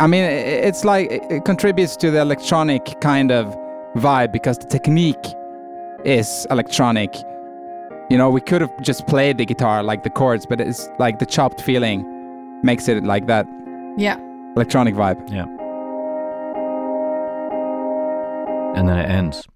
[0.00, 3.46] I mean, it's like it it contributes to the electronic kind of
[3.96, 5.26] vibe because the technique
[6.04, 7.14] is electronic.
[8.10, 11.18] You know, we could have just played the guitar like the chords, but it's like
[11.18, 11.98] the chopped feeling
[12.64, 13.46] makes it like that
[13.98, 14.16] Yeah.
[14.56, 15.20] electronic vibe.
[15.30, 15.46] Yeah.
[18.76, 19.46] And then it ends.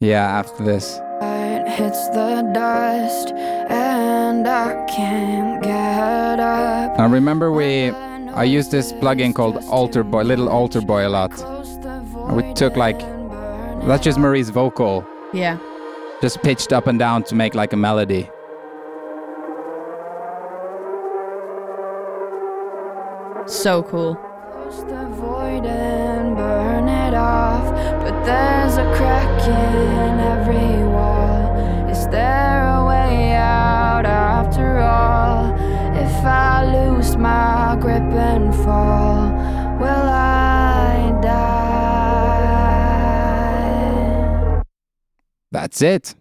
[0.00, 1.00] Yeah, after this.
[1.20, 3.32] It hits the dust
[3.68, 6.98] and I can't get up.
[6.98, 7.90] Now remember we
[8.38, 11.32] I used this plugin called Alter Boy, Little Alter Boy a lot.
[12.32, 12.98] we took, like,
[13.88, 15.56] That's just Marie's vocal, Yeah.
[16.22, 18.30] just pitched up and down to make like a melody.
[23.46, 24.14] So cool.
[24.52, 27.66] Close the void and burn it off.
[28.02, 31.88] But there's a crack in every wall.
[31.88, 35.37] Is there a way out after all?
[36.08, 39.30] If I lose my grip and fall,
[39.78, 41.28] will I die?
[45.52, 46.14] That's it.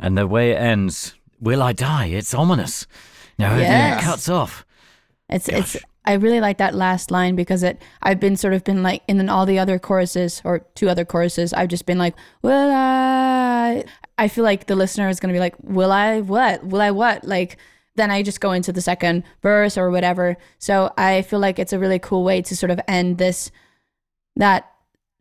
[0.00, 2.06] And the way it ends, will I die?
[2.06, 2.86] It's ominous.
[3.38, 4.04] No, everything Yes.
[4.04, 4.64] cuts off.
[5.28, 5.76] It's Gosh.
[5.76, 9.02] it's I really like that last line because it I've been sort of been like
[9.08, 12.70] in then all the other choruses or two other choruses I've just been like will
[12.72, 13.84] I
[14.18, 16.90] I feel like the listener is going to be like will I what will I
[16.90, 17.56] what like
[17.96, 21.72] then I just go into the second verse or whatever so I feel like it's
[21.72, 23.50] a really cool way to sort of end this
[24.36, 24.70] that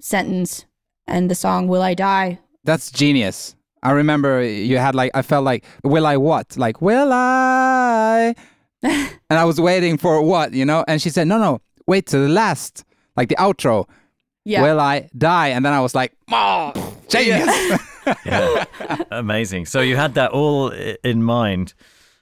[0.01, 0.65] sentence
[1.07, 3.55] and the song will I die That's genius.
[3.83, 6.55] I remember you had like I felt like will I what?
[6.57, 8.33] Like will I?
[8.83, 10.85] and I was waiting for what, you know?
[10.87, 11.59] And she said, "No, no.
[11.85, 12.85] Wait to the last,
[13.17, 13.85] like the outro.
[14.45, 16.71] yeah Will I die?" And then I was like, "Oh,
[17.09, 17.49] genius."
[18.25, 18.65] Yeah.
[19.11, 19.65] Amazing.
[19.65, 20.69] So you had that all
[21.03, 21.73] in mind.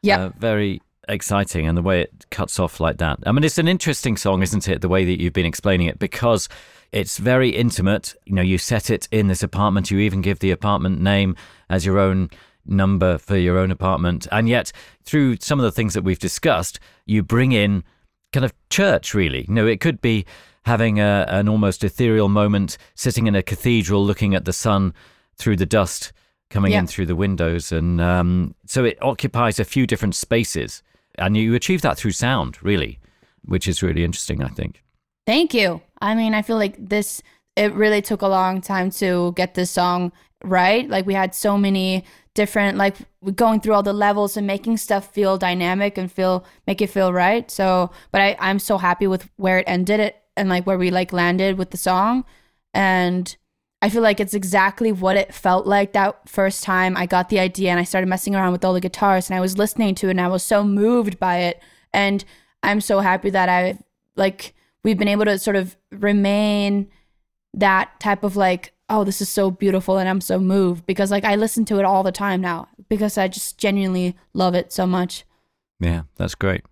[0.01, 3.19] Yeah Uh, very exciting and the way it cuts off like that.
[3.25, 4.81] I mean, it's an interesting song, isn't it?
[4.81, 6.47] The way that you've been explaining it, because
[6.91, 8.15] it's very intimate.
[8.25, 11.35] You know, you set it in this apartment, you even give the apartment name
[11.69, 12.29] as your own
[12.65, 14.27] number for your own apartment.
[14.31, 14.71] And yet,
[15.03, 17.83] through some of the things that we've discussed, you bring in
[18.31, 19.45] kind of church, really.
[19.47, 20.25] You know, it could be
[20.63, 24.93] having a, an almost ethereal moment sitting in a cathedral looking at the sun
[25.35, 26.13] through the dust
[26.51, 26.79] coming Yeah.
[26.79, 27.71] in through the windows.
[27.71, 30.83] And um, so it occupies a few different spaces.
[31.17, 32.99] And you achieve that through sound, really,
[33.43, 34.83] which is really interesting, I think.
[35.25, 35.81] Thank you.
[36.01, 37.21] I mean, I feel like this,
[37.55, 40.11] it really took a long time to get this song
[40.43, 40.89] right.
[40.89, 42.03] Like, we had so many
[42.33, 42.95] different, like,
[43.35, 47.11] going through all the levels and making stuff feel dynamic and feel, make it feel
[47.13, 47.51] right.
[47.51, 50.91] So, but I, I'm so happy with where it ended it and like where we
[50.91, 52.23] like landed with the song.
[52.73, 53.35] And
[53.81, 57.39] I feel like it's exactly what it felt like that first time I got the
[57.39, 60.07] idea and I started messing around with all the guitars and I was listening to
[60.07, 61.59] it and I was so moved by it.
[61.91, 62.23] And
[62.61, 63.79] I'm so happy that I
[64.15, 64.53] like
[64.83, 66.89] we've been able to sort of remain
[67.55, 71.25] that type of like, oh, this is so beautiful and I'm so moved because like
[71.25, 74.85] I listen to it all the time now because I just genuinely love it so
[74.85, 75.25] much.
[75.79, 76.63] Yeah, that's great.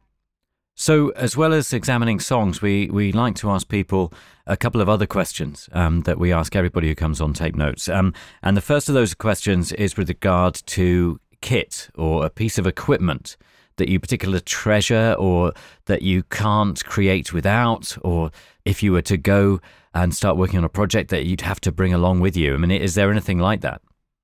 [0.81, 4.13] So, as well as examining songs, we, we like to ask people
[4.47, 7.89] a couple of other questions um, that we ask everybody who comes on tape notes.
[7.89, 12.57] Um, and the first of those questions is with regard to kit or a piece
[12.57, 13.35] of equipment
[13.75, 15.51] that you particularly treasure or
[15.87, 18.31] that you can't create without, or
[18.63, 19.59] if you were to go
[19.93, 22.53] and start working on a project that you'd have to bring along with you.
[22.53, 23.81] I mean, is there anything like that?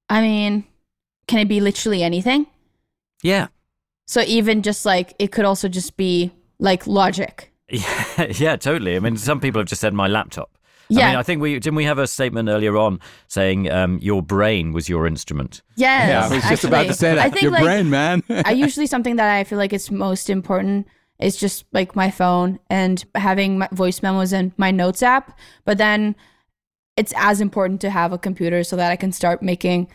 [0.07, 0.63] I mean,
[1.27, 2.47] can it be literally anything?
[3.21, 3.47] Yeah.
[4.07, 7.51] So even just like it could also just be like logic.
[7.69, 8.95] Yeah, yeah, totally.
[8.95, 10.49] I mean, some people have just said my laptop.
[10.55, 10.59] I
[10.89, 11.07] Yeah.
[11.09, 14.71] mean, I think we didn't we have a statement earlier on saying um, your brain
[14.71, 15.63] was your instrument.
[15.75, 17.25] Yes, Yeah, I was just about to say that.
[17.25, 18.21] I think Your like, brain, man.
[18.45, 20.87] I usually something that I feel like is most important
[21.17, 25.37] is just like my phone and having my voice memos and my notes app.
[25.63, 26.15] But then
[26.97, 29.87] it's as important to have a computer so that I can start making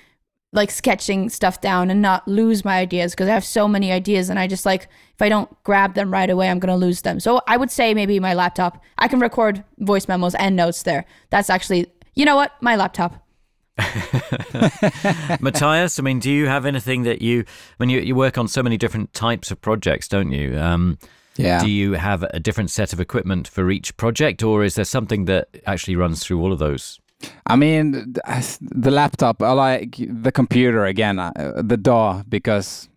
[0.52, 4.28] like sketching stuff down and not lose my ideas because I have so many ideas
[4.28, 7.02] and I just like if I don't grab them right away I'm going to lose
[7.02, 7.20] them.
[7.20, 8.82] So I would say maybe my laptop.
[8.98, 11.04] I can record voice memos and notes there.
[11.30, 12.52] That's actually you know what?
[12.60, 13.26] My laptop.
[15.40, 17.44] Matthias, I mean, do you have anything that you,
[17.78, 20.58] I mean, you, you work on so many different types of projects, don't you?
[20.58, 20.98] Um,
[21.36, 21.62] yeah.
[21.62, 25.24] Do you have a different set of equipment for each project, or is there something
[25.26, 27.00] that actually runs through all of those?
[27.46, 28.14] I mean,
[28.60, 31.32] the laptop, I like the computer again, uh,
[31.62, 32.88] the DAW, because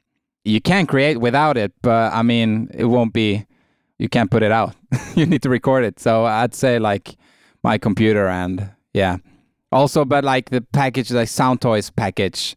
[0.46, 3.46] you can't create without it, but I mean, it won't be,
[4.00, 4.76] you can't put it out.
[5.16, 6.00] you need to record it.
[6.00, 7.16] So I'd say like
[7.64, 9.18] my computer and yeah.
[9.72, 12.56] Also, but like the package, like Sound Toys package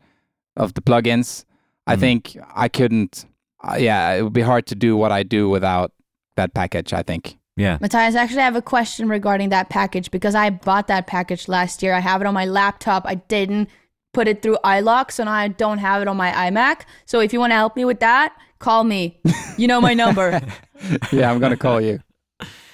[0.56, 1.44] of the plugins,
[1.86, 2.00] I Mhm.
[2.00, 3.24] think I couldn't,
[3.62, 5.92] uh, yeah, it would be hard to do what I do without
[6.36, 7.38] that package, I think.
[7.56, 7.78] Yeah.
[7.80, 11.82] Matthias, actually, I have a question regarding that package because I bought that package last
[11.82, 11.94] year.
[11.94, 13.04] I have it on my laptop.
[13.06, 13.70] I didn't
[14.12, 16.82] put it through iLok, so now I don't have it on my iMac.
[17.06, 19.20] So if you want to help me with that, call me.
[19.58, 20.38] You know my number.
[21.12, 22.00] yeah, I'm going to call you.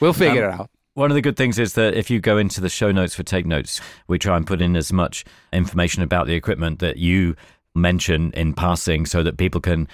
[0.01, 0.71] We'll figure Um, it out.
[0.95, 3.23] One of the good things is that if you go into the show notes for
[3.23, 7.37] Tape Notes, we try and put in as much information about the equipment that you
[7.77, 9.87] mention in passing so that people can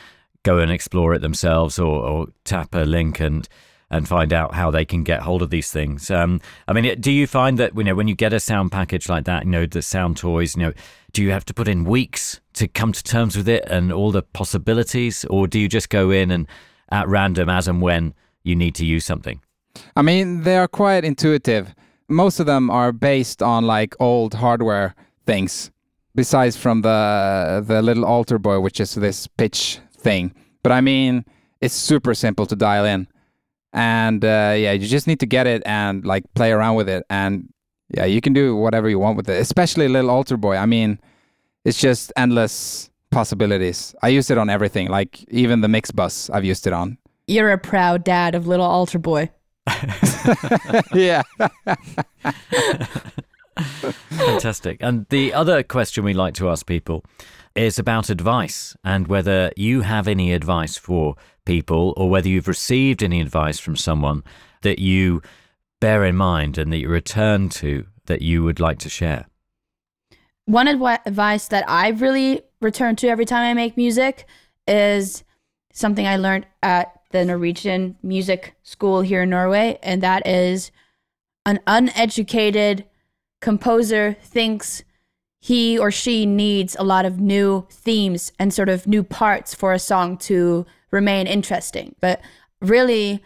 [0.44, 3.46] go and explore it themselves or, or tap a link and
[3.90, 6.10] and find out how they can get hold of these things.
[6.10, 9.08] Um, I mean, do you find that you know when you get a sound package
[9.08, 10.72] like that, you know the sound toys, you know,
[11.12, 14.12] do you have to put in weeks to come to terms with it and all
[14.12, 16.46] the possibilities, or do you just go in and
[16.90, 19.40] at random as and when you need to use something?
[19.96, 21.74] I mean, they are quite intuitive.
[22.08, 24.94] Most of them are based on like old hardware
[25.26, 25.70] things,
[26.14, 30.34] besides from the the little Alter Boy, which is this pitch thing.
[30.62, 31.24] But I mean,
[31.60, 33.08] it's super simple to dial in,
[33.72, 37.04] and uh, yeah, you just need to get it and like play around with it,
[37.10, 37.52] and
[37.94, 39.40] yeah, you can do whatever you want with it.
[39.40, 40.56] Especially little Alter Boy.
[40.56, 41.00] I mean,
[41.64, 43.94] it's just endless possibilities.
[44.02, 46.30] I use it on everything, like even the mix bus.
[46.30, 46.98] I've used it on.
[47.26, 49.30] You're a proud dad of little Alter Boy.
[50.94, 51.22] yeah.
[54.10, 54.78] Fantastic.
[54.80, 57.04] And the other question we like to ask people
[57.54, 61.16] is about advice and whether you have any advice for
[61.48, 64.22] people or whether you've received any advice from someone
[64.60, 65.22] that you
[65.80, 69.26] bear in mind and that you return to that you would like to share.
[70.44, 74.26] One advi- advice that I really return to every time I make music
[74.66, 75.24] is
[75.72, 80.70] something I learned at the Norwegian music school here in Norway, and that is
[81.46, 82.84] an uneducated
[83.40, 84.82] composer thinks
[85.40, 89.72] he or she needs a lot of new themes and sort of new parts for
[89.72, 91.94] a song to remain interesting.
[92.00, 92.20] But
[92.60, 93.22] really,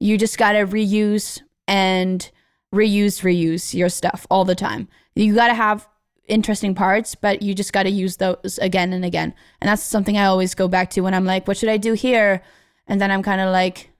[0.00, 2.30] you just got to reuse and
[2.74, 4.88] reuse, reuse your stuff all the time.
[5.14, 5.88] You got to have
[6.26, 9.34] interesting parts, but you just got to use those again and again.
[9.60, 11.92] And that's something I always go back to when I'm like, what should I do
[11.92, 12.42] here?
[12.86, 13.90] And then I'm kind of like,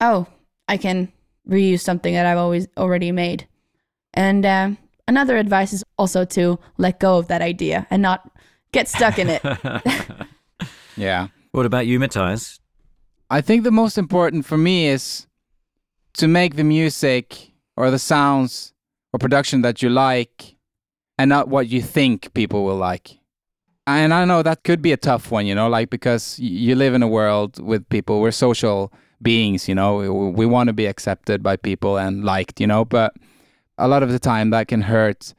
[0.00, 0.26] oh,
[0.68, 1.12] I can
[1.48, 3.46] reuse something that I've always already made.
[4.14, 4.70] And uh,
[5.06, 8.30] another advice is also to let go of that idea and not
[8.72, 9.42] get stuck in it.
[10.96, 11.28] Yeah.
[11.56, 12.60] What about you, Matthias?
[13.30, 15.26] I think the most important for me is
[16.18, 18.74] to make the music or the sounds
[19.10, 20.56] or production that you like
[21.16, 23.20] and not what you think people will like.
[23.86, 26.92] And I know that could be a tough one, you know, like because you live
[26.92, 28.92] in a world with people, we're social
[29.22, 32.84] beings, you know, we, we want to be accepted by people and liked, you know,
[32.84, 33.14] but
[33.78, 35.32] a lot of the time that can hurt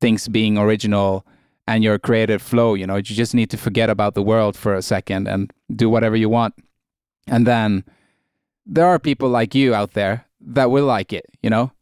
[0.00, 1.26] things being original
[1.66, 4.74] and your creative flow, you know, you just need to forget about the world for
[4.74, 6.54] a second and do whatever you want.
[7.26, 7.84] And then
[8.66, 11.72] there are people like you out there that will like it, you know,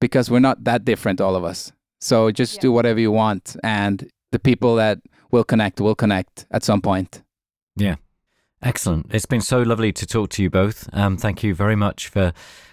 [0.00, 1.72] because we're not that different, all of us.
[2.00, 2.60] So just Yeah.
[2.62, 4.98] do whatever you want, and the people that
[5.30, 7.22] will connect will connect at some point.
[7.76, 7.96] Yeah.
[8.62, 9.06] Excellent.
[9.14, 10.88] It's been so lovely to talk to you both.
[10.92, 12.32] Um, thank you very much for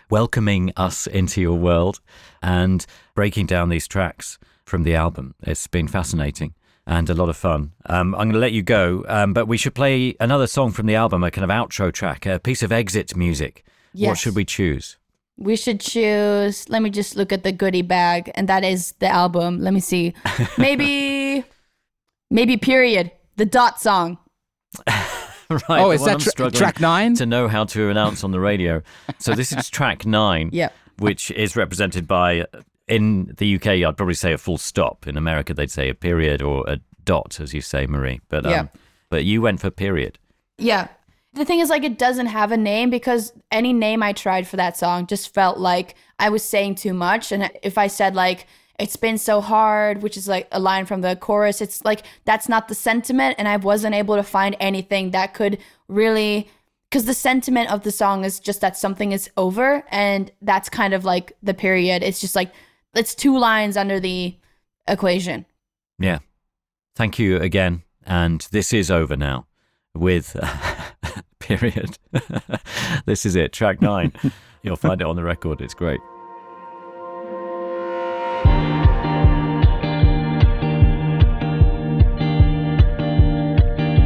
[0.09, 1.99] welcoming us into your world
[2.41, 2.85] and
[3.15, 4.37] breaking down these tracks
[4.67, 5.33] from the album.
[5.41, 6.53] It's been fascinating
[6.85, 7.73] and a lot of fun.
[7.85, 10.85] Um, I'm going to let you go, um, but we should play another song from
[10.85, 13.65] the album, a kind of outro track, a piece of exit music.
[13.93, 14.97] What should we choose?
[15.37, 16.67] We should choose.
[16.69, 19.59] Let me just look at the goodie bag, and that is the album.
[19.61, 20.13] Let me see.
[20.57, 21.43] Maybe,
[22.29, 23.11] maybe period.
[23.35, 24.17] The dot song.
[24.87, 27.15] right, oh, the is that tra- track nine?
[27.15, 28.81] to know how to announce on the radio.
[29.19, 30.49] So this is track nine.
[30.51, 30.73] Yep.
[30.99, 32.45] which is represented by
[32.87, 35.07] in the UK I'd probably say a full stop.
[35.07, 38.21] In America they'd say a period or a dot, as you say, Marie.
[38.29, 38.65] But um, Yeah.
[39.09, 40.19] but you went for period.
[40.57, 40.87] Yeah.
[41.33, 44.57] The thing is, like, it doesn't have a name because any name I tried for
[44.57, 47.31] that song just felt like I was saying too much.
[47.31, 48.47] And if I said, like,
[48.79, 52.49] it's been so hard, which is like a line from the chorus, it's like that's
[52.49, 53.35] not the sentiment.
[53.37, 56.49] And I wasn't able to find anything that could really,
[56.89, 59.83] because the sentiment of the song is just that something is over.
[59.91, 62.01] And that's kind of like the period.
[62.01, 62.51] It's just like,
[62.97, 64.35] it's two lines under the
[64.87, 65.45] equation.
[65.99, 66.19] Yeah.
[66.95, 67.83] Thank you again.
[68.05, 69.45] And this is over now
[69.93, 70.35] with
[71.39, 71.97] period.
[73.05, 74.13] this is it, track nine.
[74.63, 75.61] You'll find it on the record.
[75.61, 75.99] It's great.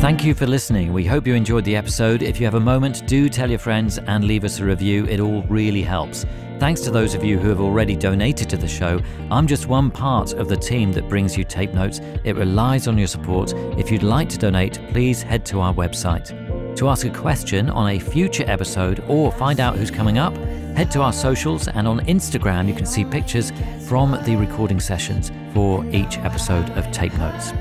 [0.02, 0.94] Thank you for listening.
[0.94, 2.24] We hope you enjoyed the episode.
[2.24, 5.06] If you have a moment, do tell your friends and leave us a review.
[5.06, 6.26] It all really helps.
[6.62, 9.02] Thanks to those of you who have already donated to the show.
[9.32, 12.02] I'm just one part of the team that brings you tape notes.
[12.24, 13.52] It relies on your support.
[13.80, 16.76] If you'd like to donate, please head to our website.
[16.76, 20.38] To ask a question on a future episode or find out who's coming up,
[20.78, 23.52] head to our socials and on Instagram you can see pictures
[23.88, 27.54] from the recording sessions for each episode of Tape Notes.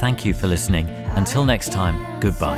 [0.00, 0.88] Thank you for listening.
[1.14, 2.56] Until next time, goodbye.